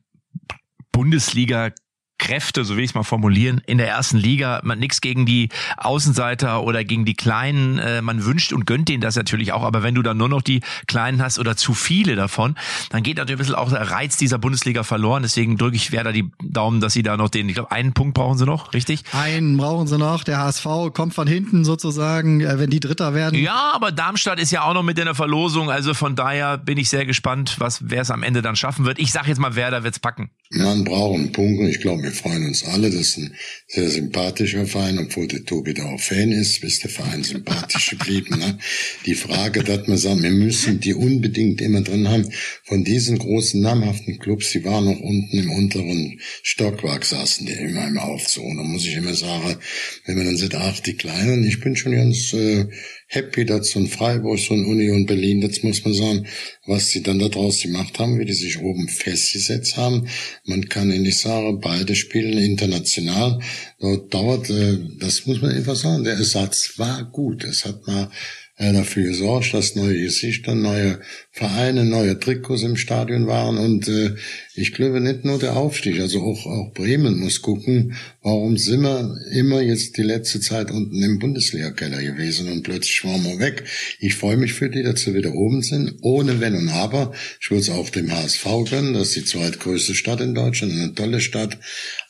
Bundesliga 0.90 1.70
Kräfte, 2.18 2.64
so 2.64 2.76
will 2.76 2.84
ich 2.84 2.90
es 2.90 2.94
mal 2.94 3.02
formulieren, 3.02 3.60
in 3.66 3.78
der 3.78 3.88
ersten 3.88 4.16
Liga. 4.16 4.60
Man 4.62 4.78
nichts 4.78 5.00
gegen 5.00 5.26
die 5.26 5.48
Außenseiter 5.76 6.62
oder 6.62 6.84
gegen 6.84 7.04
die 7.04 7.14
Kleinen. 7.14 7.78
Äh, 7.78 8.02
man 8.02 8.24
wünscht 8.24 8.52
und 8.52 8.66
gönnt 8.66 8.88
denen 8.88 9.00
das 9.00 9.16
natürlich 9.16 9.52
auch. 9.52 9.62
Aber 9.62 9.82
wenn 9.82 9.94
du 9.94 10.02
dann 10.02 10.16
nur 10.16 10.28
noch 10.28 10.42
die 10.42 10.60
Kleinen 10.86 11.20
hast 11.20 11.38
oder 11.38 11.56
zu 11.56 11.74
viele 11.74 12.14
davon, 12.14 12.54
dann 12.90 13.02
geht 13.02 13.16
natürlich 13.16 13.36
ein 13.36 13.38
bisschen 13.38 13.54
auch 13.56 13.70
der 13.70 13.90
Reiz 13.90 14.16
dieser 14.16 14.38
Bundesliga 14.38 14.84
verloren. 14.84 15.22
Deswegen 15.22 15.56
drücke 15.56 15.76
ich 15.76 15.92
Werder 15.92 16.12
die 16.12 16.30
Daumen, 16.42 16.80
dass 16.80 16.92
sie 16.92 17.02
da 17.02 17.16
noch 17.16 17.28
den, 17.28 17.48
ich 17.48 17.54
glaube, 17.54 17.72
einen 17.72 17.92
Punkt 17.92 18.14
brauchen 18.14 18.38
sie 18.38 18.46
noch, 18.46 18.72
richtig? 18.74 19.02
Einen 19.12 19.56
brauchen 19.56 19.86
sie 19.86 19.98
noch. 19.98 20.24
Der 20.24 20.38
HSV 20.38 20.66
kommt 20.94 21.14
von 21.14 21.26
hinten 21.26 21.64
sozusagen, 21.64 22.40
äh, 22.40 22.58
wenn 22.58 22.70
die 22.70 22.80
Dritter 22.80 23.14
werden. 23.14 23.38
Ja, 23.38 23.72
aber 23.74 23.90
Darmstadt 23.90 24.38
ist 24.38 24.52
ja 24.52 24.62
auch 24.62 24.74
noch 24.74 24.84
mit 24.84 24.98
in 24.98 25.06
der 25.06 25.14
Verlosung. 25.14 25.70
Also 25.70 25.94
von 25.94 26.14
daher 26.14 26.58
bin 26.58 26.78
ich 26.78 26.88
sehr 26.88 27.06
gespannt, 27.06 27.56
was 27.58 27.90
wer 27.90 28.02
es 28.02 28.10
am 28.10 28.22
Ende 28.22 28.40
dann 28.40 28.56
schaffen 28.56 28.84
wird. 28.84 28.98
Ich 28.98 29.10
sage 29.10 29.28
jetzt 29.28 29.38
mal, 29.38 29.56
Werder 29.56 29.82
wird's 29.82 29.98
packen. 29.98 30.30
Man 30.50 30.84
braucht 30.84 31.18
einen 31.18 31.32
Punkt 31.32 31.64
ich 31.68 31.80
glaube, 31.80 32.03
wir 32.04 32.12
freuen 32.12 32.46
uns 32.46 32.64
alle. 32.64 32.90
Das 32.90 33.00
ist 33.00 33.18
ein 33.18 33.34
sehr 33.66 33.88
sympathischer 33.88 34.66
Verein, 34.66 34.98
obwohl 34.98 35.26
der 35.26 35.44
Tobi 35.44 35.74
da 35.74 35.84
auch 35.84 36.00
Fan 36.00 36.30
ist, 36.32 36.62
ist 36.62 36.84
der 36.84 36.90
Verein 36.90 37.24
sympathisch 37.24 37.90
geblieben. 37.98 38.38
Ne? 38.38 38.58
Die 39.06 39.14
Frage, 39.14 39.64
dass 39.64 39.88
man 39.88 39.96
sagt, 39.96 40.22
wir 40.22 40.30
müssen 40.30 40.80
die 40.80 40.94
unbedingt 40.94 41.60
immer 41.60 41.80
drin 41.80 42.08
haben, 42.08 42.30
von 42.64 42.84
diesen 42.84 43.18
großen 43.18 43.60
namhaften 43.60 44.18
Clubs, 44.18 44.50
die 44.52 44.64
waren 44.64 44.84
noch 44.84 45.00
unten 45.00 45.38
im 45.38 45.50
unteren 45.50 46.20
Stockwerk, 46.42 47.04
saßen 47.04 47.46
die 47.46 47.52
immer 47.52 47.86
im 47.86 47.98
Aufzug. 47.98 48.44
Und 48.44 48.58
da 48.58 48.62
muss 48.62 48.86
ich 48.86 48.94
immer 48.94 49.14
sagen, 49.14 49.56
wenn 50.04 50.16
man 50.16 50.26
dann 50.26 50.36
sieht, 50.36 50.54
ach, 50.54 50.80
die 50.80 50.94
Kleinen, 50.94 51.44
ich 51.44 51.60
bin 51.60 51.76
schon 51.76 51.92
ganz 51.92 52.32
äh, 52.32 52.66
happy, 53.08 53.44
dass 53.44 53.74
ein 53.76 53.86
Freiburg, 53.86 54.38
ein 54.50 54.64
Union 54.66 55.06
Berlin, 55.06 55.40
das 55.40 55.62
muss 55.62 55.84
man 55.84 55.94
sagen, 55.94 56.26
was 56.66 56.88
sie 56.88 57.02
dann 57.02 57.18
daraus 57.18 57.62
gemacht 57.62 57.98
haben, 57.98 58.18
wie 58.18 58.24
die 58.24 58.32
sich 58.32 58.60
oben 58.60 58.88
festgesetzt 58.88 59.76
haben. 59.76 60.08
Man 60.44 60.68
kann 60.68 60.90
ja 60.90 60.98
nicht 60.98 61.18
sagen, 61.18 61.60
beide 61.60 61.94
spielen 61.94 62.38
international. 62.38 63.40
Dort 63.80 64.12
dauert, 64.12 64.50
äh, 64.50 64.78
das 64.98 65.26
muss 65.26 65.40
man 65.40 65.52
einfach 65.52 65.76
sagen, 65.76 66.04
der 66.04 66.14
Ersatz 66.14 66.78
war 66.78 67.04
gut. 67.04 67.44
Es 67.44 67.64
hat 67.64 67.86
mal 67.86 68.10
äh, 68.56 68.72
dafür 68.72 69.04
gesorgt, 69.08 69.52
dass 69.52 69.74
neue 69.74 69.98
Gesichter, 70.00 70.54
neue 70.54 71.00
Vereine, 71.32 71.84
neue 71.84 72.18
Trikots 72.20 72.62
im 72.62 72.76
Stadion 72.76 73.26
waren 73.26 73.58
und 73.58 73.88
äh, 73.88 74.14
ich 74.54 74.72
glaube 74.72 75.00
nicht 75.00 75.24
nur 75.24 75.40
der 75.40 75.56
Aufstieg, 75.56 75.98
also 75.98 76.22
auch, 76.22 76.46
auch 76.46 76.72
Bremen 76.72 77.18
muss 77.18 77.42
gucken, 77.42 77.96
warum 78.22 78.56
sind 78.56 78.82
wir 78.82 79.16
immer 79.32 79.60
jetzt 79.60 79.96
die 79.96 80.02
letzte 80.02 80.38
Zeit 80.38 80.70
unten 80.70 81.02
im 81.02 81.18
Bundesliga-Keller 81.18 82.00
gewesen 82.00 82.48
und 82.52 82.62
plötzlich 82.62 83.04
waren 83.04 83.24
wir 83.24 83.40
weg. 83.40 83.64
Ich 83.98 84.14
freue 84.14 84.36
mich 84.36 84.52
für 84.52 84.70
die, 84.70 84.84
dass 84.84 85.02
sie 85.02 85.14
wieder 85.14 85.34
oben 85.34 85.62
sind, 85.62 85.94
ohne 86.02 86.40
Wenn 86.40 86.54
und 86.54 86.68
Aber. 86.68 87.12
Ich 87.40 87.50
würde 87.50 87.62
es 87.62 87.70
auch 87.70 87.90
dem 87.90 88.12
HSV 88.12 88.44
gönnen, 88.70 88.94
das 88.94 89.08
ist 89.08 89.16
die 89.16 89.24
zweitgrößte 89.24 89.96
Stadt 89.96 90.20
in 90.20 90.34
Deutschland, 90.34 90.72
eine 90.72 90.94
tolle 90.94 91.20
Stadt. 91.20 91.58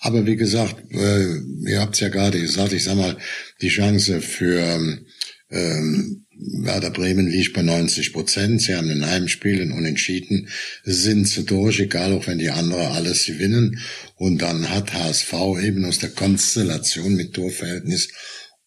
Aber 0.01 0.27
wie 0.27 0.37
gesagt, 0.37 0.77
äh, 0.93 1.39
ihr 1.67 1.81
habt 1.81 1.95
es 1.95 2.01
ja 2.01 2.11
gerade 2.11 2.39
gesagt, 2.39 2.75
ich 2.75 2.85
sag 2.85 2.97
mal, 2.97 3.17
die 3.63 3.69
Chance 3.69 4.21
für 4.21 4.61
ähm, 4.61 5.07
Werder 5.51 6.91
Bremen 6.91 7.29
liegt 7.29 7.53
bei 7.53 7.63
90 7.63 8.13
Prozent. 8.13 8.63
Sie 8.63 8.75
haben 8.75 8.91
ein 8.91 9.07
Heimspiel, 9.07 9.61
ein 9.63 9.73
Unentschieden, 9.73 10.49
sind 10.83 11.29
sie 11.29 11.45
durch, 11.45 11.81
egal 11.81 12.13
auch 12.13 12.27
wenn 12.27 12.39
die 12.39 12.51
anderen 12.51 12.87
alles 12.87 13.27
gewinnen. 13.27 13.79
Und 14.17 14.43
dann 14.43 14.71
hat 14.71 14.95
HSV 14.95 15.33
eben 15.63 15.85
aus 15.85 15.99
der 15.99 16.11
Konstellation 16.11 17.15
mit 17.15 17.35
Torverhältnis 17.35 18.09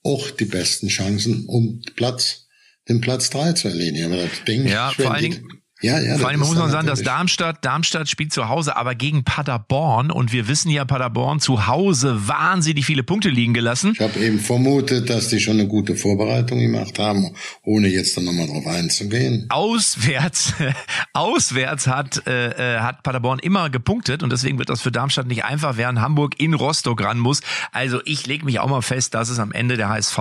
auch 0.04 0.32
die 0.32 0.46
besten 0.46 0.88
Chancen, 0.88 1.46
um 1.48 1.82
Platz, 1.96 2.48
den 2.88 3.02
Platz 3.02 3.30
drei 3.30 3.54
zu 3.54 3.68
erledigen. 3.68 4.06
Aber 4.06 4.18
das 4.18 4.44
denke 4.48 4.70
ja, 4.70 4.92
vor 4.92 5.14
allen 5.14 5.32
Dingen, 5.32 5.57
ja, 5.82 6.00
ja, 6.00 6.18
Vor 6.18 6.30
allem 6.30 6.40
muss 6.40 6.56
man 6.56 6.72
sagen, 6.72 6.88
dass 6.88 7.04
Darmstadt, 7.04 7.64
Darmstadt 7.64 8.10
spielt 8.10 8.34
zu 8.34 8.50
Hause, 8.50 8.76
aber 8.76 8.96
gegen 8.96 9.24
Paderborn 9.24 10.10
und 10.10 10.32
wir 10.32 10.48
wissen 10.48 10.72
ja, 10.72 10.86
Paderborn 10.86 11.40
zu 11.40 11.68
Hause 11.68 12.28
wahnsinnig 12.28 12.84
viele 12.86 13.04
Punkte 13.04 13.30
liegen 13.30 13.54
gelassen. 13.54 13.92
Ich 13.94 14.02
habe 14.02 14.20
eben 14.20 14.40
vermutet, 14.40 15.10
dass 15.12 15.28
die 15.28 15.40
schon 15.40 15.60
eine 15.60 15.68
gute 15.68 15.96
Vorbereitung 15.96 16.60
gemacht 16.60 16.98
haben, 16.98 17.32
ohne 17.64 17.90
jetzt 17.90 18.18
dann 18.18 18.26
nochmal 18.26 18.48
drauf 18.48 18.66
einzugehen. 18.66 19.46
Auswärts, 19.50 20.54
auswärts 21.14 21.86
hat, 21.86 22.26
äh, 22.26 22.78
äh, 22.78 22.80
hat 22.80 23.04
Paderborn 23.04 23.38
immer 23.38 23.70
gepunktet 23.70 24.24
und 24.24 24.32
deswegen 24.32 24.58
wird 24.58 24.70
das 24.70 24.82
für 24.82 24.92
Darmstadt 24.92 25.28
nicht 25.28 25.46
einfach, 25.46 25.78
während 25.78 26.02
Hamburg 26.02 26.40
in 26.40 26.56
Rostock 26.56 27.04
ran 27.04 27.20
muss. 27.20 27.42
Also 27.72 28.02
ich 28.06 28.26
lege 28.26 28.46
mich 28.46 28.60
auch 28.60 28.68
mal 28.68 28.82
fest, 28.82 29.14
dass 29.14 29.30
es 29.30 29.38
am 29.38 29.52
Ende 29.52 29.78
der 29.78 29.90
HSV 29.90 30.18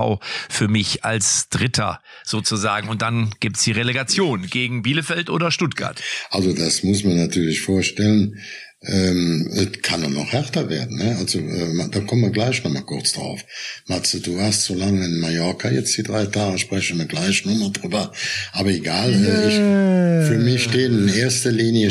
für 0.51 0.69
mich 0.69 1.03
als 1.03 1.49
Dritter 1.49 2.01
sozusagen 2.25 2.89
und 2.89 3.01
dann 3.01 3.31
gibt's 3.41 3.65
die 3.65 3.73
Relegation 3.73 4.47
gegen 4.47 4.83
Bielefeld 4.83 5.31
oder 5.31 5.46
oder 5.47 5.53
Stuttgart? 5.53 6.03
Also 6.31 6.53
das 6.53 6.83
muss 6.83 7.05
man 7.05 7.17
natürlich 7.17 7.61
vorstellen. 7.61 8.41
Ähm, 8.83 9.49
es 9.53 9.83
kann 9.83 10.05
auch 10.05 10.11
noch 10.11 10.33
härter 10.33 10.69
werden. 10.69 10.99
Ne? 10.99 11.17
Also 11.19 11.39
äh, 11.39 11.89
da 11.91 12.01
kommen 12.01 12.23
wir 12.23 12.31
gleich 12.31 12.63
noch 12.63 12.71
mal 12.71 12.83
kurz 12.83 13.13
drauf. 13.13 13.41
Matze, 13.87 14.21
du 14.21 14.37
warst 14.37 14.65
so 14.65 14.75
lange 14.75 15.05
in 15.05 15.19
Mallorca, 15.19 15.71
jetzt 15.71 15.97
die 15.97 16.03
drei 16.03 16.27
Tage 16.27 16.59
sprechen 16.59 16.99
wir 16.99 17.07
gleich 17.07 17.45
noch 17.47 17.55
mal 17.55 17.73
drüber. 17.73 18.13
Aber 18.53 18.71
egal, 18.71 19.13
äh, 19.13 19.49
ich, 19.49 20.29
für 20.29 20.39
mich 20.39 20.65
stehen 20.65 21.09
in 21.09 21.15
erster 21.15 21.53
Linie 21.53 21.91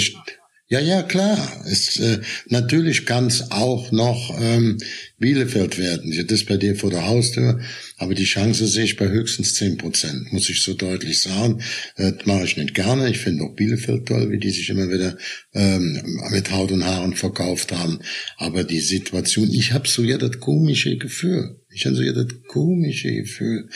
ja, 0.67 0.79
ja, 0.79 1.03
klar. 1.03 1.37
Es, 1.65 1.99
äh, 1.99 2.21
natürlich 2.47 3.05
kann 3.05 3.27
es 3.27 3.51
auch 3.51 3.91
noch 3.91 4.35
ähm, 4.41 4.79
Bielefeld 5.19 5.77
werden. 5.77 6.11
Das 6.11 6.39
ist 6.39 6.47
bei 6.47 6.57
dir 6.57 6.75
vor 6.75 6.89
der 6.89 7.05
Haustür, 7.05 7.59
aber 7.97 8.15
die 8.15 8.23
Chance 8.23 8.67
sehe 8.67 8.85
ich 8.85 8.97
bei 8.97 9.07
höchstens 9.07 9.53
zehn 9.53 9.77
Prozent, 9.77 10.33
muss 10.33 10.49
ich 10.49 10.63
so 10.63 10.73
deutlich 10.73 11.21
sagen. 11.21 11.61
Äh, 11.97 12.13
das 12.13 12.25
mache 12.25 12.45
ich 12.45 12.57
nicht 12.57 12.73
gerne. 12.73 13.09
Ich 13.09 13.19
finde 13.19 13.43
auch 13.43 13.55
Bielefeld 13.55 14.07
toll, 14.07 14.31
wie 14.31 14.39
die 14.39 14.49
sich 14.49 14.69
immer 14.69 14.89
wieder 14.89 15.17
ähm, 15.53 16.01
mit 16.31 16.49
Haut 16.51 16.71
und 16.71 16.83
Haaren 16.83 17.15
verkauft 17.15 17.71
haben. 17.71 17.99
Aber 18.37 18.63
die 18.63 18.81
Situation, 18.81 19.51
ich 19.51 19.71
habe 19.71 19.87
so 19.87 20.01
ja 20.01 20.17
das 20.17 20.39
komische 20.39 20.97
Gefühl. 20.97 21.59
Ich 21.75 21.85
habe 21.85 21.95
so 21.95 22.03
das 22.03 22.27
komische 22.47 23.11
Gefühl, 23.11 23.67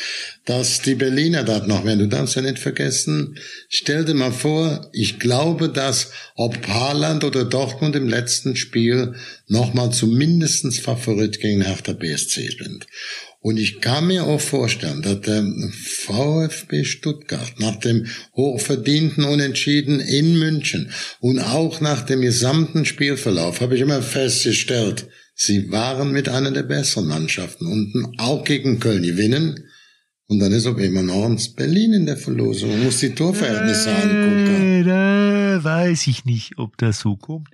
dass 0.45 0.81
die 0.81 0.95
Berliner 0.95 1.43
das 1.43 1.67
noch 1.67 1.83
werden. 1.83 1.99
Du 1.99 2.07
darfst 2.07 2.35
ja 2.35 2.41
nicht 2.41 2.57
vergessen, 2.57 3.37
stell 3.67 4.05
dir 4.05 4.13
mal 4.13 4.31
vor, 4.31 4.89
ich 4.93 5.19
glaube, 5.19 5.67
dass 5.67 6.11
ob 6.35 6.65
Haaland 6.65 7.25
oder 7.25 7.43
Dortmund 7.43 7.97
im 7.97 8.07
letzten 8.07 8.55
Spiel 8.55 9.15
nochmal 9.47 9.91
zumindestens 9.91 10.79
Favorit 10.79 11.41
gegen 11.41 11.61
Hertha 11.61 11.91
BSC 11.91 12.49
sind. 12.57 12.87
Und 13.41 13.57
ich 13.57 13.81
kann 13.81 14.07
mir 14.07 14.23
auch 14.25 14.41
vorstellen, 14.41 15.01
dass 15.01 15.21
der 15.21 15.45
VfB 15.71 16.85
Stuttgart 16.85 17.59
nach 17.59 17.77
dem 17.77 18.07
hochverdienten 18.35 19.25
Unentschieden 19.25 19.99
in 19.99 20.39
München 20.39 20.91
und 21.19 21.39
auch 21.39 21.81
nach 21.81 22.05
dem 22.05 22.21
gesamten 22.21 22.85
Spielverlauf 22.85 23.59
habe 23.59 23.75
ich 23.75 23.81
immer 23.81 24.01
festgestellt, 24.01 25.07
sie 25.39 25.71
waren 25.71 26.11
mit 26.11 26.27
einer 26.29 26.51
der 26.51 26.63
besseren 26.63 27.07
Mannschaften 27.07 27.65
unten 27.65 28.19
auch 28.19 28.43
gegen 28.43 28.79
Köln 28.79 29.03
gewinnen. 29.03 29.65
Und 30.27 30.39
dann 30.39 30.51
ist 30.51 30.67
ob 30.67 30.77
immer 30.77 31.01
noch 31.01 31.35
Berlin 31.55 31.93
in 31.93 32.05
der 32.05 32.17
Verlosung. 32.17 32.69
Man 32.69 32.83
muss 32.83 32.99
die 32.99 33.15
Torverhältnisse 33.15 33.89
äh, 33.89 33.93
angucken. 33.93 34.85
Da 34.85 35.63
weiß 35.63 36.05
ich 36.05 36.25
nicht, 36.25 36.59
ob 36.59 36.77
das 36.77 36.99
so 36.99 37.15
kommt. 37.15 37.49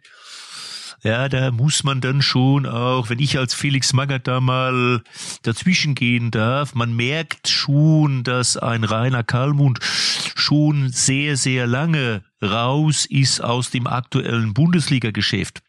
Ja, 1.03 1.29
da 1.29 1.51
muss 1.51 1.83
man 1.83 2.01
dann 2.01 2.23
schon 2.23 2.65
auch, 2.65 3.09
wenn 3.09 3.19
ich 3.19 3.37
als 3.37 3.53
Felix 3.53 3.93
Magath 3.93 4.27
da 4.27 4.41
mal 4.41 5.03
dazwischen 5.43 5.93
gehen 5.93 6.31
darf, 6.31 6.73
man 6.73 6.95
merkt 6.95 7.47
schon, 7.47 8.23
dass 8.23 8.57
ein 8.57 8.83
Rainer 8.83 9.23
Kallmund 9.23 9.79
schon 9.81 10.89
sehr, 10.89 11.37
sehr 11.37 11.67
lange 11.67 12.23
raus 12.41 13.05
ist 13.07 13.39
aus 13.41 13.69
dem 13.69 13.85
aktuellen 13.85 14.55
Bundesliga-Geschäft. 14.55 15.61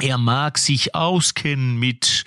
Er 0.00 0.18
mag 0.18 0.58
sich 0.58 0.94
auskennen 0.94 1.78
mit 1.78 2.24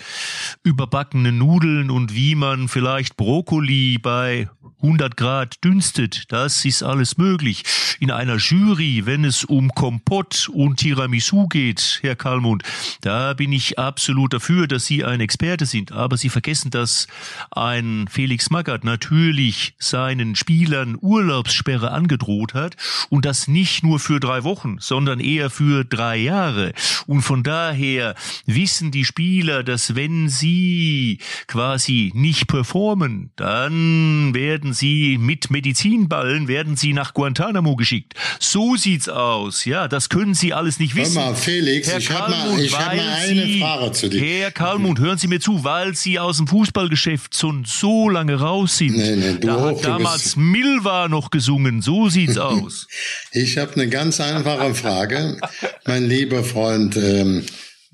überbackenen 0.64 1.38
Nudeln 1.38 1.90
und 1.90 2.14
wie 2.14 2.36
man 2.36 2.68
vielleicht 2.68 3.18
Brokkoli 3.18 3.98
bei 3.98 4.50
100 4.86 5.18
Grad 5.18 5.64
dünstet. 5.64 6.32
Das 6.32 6.64
ist 6.64 6.84
alles 6.84 7.18
möglich. 7.18 7.64
In 8.00 8.12
einer 8.12 8.36
Jury, 8.36 9.06
wenn 9.06 9.26
es 9.26 9.44
um 9.44 9.70
Kompott 9.70 10.50
und 10.54 10.78
Tiramisu 10.78 11.48
geht, 11.48 12.00
Herr 12.02 12.16
Kalmund, 12.16 12.64
da 13.02 13.34
bin 13.34 13.52
ich 13.52 13.80
absolut 13.80 14.34
dafür, 14.34 14.68
dass 14.68 14.86
Sie 14.86 15.04
ein 15.04 15.22
Experte 15.22 15.66
sind. 15.66 15.92
Aber 15.92 16.18
Sie 16.18 16.30
vergessen, 16.30 16.72
dass 16.72 17.08
ein 17.52 18.08
Felix 18.12 18.50
Magath 18.50 18.84
natürlich 18.84 19.74
seinen 19.80 20.36
Spielern 20.36 20.98
Urlaubssperre 21.00 21.92
angedroht 21.92 22.54
hat 22.54 22.76
und 23.10 23.26
das 23.26 23.48
nicht 23.48 23.84
nur 23.84 24.00
für 24.00 24.20
drei 24.20 24.44
Wochen, 24.44 24.78
sondern 24.80 25.20
eher 25.20 25.50
für 25.50 25.84
drei 25.84 26.18
Jahre. 26.18 26.74
Und 27.08 27.22
von 27.22 27.44
daher 27.56 28.16
wissen 28.46 28.92
die 28.92 29.06
Spieler, 29.06 29.64
dass 29.64 29.96
wenn 29.96 30.28
sie 30.28 31.20
quasi 31.48 32.12
nicht 32.14 32.48
performen, 32.48 33.32
dann 33.38 34.34
werden 34.34 34.74
sie 34.74 35.18
mit 35.18 35.50
Medizinballen 35.52 36.50
werden 36.50 36.76
sie 36.76 36.92
nach 36.92 37.14
Guantanamo 37.14 37.78
geschickt. 37.78 38.14
So 38.40 38.76
sieht's 38.76 39.08
aus. 39.08 39.64
Ja, 39.64 39.88
das 39.88 40.10
können 40.10 40.34
Sie 40.34 40.54
alles 40.54 40.80
nicht 40.80 40.96
wissen. 40.96 41.22
Hör 41.22 41.32
mal, 41.32 41.36
Felix, 41.36 41.88
Herr 41.88 42.00
ich 42.00 42.12
habe 42.12 42.32
mal, 42.32 42.60
ich 42.60 42.78
hab 42.78 42.94
mal 42.94 43.00
eine 43.00 43.46
sie, 43.46 43.60
Frage 43.62 43.92
zu 43.94 44.10
dir. 44.10 44.22
Herr 44.22 44.52
Kalmund, 44.52 45.00
hören 45.00 45.18
Sie 45.18 45.28
mir 45.28 45.40
zu, 45.40 45.64
weil 45.64 45.96
Sie 45.96 46.20
aus 46.20 46.38
dem 46.38 46.48
Fußballgeschäft 46.48 47.38
schon 47.38 47.64
so 47.66 48.10
lange 48.10 48.36
raus 48.36 48.78
sind. 48.78 48.98
Nee, 48.98 49.16
nee, 49.16 49.34
du 49.40 49.48
da 49.48 49.56
auch, 49.56 49.78
hat 49.78 49.86
damals 49.86 50.36
Milva 50.36 51.08
noch 51.08 51.30
gesungen. 51.30 51.82
So 51.82 52.10
sieht's 52.10 52.38
aus. 52.54 52.88
ich 53.32 53.58
habe 53.58 53.74
eine 53.76 53.88
ganz 53.88 54.20
einfache 54.20 54.76
Frage, 54.76 55.38
mein 55.86 56.10
lieber 56.10 56.44
Freund. 56.44 56.98
Ähm, 56.98 57.45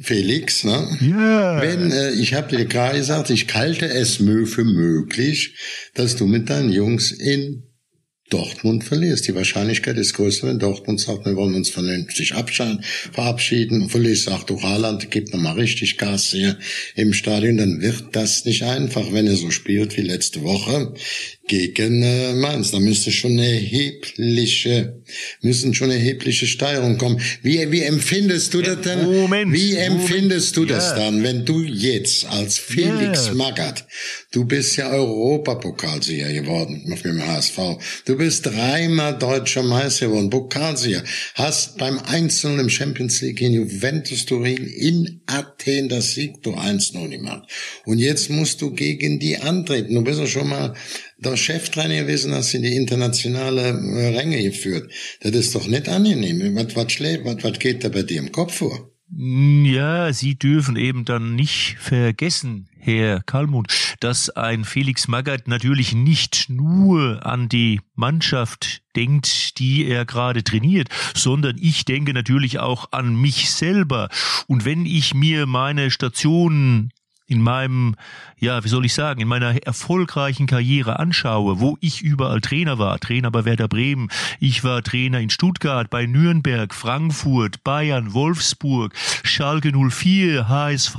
Felix, 0.01 0.63
ne? 0.63 0.97
Ja. 1.01 1.61
Wenn, 1.61 1.91
äh, 1.91 2.11
ich 2.11 2.33
habe 2.33 2.55
dir 2.55 2.65
gerade 2.65 2.97
gesagt, 2.97 3.29
ich 3.29 3.53
halte 3.53 3.87
es 3.87 4.15
für 4.17 4.63
möglich, 4.63 5.57
dass 5.93 6.15
du 6.15 6.25
mit 6.25 6.49
deinen 6.49 6.71
Jungs 6.71 7.11
in 7.11 7.63
Dortmund 8.31 8.83
verlierst. 8.83 9.27
Die 9.27 9.35
Wahrscheinlichkeit 9.35 9.97
ist 9.97 10.13
größer, 10.13 10.47
wenn 10.47 10.57
Dortmund 10.57 10.99
sagt, 10.99 11.25
wir 11.25 11.35
wollen 11.35 11.53
uns 11.53 11.69
vernünftig 11.69 12.29
verabschieden. 12.29 13.81
Und 13.81 13.89
Verlies 13.89 14.23
sagt, 14.23 14.49
du 14.49 14.61
Haaland, 14.63 15.11
gib 15.11 15.31
nochmal 15.33 15.59
richtig 15.59 15.97
Gas 15.97 16.31
hier 16.31 16.57
im 16.95 17.13
Stadion. 17.13 17.57
Dann 17.57 17.81
wird 17.81 18.15
das 18.15 18.45
nicht 18.45 18.63
einfach, 18.63 19.11
wenn 19.11 19.27
er 19.27 19.35
so 19.35 19.51
spielt 19.51 19.97
wie 19.97 20.01
letzte 20.01 20.43
Woche 20.43 20.93
gegen 21.51 22.01
äh, 22.01 22.33
Mainz. 22.33 22.71
Da 22.71 22.79
müsste 22.79 23.11
schon 23.11 23.33
eine 23.33 23.45
erhebliche, 23.45 25.01
müssen 25.41 25.73
schon 25.73 25.91
erhebliche 25.91 26.47
Steigerungen 26.47 26.97
kommen. 26.97 27.19
Wie, 27.43 27.69
wie 27.73 27.81
empfindest 27.81 28.53
du 28.53 28.61
das 28.61 28.79
denn? 28.81 29.03
Moment, 29.03 29.51
wie 29.51 29.75
empfindest 29.75 30.55
Moment, 30.55 30.71
du 30.71 30.73
das 30.73 30.91
ja. 30.91 30.95
dann, 30.95 31.23
wenn 31.23 31.43
du 31.43 31.61
jetzt 31.61 32.25
als 32.25 32.57
Felix 32.57 33.27
ja. 33.27 33.33
Magath, 33.33 33.85
du 34.31 34.45
bist 34.45 34.77
ja 34.77 34.91
Europapokalsieger 34.91 36.31
geworden 36.31 36.83
mit 36.85 37.03
dem 37.03 37.21
HSV, 37.21 37.57
du 38.05 38.15
bist 38.15 38.45
dreimal 38.45 39.17
deutscher 39.19 39.63
Meister 39.63 40.07
geworden, 40.07 40.29
Pokalsieger, 40.29 41.03
hast 41.33 41.77
beim 41.77 41.99
Einzelnen 41.99 42.61
im 42.61 42.69
Champions 42.69 43.19
League 43.19 43.41
in 43.41 43.51
Juventus 43.51 44.25
Turin 44.25 44.65
in 44.65 45.19
Athen 45.25 45.89
das 45.89 46.11
Sieg 46.13 46.41
durch 46.43 46.57
1-0 46.57 47.09
gemacht. 47.09 47.51
Und 47.85 47.99
jetzt 47.99 48.29
musst 48.29 48.61
du 48.61 48.71
gegen 48.71 49.19
die 49.19 49.37
antreten. 49.37 49.95
Du 49.95 50.01
bist 50.01 50.19
ja 50.19 50.27
schon 50.27 50.47
mal 50.47 50.75
der 51.23 51.37
Cheftrainer 51.37 52.01
gewesen, 52.01 52.33
hast 52.33 52.53
in 52.53 52.63
die 52.63 52.75
internationale 52.75 53.61
äh, 53.61 54.17
Ränge 54.17 54.41
geführt. 54.41 54.91
Das 55.21 55.31
ist 55.31 55.55
doch 55.55 55.67
nicht 55.67 55.87
angenehm. 55.87 56.55
Was, 56.55 56.75
was, 56.75 56.91
schlägt, 56.91 57.25
was, 57.25 57.43
was 57.43 57.59
geht 57.59 57.83
da 57.83 57.89
bei 57.89 58.03
dir 58.03 58.19
im 58.19 58.31
Kopf 58.31 58.55
vor? 58.55 58.91
Ja, 59.13 60.13
Sie 60.13 60.35
dürfen 60.35 60.77
eben 60.77 61.03
dann 61.03 61.35
nicht 61.35 61.75
vergessen, 61.79 62.69
Herr 62.77 63.21
Kalmund, 63.21 63.67
dass 63.99 64.29
ein 64.29 64.63
Felix 64.63 65.09
Magath 65.09 65.49
natürlich 65.49 65.93
nicht 65.93 66.45
nur 66.47 67.25
an 67.25 67.49
die 67.49 67.81
Mannschaft 67.93 68.81
denkt, 68.95 69.59
die 69.59 69.85
er 69.85 70.05
gerade 70.05 70.45
trainiert, 70.45 70.87
sondern 71.13 71.57
ich 71.59 71.83
denke 71.83 72.13
natürlich 72.13 72.59
auch 72.59 72.93
an 72.93 73.13
mich 73.13 73.51
selber. 73.51 74.07
Und 74.47 74.63
wenn 74.63 74.85
ich 74.85 75.13
mir 75.13 75.45
meine 75.45 75.91
Stationen 75.91 76.91
in 77.31 77.41
meinem, 77.41 77.95
ja, 78.37 78.61
wie 78.63 78.67
soll 78.67 78.85
ich 78.85 78.93
sagen, 78.93 79.21
in 79.21 79.27
meiner 79.29 79.55
erfolgreichen 79.65 80.47
Karriere 80.47 80.99
anschaue, 80.99 81.61
wo 81.61 81.77
ich 81.79 82.01
überall 82.01 82.41
Trainer 82.41 82.77
war, 82.77 82.99
Trainer 82.99 83.31
bei 83.31 83.45
Werder 83.45 83.69
Bremen, 83.69 84.09
ich 84.41 84.65
war 84.65 84.83
Trainer 84.83 85.21
in 85.21 85.29
Stuttgart, 85.29 85.89
bei 85.89 86.05
Nürnberg, 86.05 86.73
Frankfurt, 86.73 87.63
Bayern, 87.63 88.13
Wolfsburg, 88.13 88.93
Schalke 89.23 89.71
04, 89.71 90.49
HSV, 90.49 90.97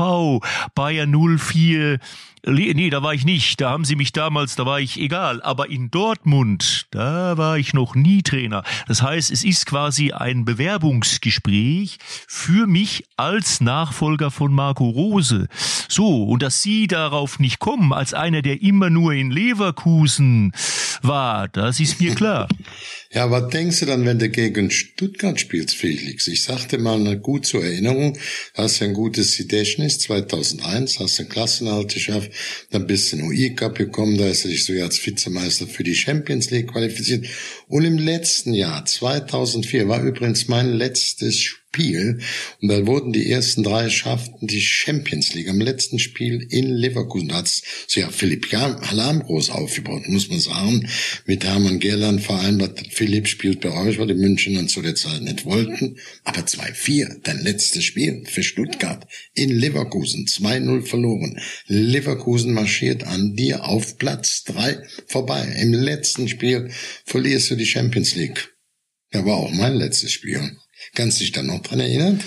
Bayern 0.75 1.15
04, 1.39 1.99
Nee, 2.45 2.91
da 2.91 3.05
war 3.05 3.15
ich 3.15 3.25
nicht. 3.25 3.61
Da 3.61 3.71
haben 3.71 3.85
sie 3.85 3.95
mich 3.95 4.11
damals, 4.11 4.57
da 4.57 4.67
war 4.67 4.81
ich 4.81 4.99
egal. 4.99 5.41
Aber 5.43 5.71
in 5.71 5.93
Dortmund, 5.93 6.89
da 6.91 7.39
war 7.39 7.57
ich 7.57 7.73
noch 7.73 7.95
nie 7.95 8.23
Trainer. 8.23 8.65
Das 8.89 9.01
heißt, 9.01 9.31
es 9.31 9.45
ist 9.45 9.65
quasi 9.67 10.11
ein 10.11 10.45
Bewerbungsgespräch 10.45 11.99
für 12.27 12.67
mich 12.67 13.05
als 13.17 13.61
Nachfolger 13.61 14.33
von 14.33 14.53
Marco 14.53 14.89
Rose. 14.89 15.47
So, 15.89 16.25
und 16.25 16.43
dass 16.43 16.63
Sie 16.63 16.89
darauf 16.89 17.39
nicht 17.39 17.61
kommen, 17.61 17.93
als 17.93 18.13
einer, 18.13 18.43
der 18.43 18.61
immer 18.61 18.91
nur 18.91 19.13
in 19.13 19.31
Leverkusen 19.31 20.53
war, 21.01 21.47
das 21.47 21.79
ist 21.79 22.01
mir 22.01 22.15
klar. 22.17 22.49
Ja, 23.15 23.31
was 23.31 23.51
denkst 23.51 23.81
du 23.81 23.87
dann, 23.87 24.07
wenn 24.07 24.19
du 24.19 24.31
gegen 24.31 24.71
Stuttgart 24.71 25.39
spielst, 25.39 25.77
Felix? 25.77 26.29
Ich 26.29 26.45
sagte 26.45 26.79
mal 26.79 27.19
gut 27.19 27.45
zur 27.45 27.63
Erinnerung, 27.63 28.17
hast 28.55 28.81
ja 28.81 28.87
ein 28.87 28.95
gutes 28.95 29.37
Gedächtnis, 29.37 29.99
2001 29.99 30.99
hast 30.99 31.19
du 31.19 31.23
einen 31.23 31.29
Klassenhalt 31.29 31.93
geschafft, 31.93 32.31
dann 32.71 32.87
bist 32.87 33.13
du 33.13 33.19
in 33.19 33.25
UI 33.25 33.55
Cup 33.55 33.77
gekommen, 33.77 34.17
da 34.17 34.25
hast 34.25 34.47
du 34.47 34.49
dich 34.49 34.65
so 34.65 34.73
als 34.73 35.05
Vizemeister 35.05 35.67
für 35.67 35.85
die 35.85 35.95
Champions 35.95 36.51
League 36.51 36.73
qualifiziert. 36.73 37.27
Und 37.69 37.85
im 37.85 37.99
letzten 37.99 38.55
Jahr, 38.55 38.87
2004, 38.87 39.89
war 39.89 40.03
übrigens 40.03 40.49
mein 40.49 40.73
letztes 40.73 41.39
Spiel 41.39 41.62
Spiel. 41.73 42.19
Und 42.61 42.69
da 42.69 42.87
wurden 42.87 43.15
die 43.15 43.31
ersten 43.31 43.63
drei 43.63 43.89
schafften 43.89 44.47
die 44.47 44.61
Champions 44.61 45.33
League 45.33 45.49
am 45.49 45.59
letzten 45.59 45.99
Spiel 45.99 46.47
in 46.51 46.69
Leverkusen. 46.69 47.29
Da 47.29 47.37
hat's 47.37 47.63
so 47.87 48.01
ja 48.01 48.11
Philipp 48.11 48.53
Alarm 48.53 49.23
groß 49.23 49.49
aufgebaut, 49.49 50.07
muss 50.09 50.29
man 50.29 50.39
sagen. 50.39 50.87
Mit 51.25 51.45
Hermann 51.45 51.81
Gerland 51.81 52.21
vereinbart, 52.21 52.79
Philipp 52.91 53.27
spielt 53.27 53.63
bei 53.63 53.73
euch, 53.73 53.99
weil 53.99 54.09
die 54.09 54.15
München 54.15 54.55
dann 54.55 54.69
zu 54.69 54.83
der 54.83 54.95
Zeit 54.95 55.23
nicht 55.23 55.47
wollten. 55.47 55.97
Aber 56.25 56.41
2-4, 56.41 57.21
dein 57.23 57.43
letztes 57.43 57.85
Spiel 57.85 58.25
für 58.27 58.43
Stuttgart 58.43 59.07
in 59.33 59.49
Leverkusen. 59.49 60.27
2-0 60.27 60.83
verloren. 60.83 61.41
Leverkusen 61.69 62.53
marschiert 62.53 63.05
an 63.05 63.35
dir 63.35 63.65
auf 63.65 63.97
Platz 63.97 64.45
drei 64.45 64.83
vorbei. 65.07 65.57
Im 65.59 65.73
letzten 65.73 66.29
Spiel 66.29 66.71
verlierst 67.07 67.51
du 67.51 67.57
die 67.57 67.65
Champions 67.65 68.15
League. 68.15 68.53
Ja, 69.15 69.25
war 69.25 69.37
auch 69.37 69.53
mein 69.53 69.75
letztes 69.75 70.13
Spiel. 70.13 70.59
Kannst 70.95 71.21
du 71.21 71.25
dich 71.25 71.33
dann 71.33 71.47
noch 71.47 71.63
dran 71.63 71.81
erinnern? 71.81 72.21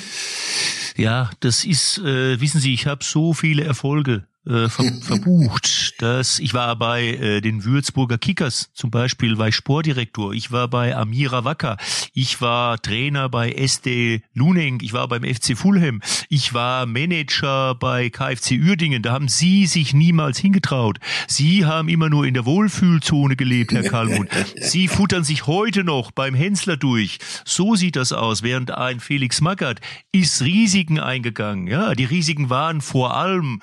Ja, 0.97 1.29
das 1.39 1.65
ist, 1.65 1.99
äh, 1.99 2.39
wissen 2.39 2.59
Sie, 2.59 2.73
ich 2.73 2.87
habe 2.87 3.03
so 3.03 3.33
viele 3.33 3.63
Erfolge 3.63 4.27
äh, 4.47 4.69
ver 4.69 4.85
verbucht. 5.01 6.01
dass 6.01 6.39
ich 6.39 6.53
war 6.53 6.75
bei 6.75 7.07
äh, 7.07 7.41
den 7.41 7.63
Würzburger 7.63 8.17
Kickers 8.17 8.69
zum 8.73 8.91
Beispiel, 8.91 9.37
war 9.37 9.47
ich 9.47 9.55
Sportdirektor. 9.55 10.33
Ich 10.33 10.51
war 10.51 10.67
bei 10.67 10.95
Amira 10.95 11.43
Wacker. 11.43 11.77
Ich 12.13 12.41
war 12.41 12.81
Trainer 12.81 13.29
bei 13.29 13.51
SD 13.51 14.21
Luning. 14.33 14.79
Ich 14.81 14.93
war 14.93 15.07
beim 15.07 15.23
FC 15.23 15.57
Fulham. 15.57 16.01
Ich 16.29 16.53
war 16.53 16.85
Manager 16.85 17.75
bei 17.75 18.09
KFC 18.09 18.59
Uerdingen. 18.63 19.01
Da 19.01 19.11
haben 19.11 19.27
Sie 19.27 19.65
sich 19.65 19.93
niemals 19.93 20.37
hingetraut. 20.37 20.99
Sie 21.27 21.65
haben 21.65 21.89
immer 21.89 22.09
nur 22.09 22.25
in 22.25 22.33
der 22.33 22.45
Wohlfühlzone 22.45 23.35
gelebt, 23.35 23.71
Herr 23.71 23.83
Kalmund. 23.83 24.29
Sie 24.55 24.87
futtern 24.87 25.23
sich 25.23 25.47
heute 25.47 25.83
noch 25.83 26.11
beim 26.11 26.35
Hensler 26.35 26.77
durch. 26.77 27.19
So 27.45 27.75
sieht 27.75 27.95
das 27.95 28.11
aus, 28.11 28.43
während 28.43 28.71
ein 28.71 28.99
Felix 28.99 29.41
Magath 29.41 29.81
ist 30.11 30.41
Risiken 30.41 30.99
eingegangen. 30.99 31.67
Ja, 31.67 31.95
die 31.95 32.05
Risiken 32.05 32.49
waren 32.49 32.81
vor 32.81 33.15
allem 33.17 33.61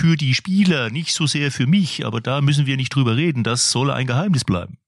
für 0.00 0.16
die 0.16 0.34
Spieler, 0.34 0.90
nicht 0.90 1.12
so 1.12 1.26
sehr 1.26 1.50
für 1.50 1.66
mich, 1.66 2.06
aber 2.06 2.20
da 2.20 2.40
müssen 2.40 2.66
wir 2.66 2.76
nicht 2.76 2.94
drüber 2.94 3.16
reden. 3.16 3.42
Das 3.42 3.72
soll 3.72 3.90
ein 3.90 4.06
Geheimnis 4.06 4.44
bleiben. 4.44 4.78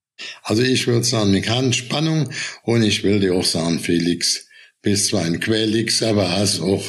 Also 0.42 0.62
ich 0.62 0.86
würde 0.86 1.04
sagen, 1.04 1.32
mir 1.32 1.42
kann 1.42 1.72
Spannung 1.72 2.30
und 2.62 2.82
ich 2.82 3.02
will 3.02 3.18
dir 3.18 3.34
auch 3.34 3.44
sagen, 3.44 3.80
Felix, 3.80 4.46
bist 4.82 5.06
zwar 5.06 5.24
ein 5.24 5.40
Quälix, 5.40 6.02
aber 6.02 6.30
hast 6.30 6.60
auch 6.60 6.84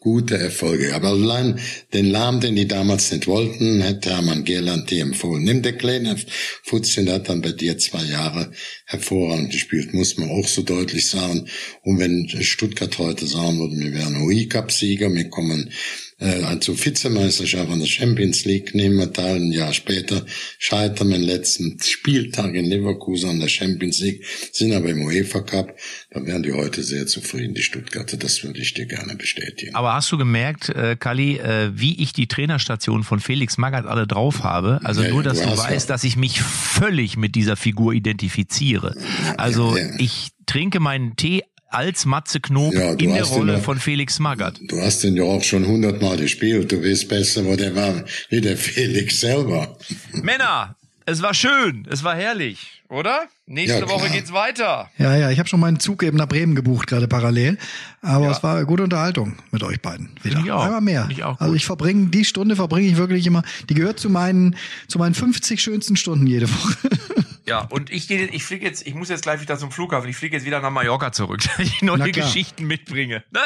gute 0.00 0.38
Erfolge. 0.38 0.94
Aber 0.94 1.08
allein 1.08 1.60
den 1.92 2.06
Lahm, 2.06 2.40
den 2.40 2.56
die 2.56 2.68
damals 2.68 3.10
nicht 3.10 3.26
wollten, 3.26 3.80
hätte 3.80 4.10
Hermann 4.10 4.44
Gerland 4.44 4.88
dir 4.90 5.02
empfohlen. 5.02 5.42
Nimm 5.42 5.62
der 5.62 5.76
kleine 5.76 6.16
Futzchen 6.62 7.10
hat 7.10 7.28
dann 7.28 7.42
bei 7.42 7.52
dir 7.52 7.76
zwei 7.76 8.04
Jahre 8.04 8.52
hervorragend 8.86 9.50
gespielt, 9.50 9.92
muss 9.92 10.16
man 10.16 10.30
auch 10.30 10.46
so 10.46 10.62
deutlich 10.62 11.08
sagen. 11.08 11.48
Und 11.82 11.98
wenn 11.98 12.28
Stuttgart 12.40 12.96
heute 12.98 13.26
sagen 13.26 13.58
würde, 13.58 13.76
wir 13.76 13.92
wären 13.92 14.22
UI-Cup-Sieger, 14.22 15.12
wir 15.12 15.28
kommen 15.28 15.72
also 16.18 16.74
Vizemeisterschaft 16.74 17.70
an 17.70 17.78
der 17.78 17.86
Champions 17.86 18.46
League 18.46 18.74
nehmen 18.74 18.96
wir 18.96 19.12
teil. 19.12 19.36
Ein 19.36 19.52
Jahr 19.52 19.74
später 19.74 20.24
scheitern 20.58 21.10
wir 21.10 21.16
im 21.16 21.22
letzten 21.22 21.78
Spieltag 21.82 22.54
in 22.54 22.64
Leverkusen 22.64 23.28
an 23.28 23.40
der 23.40 23.48
Champions 23.48 24.00
League, 24.00 24.24
sind 24.50 24.72
aber 24.72 24.88
im 24.88 25.02
UEFA 25.02 25.40
Cup. 25.42 25.76
Da 26.10 26.24
wären 26.24 26.42
die 26.42 26.52
heute 26.52 26.82
sehr 26.82 27.06
zufrieden, 27.06 27.54
die 27.54 27.62
Stuttgarter. 27.62 28.16
Das 28.16 28.42
würde 28.42 28.60
ich 28.60 28.72
dir 28.72 28.86
gerne 28.86 29.14
bestätigen. 29.14 29.74
Aber 29.74 29.92
hast 29.92 30.10
du 30.10 30.16
gemerkt, 30.16 30.70
äh, 30.70 30.96
Kali, 30.98 31.36
äh, 31.36 31.70
wie 31.74 32.00
ich 32.00 32.14
die 32.14 32.28
Trainerstation 32.28 33.04
von 33.04 33.20
Felix 33.20 33.58
Magath 33.58 33.84
alle 33.84 34.06
drauf 34.06 34.42
habe? 34.42 34.80
Also 34.84 35.02
ja, 35.02 35.10
nur, 35.10 35.22
dass 35.22 35.40
du, 35.40 35.50
du 35.50 35.58
weißt, 35.58 35.90
dass 35.90 36.02
ich 36.02 36.16
mich 36.16 36.40
völlig 36.40 37.18
mit 37.18 37.34
dieser 37.34 37.56
Figur 37.56 37.92
identifiziere. 37.92 38.96
Also 39.36 39.76
ja, 39.76 39.84
ja. 39.84 39.94
ich 39.98 40.30
trinke 40.46 40.80
meinen 40.80 41.16
Tee 41.16 41.42
als 41.68 42.04
Matze 42.04 42.40
Knob 42.40 42.74
ja, 42.74 42.92
in 42.92 43.12
der 43.12 43.24
Rolle 43.24 43.54
ja, 43.54 43.58
von 43.60 43.78
Felix 43.78 44.18
Magath. 44.18 44.58
Du 44.68 44.80
hast 44.80 45.02
den 45.02 45.16
ja 45.16 45.24
auch 45.24 45.42
schon 45.42 45.66
hundertmal 45.66 46.16
gespielt. 46.16 46.72
Du 46.72 46.82
weißt 46.82 47.08
besser, 47.08 47.44
wo 47.44 47.56
der 47.56 47.74
war, 47.74 48.04
wie 48.30 48.40
der 48.40 48.56
Felix 48.56 49.20
selber. 49.20 49.76
Männer, 50.12 50.76
es 51.04 51.22
war 51.22 51.34
schön, 51.34 51.86
es 51.90 52.02
war 52.02 52.16
herrlich, 52.16 52.75
oder? 52.88 53.26
Nächste 53.46 53.80
ja, 53.80 53.88
Woche 53.88 54.10
geht's 54.10 54.32
weiter. 54.32 54.90
Ja, 54.98 55.16
ja, 55.16 55.30
ich 55.30 55.38
habe 55.38 55.48
schon 55.48 55.60
meinen 55.60 55.80
Zug 55.80 56.02
eben 56.02 56.16
nach 56.16 56.28
Bremen 56.28 56.54
gebucht, 56.54 56.86
gerade 56.86 57.08
parallel. 57.08 57.58
Aber 58.02 58.26
ja. 58.26 58.30
es 58.32 58.42
war 58.42 58.56
eine 58.56 58.66
gute 58.66 58.82
Unterhaltung 58.82 59.36
mit 59.50 59.62
euch 59.62 59.80
beiden. 59.80 60.10
Wieder. 60.22 60.40
Ich 60.40 60.50
auch. 60.50 60.64
Einmal 60.64 60.80
mehr. 60.80 61.08
Ich 61.10 61.22
auch 61.22 61.38
also 61.40 61.54
ich 61.54 61.66
verbringe, 61.66 62.08
die 62.08 62.24
Stunde 62.24 62.56
verbringe 62.56 62.88
ich 62.88 62.96
wirklich 62.96 63.26
immer, 63.26 63.42
die 63.68 63.74
gehört 63.74 64.00
zu 64.00 64.10
meinen, 64.10 64.56
zu 64.88 64.98
meinen 64.98 65.14
50 65.14 65.62
schönsten 65.62 65.96
Stunden 65.96 66.26
jede 66.26 66.48
Woche. 66.50 66.76
Ja, 67.46 67.60
und 67.70 67.90
ich 67.90 68.08
gehe, 68.08 68.26
ich 68.26 68.44
fliege 68.44 68.66
jetzt, 68.66 68.86
ich 68.88 68.94
muss 68.94 69.08
jetzt 69.08 69.22
gleich 69.22 69.40
wieder 69.40 69.56
zum 69.56 69.70
Flughafen. 69.70 70.10
Ich 70.10 70.16
fliege 70.16 70.34
jetzt 70.36 70.44
wieder 70.44 70.60
nach 70.60 70.70
Mallorca 70.70 71.12
zurück, 71.12 71.40
dass 71.44 71.58
ich 71.60 71.80
neue 71.80 72.10
Geschichten 72.10 72.64
mitbringe. 72.66 73.22
Ne? 73.30 73.40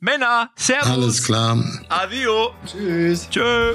Männer, 0.00 0.50
Servus. 0.56 0.88
Alles 0.88 1.22
klar. 1.22 1.62
Adio. 1.88 2.54
Tschüss. 2.66 3.28
Tschö. 3.28 3.74